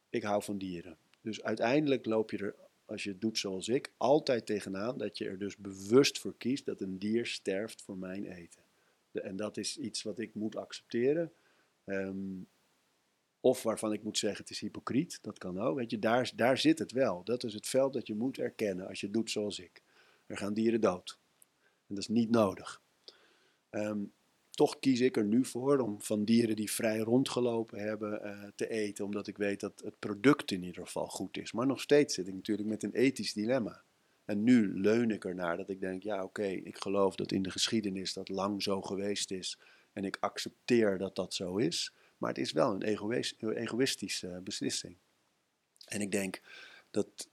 [0.09, 0.97] ik hou van dieren.
[1.21, 5.25] Dus uiteindelijk loop je er, als je het doet zoals ik, altijd tegenaan dat je
[5.25, 8.61] er dus bewust voor kiest dat een dier sterft voor mijn eten.
[9.11, 11.31] De- en dat is iets wat ik moet accepteren.
[11.85, 12.17] Ehm,
[13.43, 15.19] of waarvan ik moet zeggen, het is hypocriet.
[15.21, 15.77] Dat kan ook.
[15.77, 17.23] Weet je, daar, daar zit het wel.
[17.23, 19.81] Dat is het veld dat je moet erkennen als je doet zoals ik.
[20.25, 21.19] Er gaan dieren dood.
[21.61, 22.81] En dat is niet nodig.
[23.69, 24.03] Ehm,
[24.49, 28.69] toch kies ik er nu voor om van dieren die vrij rondgelopen hebben eh, te
[28.69, 29.05] eten.
[29.05, 31.51] Omdat ik weet dat het product in ieder geval goed is.
[31.51, 33.83] Maar nog steeds zit ik natuurlijk met een ethisch dilemma.
[34.25, 37.51] En nu leun ik ernaar dat ik denk, ja oké, ik geloof dat in de
[37.51, 39.59] geschiedenis dat lang zo geweest is.
[39.93, 41.93] En ik accepteer dat dat zo is.
[42.23, 44.97] Maar het is wel een egoïs- egoïstische eh, beslissing.
[45.85, 46.41] En ik denk
[46.91, 47.29] dat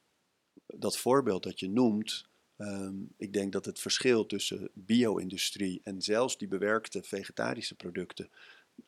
[0.66, 6.38] dat voorbeeld dat je noemt, ehm, ik denk dat het verschil tussen bio-industrie en zelfs
[6.38, 8.30] die bewerkte vegetarische producten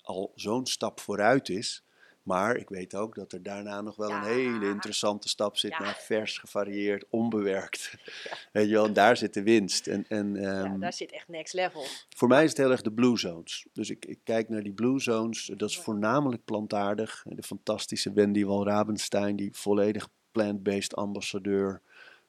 [0.00, 1.84] al zo'n stap vooruit is.
[2.22, 5.80] Maar ik weet ook dat er daarna nog wel een hele interessante stap zit Ja.
[5.80, 7.94] naar vers, gevarieerd, onbewerkt.
[8.52, 9.86] Weet je wel, en daar zit de winst.
[9.86, 11.84] En, en, ehm, daar zit echt next level.
[12.16, 13.66] voor mij is het heel erg de blue zones.
[13.72, 15.50] Dus ik, ik kijk naar die blue zones.
[15.56, 17.24] Dat is voornamelijk plantaardig.
[17.28, 21.80] De fantastische Wendy Wal Rabenstein, die volledig plant-based ambassadeur.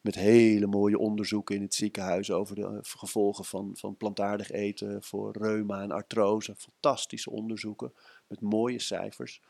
[0.02, 5.04] Met hele mooie onderzoeken in het ziekenhuis over de eh, gevolgen van, van plantaardig eten
[5.04, 6.56] voor reuma en artrose.
[6.58, 7.94] Fantastische onderzoeken
[8.28, 9.42] met mooie cijfers.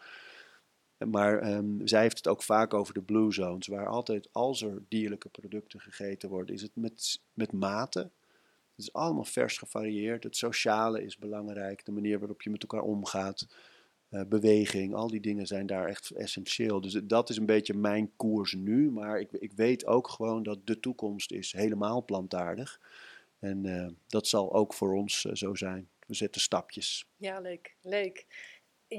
[1.06, 4.82] Maar ehm, zij heeft het ook vaak over de blue zones, waar altijd als er
[4.88, 8.00] dierlijke producten gegeten worden, is het met, met mate.
[8.76, 10.24] Het is allemaal vers gevarieerd.
[10.24, 11.86] Het sociale is belangrijk.
[11.86, 13.48] De manier waarop je met elkaar omgaat.
[14.10, 14.94] eh, beweging.
[14.94, 16.82] Al die dingen zijn daar echt essentieel.
[16.82, 18.92] Dus dat is een beetje mijn koers nu.
[18.92, 22.80] Maar ik, ik weet ook gewoon dat de toekomst is helemaal plantaardig.
[23.40, 25.88] En eh, dat zal ook voor ons eh, zo zijn.
[26.08, 27.06] We zetten stapjes.
[27.18, 27.76] Ja, leuk.
[27.82, 28.26] Leuk.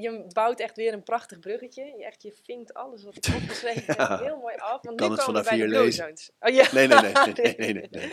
[0.01, 1.83] Je bouwt echt weer een prachtig bruggetje.
[1.97, 4.79] Je, echt, je vinkt alles wat ik opgeschreven heb heel mooi af.
[4.81, 6.13] Want kan nu het komen we bij de lezen.
[6.39, 6.65] Oh, ja.
[6.71, 7.11] Nee, nee, nee.
[7.33, 8.11] nee, nee, nee, nee.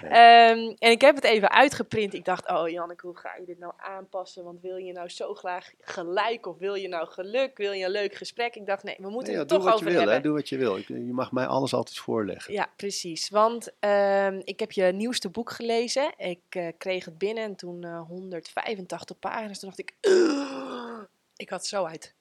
[0.00, 2.14] Ehm, en ik heb het even uitgeprint.
[2.14, 4.44] Ik dacht, oh Janneke, hoe ga je dit nou aanpassen?
[4.44, 7.56] Want wil je nou zo graag gelijk of wil je nou geluk?
[7.56, 8.54] Wil je een leuk gesprek?
[8.56, 10.12] Ik dacht, nee, we moeten Ja, het doe toch wat je over wil, hè.
[10.12, 10.30] hebben.
[10.30, 10.76] Doe wat je wil.
[10.76, 12.52] Ik- Je mag mij alles altijd voorleggen.
[12.52, 13.28] Ja, precies.
[13.28, 16.12] Want ehm, ik heb je nieuwste boek gelezen.
[16.16, 19.58] Ik eh, kreeg het binnen en toen eh, 185 pagina's.
[19.58, 19.94] Toen dacht ik,
[21.36, 22.14] ik had zo uit.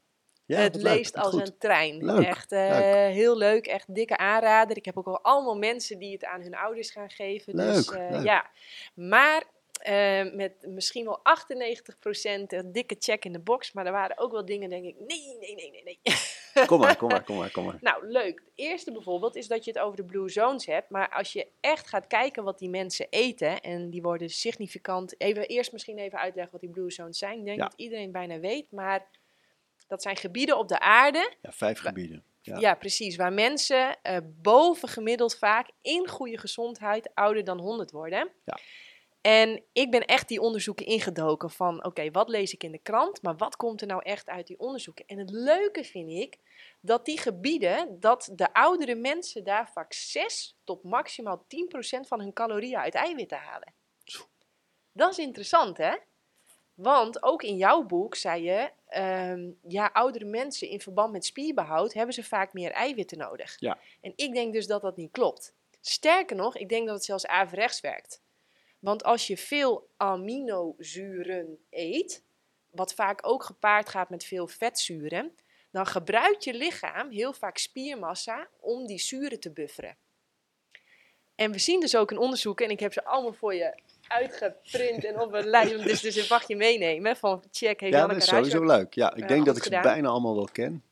[0.45, 1.47] Ja, het leest als goed.
[1.47, 2.05] een trein.
[2.05, 2.69] Leuk, Echt eh,
[3.07, 4.77] heel leuk, echt dikke aanrader.
[4.77, 7.55] Ik heb ook al allemaal mensen die het aan hun ouders gaan geven.
[7.55, 8.23] dus, Leuk, eh.
[8.23, 8.49] Ja,
[8.93, 9.43] maar
[9.85, 13.71] eh, met misschien wel 98% een dikke check in de box.
[13.73, 15.99] Maar er waren ook wel dingen, denk ik, nee, nee, nee, nee, nee.
[16.67, 17.77] Kom maar, kom maar, kom maar, kom maar.
[17.81, 18.39] Nou, leuk.
[18.39, 20.89] Het eerste bijvoorbeeld is dat je het over de Blue Zones hebt.
[20.89, 25.21] Maar als je echt gaat kijken wat die mensen eten, en die worden significant.
[25.21, 27.39] Even, eerst misschien even uitleggen wat die Blue Zones zijn.
[27.39, 27.63] Ik denk Ja.
[27.67, 29.07] dat iedereen bijna weet, maar
[29.87, 31.33] dat zijn gebieden op de aarde.
[31.41, 32.23] Ja, vijf gebieden.
[32.41, 32.73] Ja, Ja.
[32.75, 33.15] precies.
[33.15, 38.31] Waar mensen eh boven gemiddeld vaak in goede gezondheid ouder dan 100 worden.
[38.45, 38.57] Ja.
[39.25, 43.21] En ik ben echt die onderzoeken ingedoken van, oké, wat lees ik in de krant,
[43.21, 45.05] maar wat komt er nou echt uit die onderzoeken?
[45.05, 46.37] En het leuke vind ik
[46.81, 52.33] dat die gebieden, dat de oudere mensen daar vaak 6 tot maximaal 10% van hun
[52.33, 53.73] calorieën uit eiwitten halen.
[54.91, 55.95] Dat is interessant, hè?
[56.73, 61.93] Want ook in jouw boek zei je, ehm, ja, oudere mensen in verband met spierbehoud
[61.93, 63.59] hebben ze vaak meer eiwitten nodig.
[63.59, 63.77] Ja.
[64.01, 65.53] En ik denk dus dat dat niet klopt.
[65.81, 68.23] Sterker nog, ik denk dat het zelfs averechts werkt.
[68.85, 72.23] Want als je veel aminozuren eet,
[72.71, 75.35] wat vaak ook gepaard gaat met veel vetzuren,
[75.71, 79.97] dan gebruikt je lichaam heel vaak spiermassa om die zuren te bufferen.
[81.35, 83.75] En we zien dus ook in onderzoeken, en ik heb ze allemaal voor je
[84.07, 88.17] uitgeprint en op een lijn, dus, dus een je meenemen van check, heeft Ja, dat
[88.17, 88.93] is sowieso leuk.
[88.93, 90.83] Ja, ik denk dat ik ze bijna allemaal wel ken.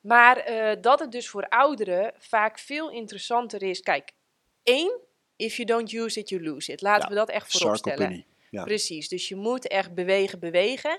[0.00, 3.80] Maar eh, dat het dus voor ouderen vaak veel interessanter is.
[3.80, 4.12] Kijk,
[4.62, 5.00] één,
[5.42, 6.80] if you don't use it, you lose it.
[6.80, 8.24] Laten Ja, we dat echt voorop stellen.
[8.50, 8.64] Ja.
[8.64, 10.98] Precies, dus je moet echt bewegen, bewegen.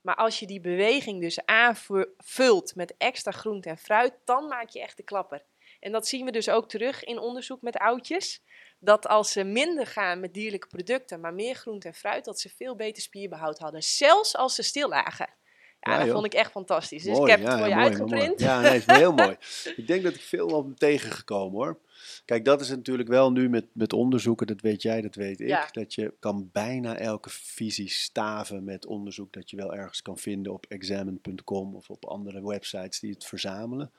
[0.00, 4.80] Maar als je die beweging dus aanvult met extra groente en fruit, dan maak je
[4.80, 5.42] echt de klapper.
[5.80, 8.42] En dat zien we dus ook terug in onderzoek met oudjes.
[8.78, 12.48] Dat als ze minder gaan met dierlijke producten, maar meer groente en fruit, dat ze
[12.56, 13.82] veel beter spierbehoud hadden.
[13.82, 15.28] Zelfs als ze stil lagen.
[15.80, 16.14] Ja, Ja, dat joh.
[16.14, 17.02] vond ik echt fantastisch.
[17.02, 18.40] Dus Mooi, ik heb het ja, voor je mooi, uitgeprint.
[18.40, 18.50] mooi.
[18.50, 19.36] Ja, nee, is heel mooi.
[19.76, 21.78] Ik denk dat ik veel al ben tegengekomen hoor.
[22.24, 25.48] Kijk, dat is natuurlijk wel nu met, met onderzoeken, dat weet jij, dat weet ik.
[25.48, 25.68] Ja.
[25.72, 30.52] Dat je kan bijna elke visie staven met onderzoek dat je wel ergens kan vinden
[30.52, 33.90] op examine.com of op andere websites die het verzamelen.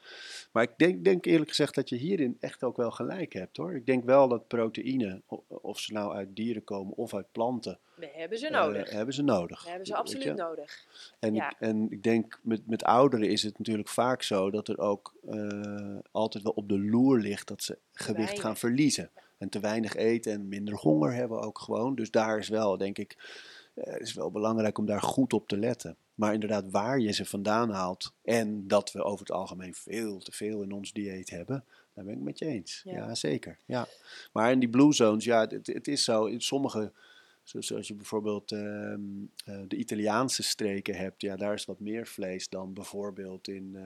[0.52, 3.76] Maar ik denk, denk eerlijk gezegd dat je hierin echt ook wel gelijk hebt hoor.
[3.76, 7.80] Ik denk wel dat proteïne, o- of ze nou uit dieren komen of uit planten,
[8.12, 8.90] We hebben ze eh, nodig.
[8.90, 9.64] hebben ze nodig.
[9.64, 10.86] We hebben ze absoluut nodig.
[11.20, 11.50] En, Ja.
[11.50, 15.14] ik, en ik denk met, met ouderen is het natuurlijk vaak zo dat er ook
[15.30, 19.10] eh, altijd wel op de loer ligt dat ze gewicht gaan verliezen.
[19.38, 21.96] En te weinig eten en minder honger hebben ook gewoon.
[21.96, 23.18] Dus daar is wel, denk ik,
[23.74, 25.98] eh, is wel belangrijk om daar goed op te letten.
[26.16, 30.32] Maar inderdaad, waar je ze vandaan haalt en dat we over het algemeen veel te
[30.32, 32.82] veel in ons dieet hebben, daar ben ik met je eens.
[32.84, 32.92] Ja.
[32.92, 33.58] Ja, zeker.
[33.66, 33.88] Ja.
[34.34, 36.92] Maar in die blue zones, ja, het, het is zo, in sommige
[37.44, 39.02] Zoals je bijvoorbeeld ehm,
[39.46, 43.72] eh, de Italiaanse streken hebt, ja, daar is wat meer vlees dan bijvoorbeeld in.
[43.76, 43.82] eh,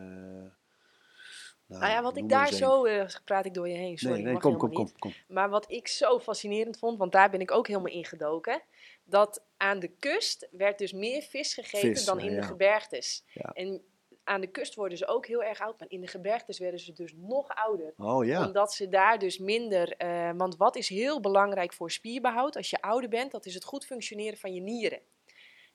[1.66, 4.32] nou, Nou ja, wat ik daar zo, eh, praat ik door je heen, sorry, Nee,
[4.32, 5.14] nee, kom, kom, kom.
[5.28, 8.62] Maar wat ik zo fascinerend vond, want daar ben ik ook helemaal in gedoken,
[9.04, 13.24] dat aan de kust werd dus meer vis gegeten Vis, dan ja, in de gebergtes.
[13.34, 13.52] Ja.
[13.54, 13.82] En
[14.28, 16.94] aan de kust worden ze ook heel erg oud, maar in de gebergtes werden ze
[16.94, 17.94] dus nog ouder.
[17.98, 19.98] Oh ja, Omdat ze daar dus minder.
[19.98, 23.32] eh, want wat is heel belangrijk voor spierbehoud als je ouder bent?
[23.32, 25.00] Dat is het goed functioneren van je nieren.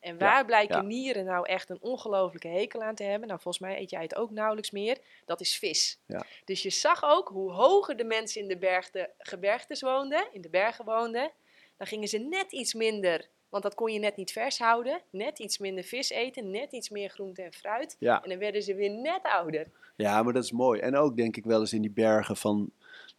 [0.00, 0.82] En waar blijken ja.
[0.82, 3.28] nieren nou echt een ongelofelijke hekel aan te hebben?
[3.28, 4.98] Nou, volgens mij eet jij het ook nauwelijks meer.
[5.24, 5.98] Dat is vis.
[6.06, 6.24] Ja.
[6.44, 10.50] Dus je zag ook hoe hoger de mensen in de bergte, gebergtes woonden, in de
[10.50, 11.30] bergen woonden,
[11.76, 15.38] dan gingen ze net iets minder, want dat kon je net niet vers houden, net
[15.38, 17.96] iets minder vis eten, net iets meer groente en fruit.
[17.98, 18.22] ja.
[18.22, 19.66] En dan werden ze weer net ouder.
[19.96, 20.80] ja, maar dat is mooi.
[20.80, 22.70] En ook denk ik wel eens in die bergen van,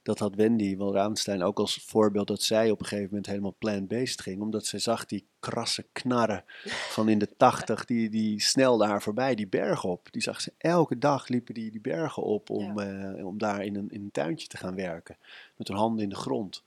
[0.02, 3.56] dat had Wendy wel Raamstein ook als voorbeeld, dat zij op een gegeven moment helemaal
[3.58, 8.88] plant-based ging, omdat zij zag die krasse knarren van in de tachtig, die, die snelden
[8.88, 10.12] haar voorbij, die bergen op.
[10.12, 13.76] Die zag ze elke dag liepen die, die bergen op om, eh, om daar in
[13.76, 15.18] een, in een tuintje te gaan werken,
[15.56, 16.64] met hun handen in de grond.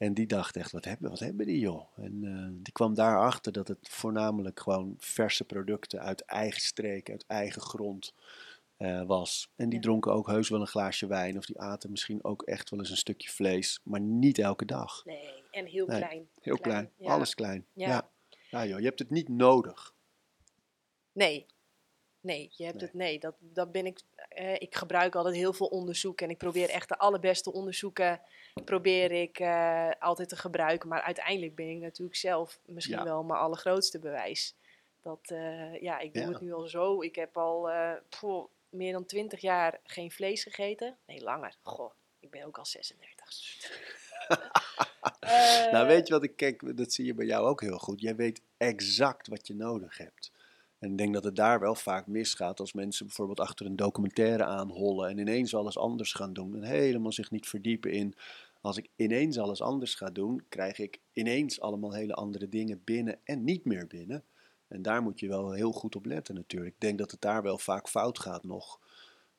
[0.00, 1.86] En die dacht echt, wat hebben, wat hebben die joh?
[1.98, 7.24] En eh, die kwam daarachter dat het voornamelijk gewoon verse producten uit eigen streek, uit
[7.26, 8.14] eigen grond
[8.76, 9.50] eh, was.
[9.56, 9.84] En die Ja.
[9.84, 12.90] dronken ook heus wel een glaasje wijn of die aten misschien ook echt wel eens
[12.90, 15.04] een stukje vlees, maar niet elke dag.
[15.04, 16.28] Nee, en heel Nee, klein.
[16.40, 17.12] Heel klein, ja.
[17.12, 17.66] alles klein.
[17.72, 17.88] Ja.
[17.88, 18.10] Ja.
[18.50, 18.66] Ja.
[18.66, 19.94] joh, je hebt het niet nodig.
[21.12, 21.46] Nee.
[22.20, 22.84] Nee, je hebt Nee.
[22.84, 22.94] het.
[22.94, 24.00] Nee, dat, dat ben ik.
[24.28, 28.20] eh, ik gebruik altijd heel veel onderzoeken en ik probeer echt de allerbeste onderzoeken
[28.64, 30.88] probeer ik eh, altijd te gebruiken.
[30.88, 33.04] Maar uiteindelijk ben ik natuurlijk zelf misschien Ja.
[33.04, 34.54] wel mijn allergrootste bewijs.
[35.02, 36.28] Dat eh, ja, ik doe Ja.
[36.28, 37.02] het nu al zo.
[37.02, 37.70] Ik heb al
[38.20, 40.96] poeh, meer dan twintig jaar geen vlees gegeten.
[41.06, 41.56] Nee, langer.
[41.62, 43.56] Goh, ik ben ook al 36.
[45.20, 48.00] Eh, nou, weet je wat ik kijk, dat zie je bij jou ook heel goed.
[48.00, 50.32] Jij weet exact wat je nodig hebt.
[50.80, 54.44] En ik denk dat het daar wel vaak misgaat als mensen bijvoorbeeld achter een documentaire
[54.44, 58.14] aanhollen en ineens alles anders gaan doen en helemaal zich niet verdiepen in.
[58.60, 63.18] Als ik ineens alles anders ga doen, krijg ik ineens allemaal hele andere dingen binnen
[63.24, 64.24] en niet meer binnen.
[64.68, 66.74] En daar moet je wel heel goed op letten natuurlijk.
[66.74, 68.80] Ik denk dat het daar wel vaak fout gaat nog.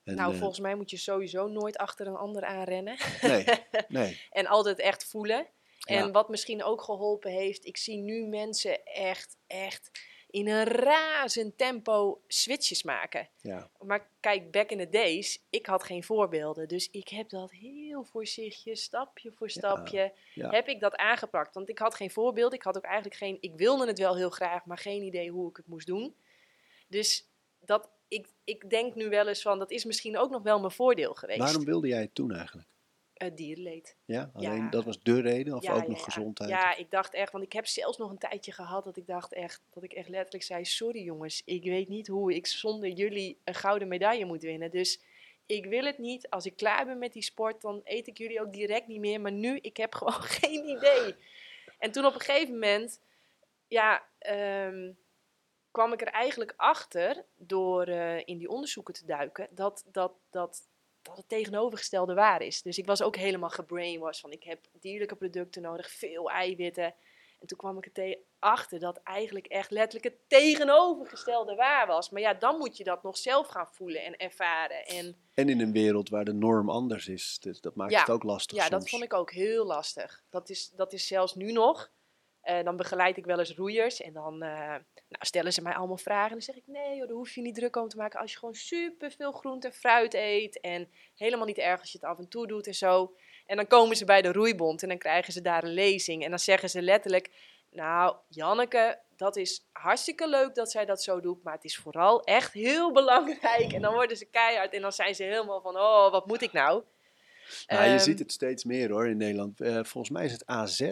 [0.03, 2.97] En, nou, eh, volgens mij moet je sowieso nooit achter een ander aanrennen.
[3.22, 3.45] Nee,
[3.88, 4.22] nee.
[4.30, 5.47] En altijd echt voelen.
[5.81, 6.11] En Ja.
[6.11, 9.91] wat misschien ook geholpen heeft, ik zie nu mensen echt, echt
[10.31, 13.27] in een razend tempo switches maken.
[13.41, 13.69] Ja.
[13.79, 16.67] Maar kijk, back in the days, ik had geen voorbeelden.
[16.67, 20.49] Dus ik heb dat heel voorzichtig, stapje voor stapje, ja.
[20.49, 21.53] heb ik dat aangepakt.
[21.53, 24.29] Want ik had geen voorbeeld, ik had ook eigenlijk geen, ik wilde het wel heel
[24.29, 26.15] graag, maar geen idee hoe ik het moest doen.
[26.87, 27.27] Dus
[27.59, 30.71] dat, ik, ik denk nu wel eens van, dat is misschien ook nog wel mijn
[30.71, 31.39] voordeel geweest.
[31.39, 32.67] Waarom wilde jij het toen eigenlijk?
[33.26, 33.95] Het dierenleed.
[34.06, 34.69] Ja, alleen Ja.
[34.69, 36.49] dat was de reden of Ja, ook ja, nog gezondheid?
[36.49, 39.34] Ja, ik dacht echt, want ik heb zelfs nog een tijdje gehad dat ik dacht
[39.34, 43.38] echt, dat ik echt letterlijk zei, sorry jongens, ik weet niet hoe ik zonder jullie
[43.43, 44.72] een gouden medaille moet winnen.
[44.72, 45.02] Dus
[45.45, 46.30] ik wil het niet.
[46.30, 49.22] Als ik klaar ben met die sport, dan eet ik jullie ook direct niet meer.
[49.22, 51.15] Maar nu, ik heb gewoon geen idee.
[51.80, 52.99] En toen op een gegeven moment,
[53.68, 54.91] ja, ehm,
[55.72, 60.69] kwam ik er eigenlijk achter, door eh, in die onderzoeken te duiken, dat, dat, dat,
[61.02, 62.61] dat het tegenovergestelde waar is.
[62.61, 66.95] Dus ik was ook helemaal gebrainwashed van ik heb dierlijke producten nodig, veel eiwitten.
[67.40, 72.10] En toen kwam ik er te- achter dat eigenlijk echt letterlijk het tegenovergestelde waar was.
[72.10, 74.86] Maar ja, dan moet je dat nog zelf gaan voelen en ervaren.
[74.86, 77.38] En En in een wereld waar de norm anders is.
[77.40, 77.99] Dus dat maakt Ja.
[77.99, 78.80] het ook lastig ja, soms.
[78.82, 80.23] dat vond ik ook heel lastig.
[80.30, 81.91] Dat is, dat is zelfs nu nog.
[82.41, 84.49] Eh, dan begeleid ik wel eens roeiers en dan eh,
[85.07, 86.27] nou, stellen ze mij allemaal vragen.
[86.27, 88.31] En dan zeg ik, nee joh, daar hoef je niet druk over te maken als
[88.31, 90.59] je gewoon super veel groente en fruit eet.
[90.59, 93.15] En helemaal niet erg als je het af en toe doet en zo.
[93.45, 96.23] En dan komen ze bij de roeibond en dan krijgen ze daar een lezing.
[96.23, 97.30] En dan zeggen ze letterlijk,
[97.69, 101.43] nou Janneke, dat is hartstikke leuk dat zij dat zo doet.
[101.43, 103.73] Maar het is vooral echt heel belangrijk.
[103.73, 106.51] En dan worden ze keihard en dan zijn ze helemaal van, oh, wat moet ik
[106.51, 106.84] nou?
[107.65, 109.61] Ja, je Ehm, ziet het steeds meer hoor in Nederland.
[109.61, 110.91] Eh, volgens mij is het AZ,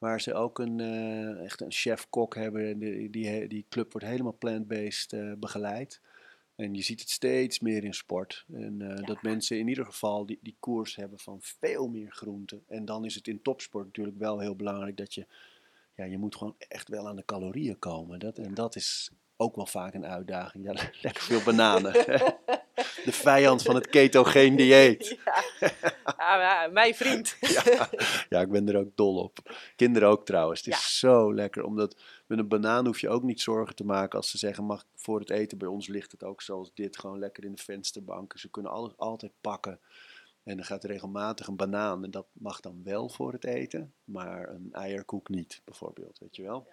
[0.00, 2.78] waar ze ook een, eh, echt een chef-kok hebben.
[2.78, 6.00] Die, die, die club wordt helemaal plant-based eh, begeleid.
[6.56, 8.44] En je ziet het steeds meer in sport.
[8.52, 12.62] En eh, dat mensen in ieder geval die, die koers hebben van veel meer groenten.
[12.68, 15.26] En dan is het in topsport natuurlijk wel heel belangrijk dat je...
[15.94, 18.18] Ja, je moet gewoon echt wel aan de calorieën komen.
[18.18, 20.64] Dat, en dat is ook wel vaak een uitdaging.
[20.64, 20.72] Ja,
[21.02, 21.92] lekker veel bananen.
[23.04, 25.18] de vijand van het ketogeen dieet.
[25.24, 25.68] Ja,
[26.18, 27.36] ja, mijn vriend.
[27.64, 27.88] Ja,
[28.28, 29.56] ja, ik ben er ook dol op.
[29.76, 30.64] Kinderen ook trouwens.
[30.64, 31.08] Het is Ja.
[31.08, 31.64] zo lekker.
[31.64, 31.96] Omdat
[32.26, 34.86] met een banaan hoef je ook niet zorgen te maken als ze zeggen: mag ik
[34.94, 36.98] voor het eten bij ons ligt het ook zoals dit.
[36.98, 38.32] Gewoon lekker in de vensterbank.
[38.36, 39.80] Ze kunnen alles altijd pakken.
[40.42, 42.04] En er gaat regelmatig een banaan.
[42.04, 43.94] En dat mag dan wel voor het eten.
[44.04, 46.18] Maar een eierkoek niet, bijvoorbeeld.
[46.18, 46.68] Weet je wel?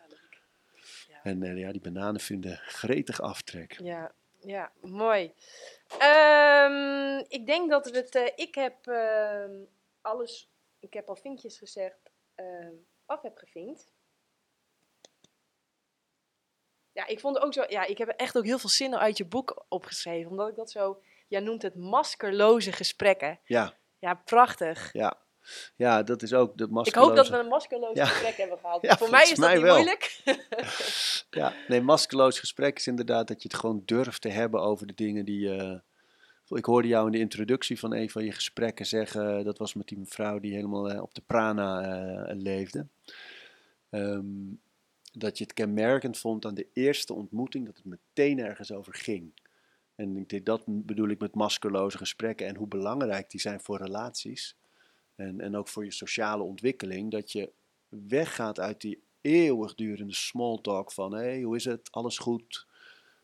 [1.24, 3.80] En eh, ja, die bananen vinden gretig aftrek.
[3.82, 5.34] Ja, ja mooi.
[6.00, 8.16] Ehm, ik denk dat we het.
[8.16, 9.56] eh, ik heb ehm,
[10.02, 10.50] alles.
[10.80, 11.98] Ik heb al vinkjes gezegd.
[12.36, 12.74] ehm,
[13.06, 13.92] af heb gevinkt.
[16.92, 17.66] Ja, ik vond ook zo.
[17.68, 20.32] Ja, ik heb echt ook heel veel zinnen uit je boek opgeschreven.
[20.32, 21.02] Omdat ik dat zo.
[21.28, 23.40] Jij noemt het maskerloze gesprekken.
[23.44, 24.94] Ja, Ja, prachtig.
[24.94, 25.18] ja.
[25.76, 27.07] Ja, dat is ook de Ik maskerloze...
[27.07, 28.06] hoop dat we een maskerloos Ja.
[28.06, 28.82] gesprek hebben gehad.
[28.82, 29.76] Ja, Voor mij is dat mij niet wel.
[29.76, 30.22] moeilijk.
[31.30, 34.94] Ja, nee, maskeloos gesprek is inderdaad dat je het gewoon durft te hebben over de
[34.95, 35.82] dingen die je...
[36.49, 39.88] Ik hoorde jou in de introductie van een van je gesprekken zeggen, dat was met
[39.88, 42.88] die mevrouw die helemaal eh, op de prana eh, leefde.
[43.90, 44.26] Ehm,
[45.14, 49.32] dat je het kenmerkend vond aan de eerste ontmoeting dat het meteen ergens over ging.
[49.95, 53.78] En ik denk, dat bedoel ik met maskerloze gesprekken en hoe belangrijk die zijn voor
[53.78, 54.56] relaties.
[55.18, 57.11] En, en ook voor je sociale ontwikkeling.
[57.11, 57.52] Dat je
[57.89, 61.91] weggaat uit die eeuwigdurende small talk van hé, hey, hoe is het?
[61.91, 62.68] Alles goed?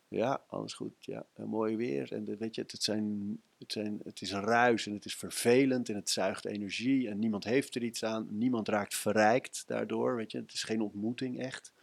[0.08, 0.94] Ja, alles goed.
[1.00, 2.14] Ja, mooi weer.
[2.14, 5.90] En weet je, het, het, zijn, het, zijn, het is ruis en het is vervelend
[5.90, 8.28] en het zuigt energie en niemand heeft er iets aan.
[8.30, 10.38] Niemand raakt verrijkt daardoor, weet je.
[10.38, 11.74] Het is geen ontmoeting echt.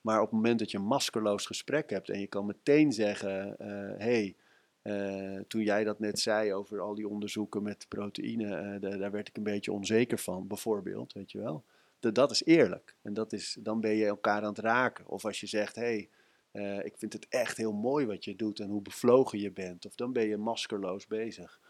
[0.00, 3.54] Maar op het moment dat je een maskerloos gesprek hebt en je kan meteen zeggen,
[3.58, 4.36] hé, hey,
[4.82, 9.10] eh, toen jij dat net zei over al die onderzoeken met proteïne, eh, da- daar
[9.10, 11.64] werd ik een beetje onzeker van, bijvoorbeeld, weet je wel.
[12.00, 12.96] Dat, is eerlijk.
[13.02, 15.08] En dat is, dan ben je elkaar aan het raken.
[15.08, 16.08] Of als je zegt, hey,
[16.50, 19.86] eh, ik vind het echt heel mooi wat je doet en hoe bevlogen je bent.
[19.86, 21.60] Of dan ben je maskerloos bezig.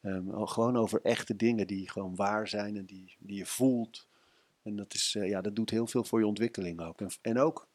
[0.00, 4.06] Ehm, gewoon over echte dingen die gewoon waar zijn en die, die je voelt.
[4.62, 7.00] En dat, is, ja, dat doet heel veel voor je ontwikkeling ook.
[7.00, 7.68] En, en ook,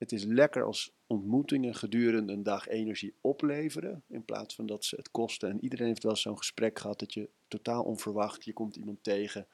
[0.00, 4.02] het is lekker als ontmoetingen gedurende een dag energie opleveren.
[4.06, 5.50] In plaats van dat ze het kosten.
[5.50, 9.46] En iedereen heeft wel zo'n gesprek gehad dat je totaal onverwacht, je komt iemand tegen.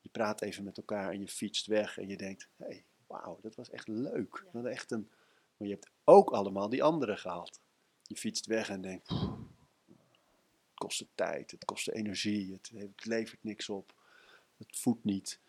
[0.00, 1.98] Je praat even met elkaar en je fietst weg.
[1.98, 4.44] En je denkt, hé, hey, wauw, dat was echt leuk.
[4.52, 5.08] Dat echt een...
[5.56, 7.60] Maar je hebt ook allemaal die anderen gehad.
[8.02, 9.22] Je fietst weg en denkt, "Pff,
[10.68, 13.94] het kostte tijd, het kostte energie, het, het levert niks op,
[14.56, 15.40] het voedt niet.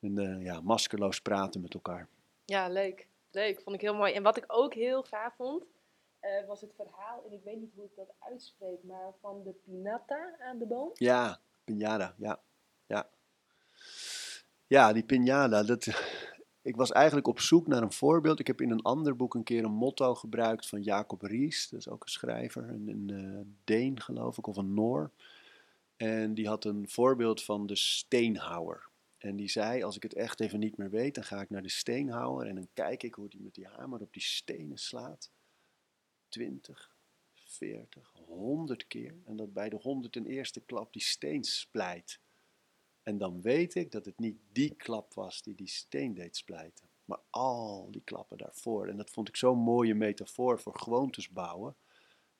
[0.00, 2.08] En eh, ja, maskerloos praten met elkaar.
[2.44, 3.08] Ja, leuk.
[3.30, 4.12] Leuk, vond ik heel mooi.
[4.12, 5.64] En wat ik ook heel gaaf vond,
[6.20, 9.54] eh, was het verhaal, en ik weet niet hoe ik dat uitspreek, maar van de
[9.64, 10.90] pinata aan de boom.
[10.94, 12.40] Ja, piñata, ja.
[12.86, 13.08] Ja,
[14.66, 15.86] ja die piñata, dat,
[16.62, 18.40] ik was eigenlijk op zoek naar een voorbeeld.
[18.40, 21.68] Ik heb in een ander boek een keer een motto gebruikt van Jacob Ries.
[21.68, 25.10] Dat is ook een schrijver, een, een eh, Deen geloof ik, of een Noor.
[25.96, 28.85] En die had een voorbeeld van de steenhouwer.
[29.18, 31.62] En die zei, als ik het echt even niet meer weet, dan ga ik naar
[31.62, 35.30] de steenhouwer en dan kijk ik hoe die met die hamer op die stenen slaat.
[36.28, 36.96] 20,
[37.34, 39.14] 40, 100 keer.
[39.24, 42.20] En dat bij de 101ste klap die steen splijt.
[43.02, 46.88] En dan weet ik dat het niet die klap was die die steen deed splijten.
[47.04, 48.88] Maar al die klappen daarvoor.
[48.88, 51.76] En dat vond ik zo'n mooie metafoor voor gewoontes bouwen.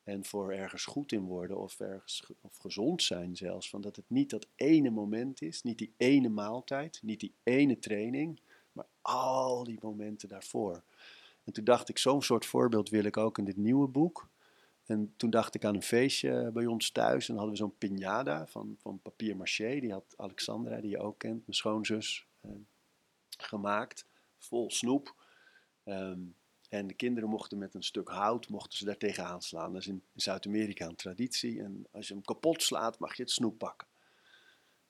[0.06, 3.70] En voor ergens goed in worden of ergens ge- of gezond zijn zelfs.
[3.70, 7.78] Van dat het niet dat ene moment is, niet die ene maaltijd, niet die ene
[7.78, 8.40] training,
[8.72, 10.82] maar al die momenten daarvoor.
[11.44, 14.28] En toen dacht ik, zo'n soort voorbeeld wil ik ook in dit nieuwe boek.
[14.84, 17.28] En toen dacht ik aan een feestje bij ons thuis.
[17.28, 19.80] En hadden we zo'n piñata van, van papier maché.
[19.80, 22.50] Die had Alexandra, die je ook kent, mijn schoonzus, eh,
[23.38, 24.06] gemaakt.
[24.38, 25.14] Vol snoep.
[25.84, 26.20] Ehm,
[26.76, 29.72] en de kinderen mochten met een stuk hout mochten ze daar tegenaan slaan.
[29.72, 31.62] Dat is in, Zuid-Amerika een traditie.
[31.62, 33.88] En als je hem kapot slaat, mag je het snoep pakken.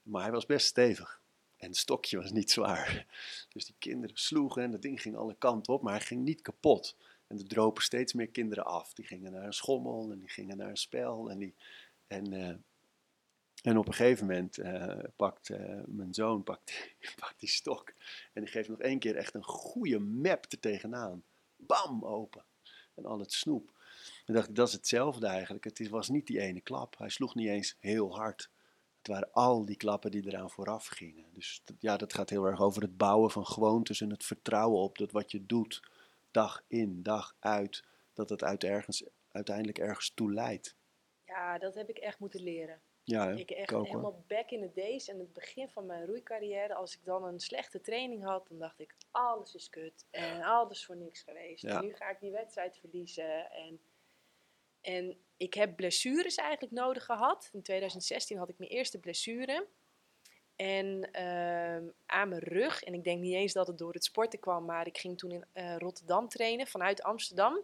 [0.02, 1.20] Maar hij was best stevig.
[1.56, 3.06] En het stokje was niet zwaar.
[3.48, 6.42] Dus die kinderen sloegen en dat ding ging alle kanten op, maar hij ging niet
[6.42, 6.96] kapot.
[7.26, 8.94] En er dropen steeds meer kinderen af.
[8.94, 11.30] Die gingen naar een schommel en die gingen naar een spel.
[11.30, 11.54] En, die,
[12.06, 12.54] en, eh,
[13.62, 17.92] en op een gegeven moment uh, pakt uh, mijn zoon pakt, pakt die stok.
[18.32, 21.22] En die geeft nog één keer echt een goede map er tegenaan.
[21.66, 22.44] Bam, open.
[22.94, 23.72] En al het snoep.
[24.26, 25.64] En dacht ik, dat is hetzelfde eigenlijk.
[25.64, 26.98] Het was niet die ene klap.
[26.98, 28.50] Hij sloeg niet eens heel hard.
[28.98, 31.24] Het waren al die klappen die eraan vooraf gingen.
[31.32, 34.98] Dus ja, dat gaat heel erg over het bouwen van gewoontes en het vertrouwen op
[34.98, 35.82] dat wat je doet,
[36.30, 40.74] dag in, dag uit, dat het uit ergens, uiteindelijk ergens toe leidt.
[41.24, 42.80] Ja, dat heb ik echt moeten leren.
[43.08, 45.08] Ja, ik echt helemaal back in the days.
[45.08, 48.80] En het begin van mijn roeicarrière, als ik dan een slechte training had, dan dacht
[48.80, 51.62] ik, alles is kut en alles voor niks geweest.
[51.62, 51.78] Ja.
[51.78, 53.50] En nu ga ik die wedstrijd verliezen.
[53.50, 53.80] En,
[54.80, 57.50] en ik heb blessures eigenlijk nodig gehad.
[57.52, 59.66] In 2016 had ik mijn eerste blessure.
[60.56, 64.38] En ehm, aan mijn rug, en ik denk niet eens dat het door het sporten
[64.38, 67.60] kwam, maar ik ging toen in eh, Rotterdam trainen vanuit Amsterdam.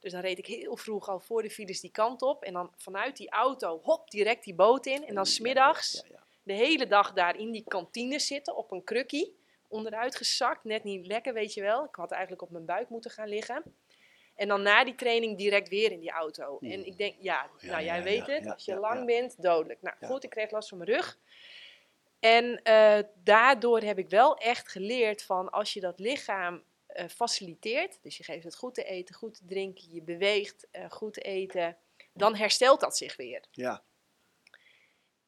[0.00, 2.42] Dus dan reed ik heel vroeg al voor de files die kant op.
[2.42, 5.06] En dan vanuit die auto, hop, direct die boot in.
[5.06, 8.84] En dan smiddags Ja, ja, de hele dag daar in die kantine zitten op een
[8.84, 9.36] krukkie.
[9.68, 11.84] Onderuit gezakt, net niet lekker, weet je wel.
[11.84, 13.62] Ik had eigenlijk op mijn buik moeten gaan liggen.
[14.34, 16.58] En dan na die training direct weer in die auto.
[16.60, 19.82] En ik denk, ja, nou jij weet het, als je lang bent, dodelijk.
[19.82, 21.18] Nou goed, ik kreeg last van mijn rug.
[22.20, 26.62] En eh, daardoor heb ik wel echt geleerd van als je dat lichaam
[27.08, 31.12] faciliteert, dus je geeft het goed te eten, goed te drinken, je beweegt, eh, goed
[31.14, 31.76] te eten,
[32.12, 33.44] dan herstelt dat zich weer.
[33.50, 33.84] ja.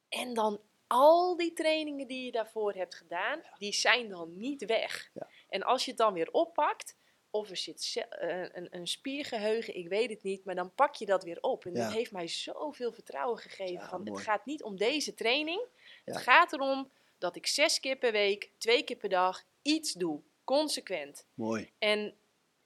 [0.09, 5.11] En dan al die trainingen die je daarvoor hebt gedaan, die zijn dan niet weg.
[5.15, 5.29] Ja.
[5.49, 6.97] En als je het dan weer oppakt,
[7.31, 11.07] of er zit eh, een, een spiergeheugen, ik weet het niet, maar dan pak je
[11.07, 11.65] dat weer op.
[11.65, 11.85] En Ja.
[11.85, 13.73] dat heeft mij zoveel vertrouwen gegeven.
[13.73, 15.67] Ja, van, het gaat niet om deze training.
[16.05, 20.23] Het gaat erom dat ik zes keer per week, twee keer per dag iets doe.
[20.45, 21.27] Consequent.
[21.35, 21.71] Mooi.
[21.79, 22.15] En,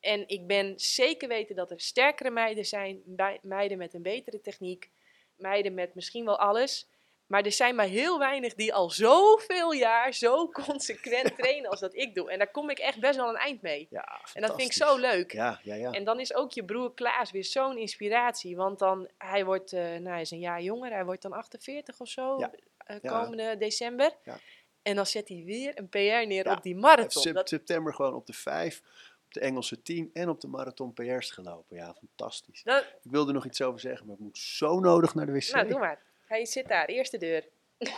[0.01, 3.03] en ik ben zeker weten dat er sterkere meiden zijn,
[3.43, 4.91] meiden met een betere techniek,
[5.37, 6.89] meiden met misschien wel alles.
[7.27, 11.95] Maar er zijn maar heel weinig die al zoveel jaar zo consequent trainen als dat
[11.95, 12.31] ik doe.
[12.31, 13.87] En daar kom ik echt best wel een eind mee.
[13.91, 15.33] Ja, En dat vind ik zo leuk.
[15.33, 15.91] Ja, ja, ja.
[15.91, 18.57] En dan is ook je broer Klaas weer zo'n inspiratie.
[18.57, 22.01] Want dan, hij wordt, eh, nou hij is een jaar jonger, hij wordt dan 48
[22.01, 22.51] of zo, Ja.
[22.77, 23.21] eh, Ja.
[23.21, 24.13] komende december.
[24.25, 24.39] Ja.
[24.85, 26.53] En dan zet hij weer een PR neer Ja.
[26.53, 27.23] op die marathon.
[27.23, 28.83] sep- Dat, september gewoon op de 5,
[29.27, 31.77] op de Engelse 10 en op de marathon PR's gelopen.
[31.77, 32.63] Ja, fantastisch.
[32.63, 35.33] dat, Ik wilde er nog iets over zeggen, maar ik moet zo nodig naar de
[35.33, 35.51] wc.
[35.53, 36.03] nou, doe maar.
[36.27, 37.45] Hij zit daar, eerste deur.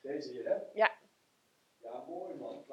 [0.00, 0.54] Deze hier, hè?
[0.74, 0.92] Ja.
[1.82, 2.64] Ja, mooi man,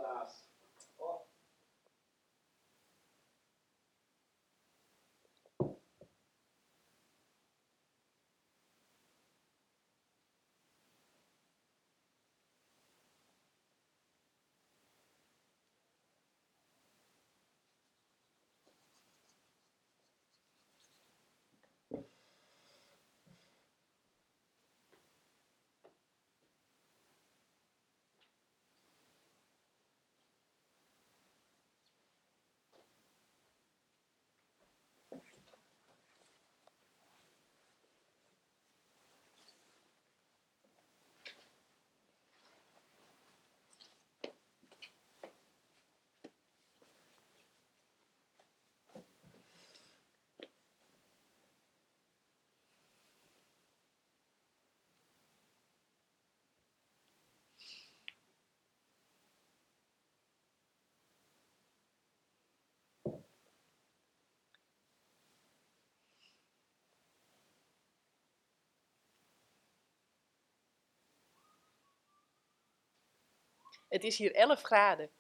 [73.94, 75.11] Het is hier 11 graden.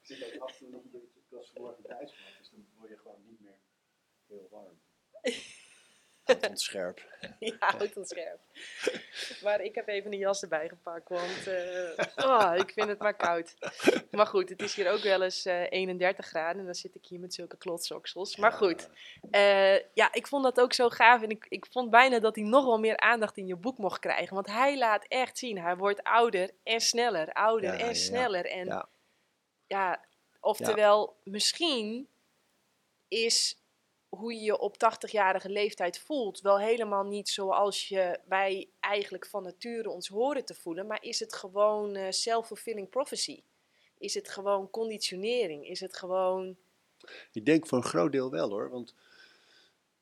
[0.02, 2.90] zit ook af en toe nog een beetje, ik was vanmorgen thuis dus dan word
[2.90, 3.58] je gewoon niet meer
[4.26, 4.82] heel warm.
[6.24, 7.00] Houd ons scherp.
[7.38, 8.40] Ja, houd ons scherp.
[9.42, 13.16] Maar ik heb even een jas erbij gepakt, want eh, oh, ik vind het maar
[13.16, 13.54] koud.
[14.10, 17.06] Maar goed, het is hier ook wel eens eh 31 graden en dan zit ik
[17.06, 18.36] hier met zulke klotsoksels.
[18.36, 18.88] Maar goed,
[19.30, 22.44] eh, ja, ik vond dat ook zo gaaf en ik, ik vond bijna dat hij
[22.44, 24.34] nog wel meer aandacht in je boek mocht krijgen.
[24.34, 27.94] Want hij laat echt zien, hij wordt ouder en sneller, ouder ja, en ja.
[27.94, 28.46] sneller.
[28.46, 28.88] En Ja.
[29.66, 30.04] ja,
[30.40, 32.08] oftewel, misschien
[33.08, 33.61] is
[34.16, 39.42] hoe je je op 80-jarige leeftijd voelt wel helemaal niet zoals je, wij eigenlijk van
[39.42, 43.42] nature ons horen te voelen, maar is het gewoon eh, self-fulfilling prophecy?
[43.98, 45.68] Is het gewoon conditionering?
[45.68, 46.56] Is het gewoon.
[47.32, 48.70] Ik denk voor een groot deel wel hoor.
[48.70, 48.94] Want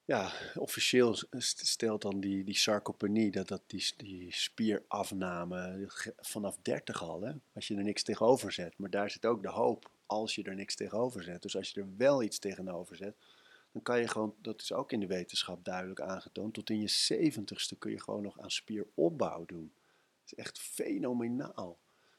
[0.05, 5.85] ja, officieel stelt dan die, die sarcopenie, dat, dat die, die spierafname
[6.17, 8.79] vanaf 30 al, hè, als je er niks tegenover zet.
[8.79, 11.43] Maar daar zit ook de hoop als je er niks tegenover zet.
[11.43, 13.17] Dus als je er wel iets tegenover zet,
[13.73, 16.91] dan kan je gewoon, dat is ook in de wetenschap duidelijk aangetoond, tot in je
[17.15, 19.73] 70ste kun je gewoon nog aan spieropbouw doen.
[20.21, 21.79] Dat is echt fenomenaal.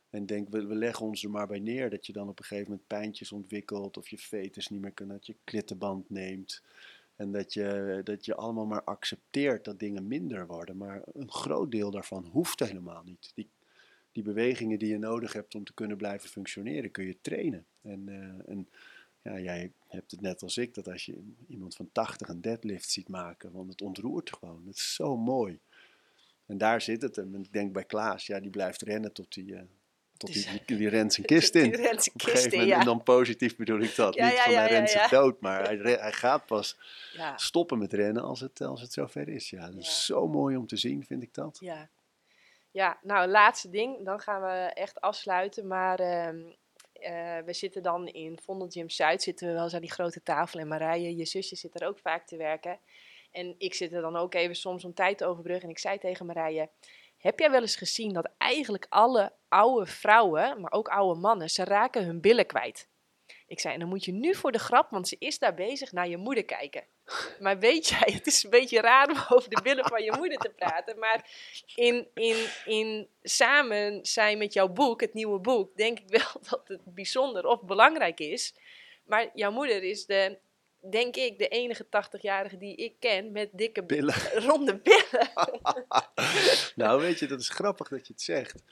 [0.09, 2.69] En denk, we, leggen ons er maar bij neer dat je dan op een gegeven
[2.69, 6.61] moment pijntjes ontwikkelt of je fetus niet meer kunt, dat je klittenband neemt.
[7.15, 10.77] En dat je, dat je allemaal maar accepteert dat dingen minder worden.
[10.77, 13.31] Maar een groot deel daarvan hoeft helemaal niet.
[13.35, 13.49] Die,
[14.11, 17.65] die bewegingen die je nodig hebt om te kunnen blijven functioneren, kun je trainen.
[17.81, 18.57] En, eh,
[19.21, 22.89] ja, jij hebt het net als ik, dat als je iemand van 80 een deadlift
[22.89, 24.63] ziet maken, want het ontroert gewoon.
[24.65, 25.59] Het is zo mooi.
[26.45, 27.17] En daar zit het.
[27.17, 29.61] En ik denk bij Klaas, ja, die blijft rennen tot die, eh,
[30.17, 31.71] tot die, die, die rent zijn kist in.
[31.71, 32.79] Die rent zijn kist in, moment, ja.
[32.79, 34.15] En dan positief bedoel ik dat.
[34.15, 36.77] Ja, Niet ja, van hij rent zich dood, maar hij, hij gaat pas
[37.13, 39.49] Ja, stoppen met rennen als het, als het zover is.
[39.49, 41.57] Ja, dat is zo mooi om te zien, vind ik dat.
[41.59, 41.89] ja.
[42.71, 44.05] Ja, nou, laatste ding.
[44.05, 45.67] Dan gaan we echt afsluiten.
[45.67, 46.39] Maar ehm,
[47.01, 49.21] eh, we zitten dan in Vondel Gym Zuid.
[49.21, 50.59] Zitten we wel eens aan die grote tafel.
[50.59, 52.79] En Marije, je zusje, zit er ook vaak te werken.
[53.31, 55.65] En ik zit er dan ook even soms om tijd te overbruggen.
[55.65, 56.69] En ik zei tegen Marije...
[57.21, 61.63] Heb jij wel eens gezien dat eigenlijk alle oude vrouwen, maar ook oude mannen, ze
[61.63, 62.87] raken hun billen kwijt?
[63.47, 65.91] Ik zei, en dan moet je nu voor de grap, want ze is daar bezig,
[65.91, 66.83] naar je moeder kijken.
[67.39, 70.37] Maar weet jij, het is een beetje raar om over de billen van je moeder
[70.37, 70.99] te praten.
[70.99, 71.29] Maar
[71.75, 76.67] in, in, in samen zijn met jouw boek, het nieuwe boek, denk ik wel dat
[76.67, 78.53] het bijzonder of belangrijk is.
[79.05, 80.37] Maar jouw moeder is de,
[80.89, 84.15] denk ik, de enige 80-jarige die ik ken met dikke Billen.
[84.47, 85.31] ronde billen.
[86.75, 88.63] nou, weet je, dat is grappig dat je het zegt.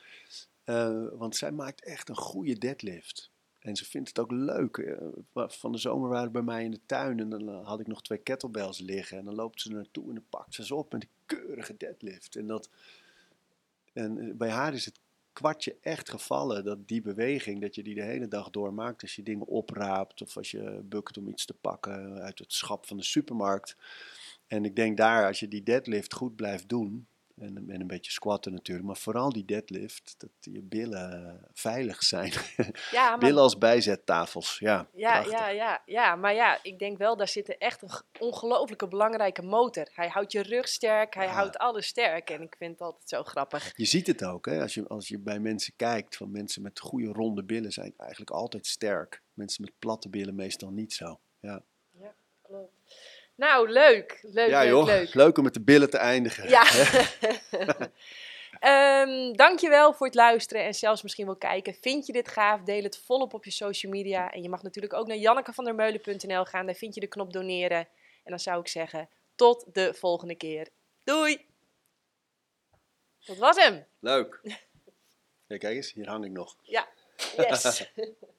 [0.63, 3.31] Eh, want zij maakt echt een goede deadlift.
[3.59, 4.77] En ze vindt het ook leuk.
[4.77, 4.97] Eh,
[5.33, 7.87] van de zomer waren we bij mij in de tuin en dan eh, had ik
[7.87, 9.17] nog twee kettlebells liggen.
[9.17, 12.35] En dan loopt ze naartoe en dan pakt ze ze op met een keurige deadlift.
[12.35, 12.69] En, dat,
[13.93, 14.99] en eh, bij haar is het
[15.33, 19.01] kwartje echt gevallen dat die beweging, dat je die de hele dag door maakt.
[19.01, 22.85] Als je dingen opraapt of als je bukt om iets te pakken uit het schap
[22.85, 23.75] van de supermarkt.
[24.47, 27.07] En ik denk daar, als je die deadlift goed blijft doen,
[27.41, 32.31] en, en een beetje squatten natuurlijk, maar vooral die deadlift, dat je billen veilig zijn.
[32.91, 34.87] Ja, maar billen als bijzettafels, ja.
[34.93, 35.31] Ja, prachtig.
[35.31, 37.89] ja, ja, ja, maar ja, ik denk wel, daar zit echt een
[38.19, 39.87] ongelofelijke belangrijke motor.
[39.93, 41.31] Hij houdt je rug sterk, hij Ja.
[41.31, 42.29] houdt alles sterk.
[42.29, 43.71] En ik vind het altijd zo grappig.
[43.75, 44.61] Je ziet het ook, hè?
[44.61, 48.31] Als, je, als je bij mensen kijkt, van mensen met goede ronde billen zijn eigenlijk
[48.31, 49.21] altijd sterk.
[49.33, 51.19] Mensen met platte billen meestal niet zo.
[51.39, 51.63] Ja,
[52.41, 52.71] Klopt.
[53.39, 54.19] Nou, leuk.
[54.21, 55.13] Leuk, ja leuk, joh, leuk.
[55.13, 56.49] leuk om met de billen te eindigen.
[56.49, 56.63] Ja.
[58.59, 61.73] Ehm dankjewel voor het luisteren en zelfs misschien wel kijken.
[61.73, 62.61] Vind je dit gaaf?
[62.61, 64.31] Deel het volop op je social media.
[64.31, 66.65] En je mag natuurlijk ook naar jannekevandermeulen.nl gaan.
[66.65, 67.77] Daar vind je de knop doneren.
[68.23, 70.67] En dan zou ik zeggen, tot de volgende keer.
[71.03, 71.45] Doei!
[73.25, 73.85] Dat was hem.
[73.99, 74.39] Leuk.
[75.47, 76.55] Ja, kijk eens, hier hang ik nog.
[76.61, 76.87] Ja,
[77.37, 77.91] yes.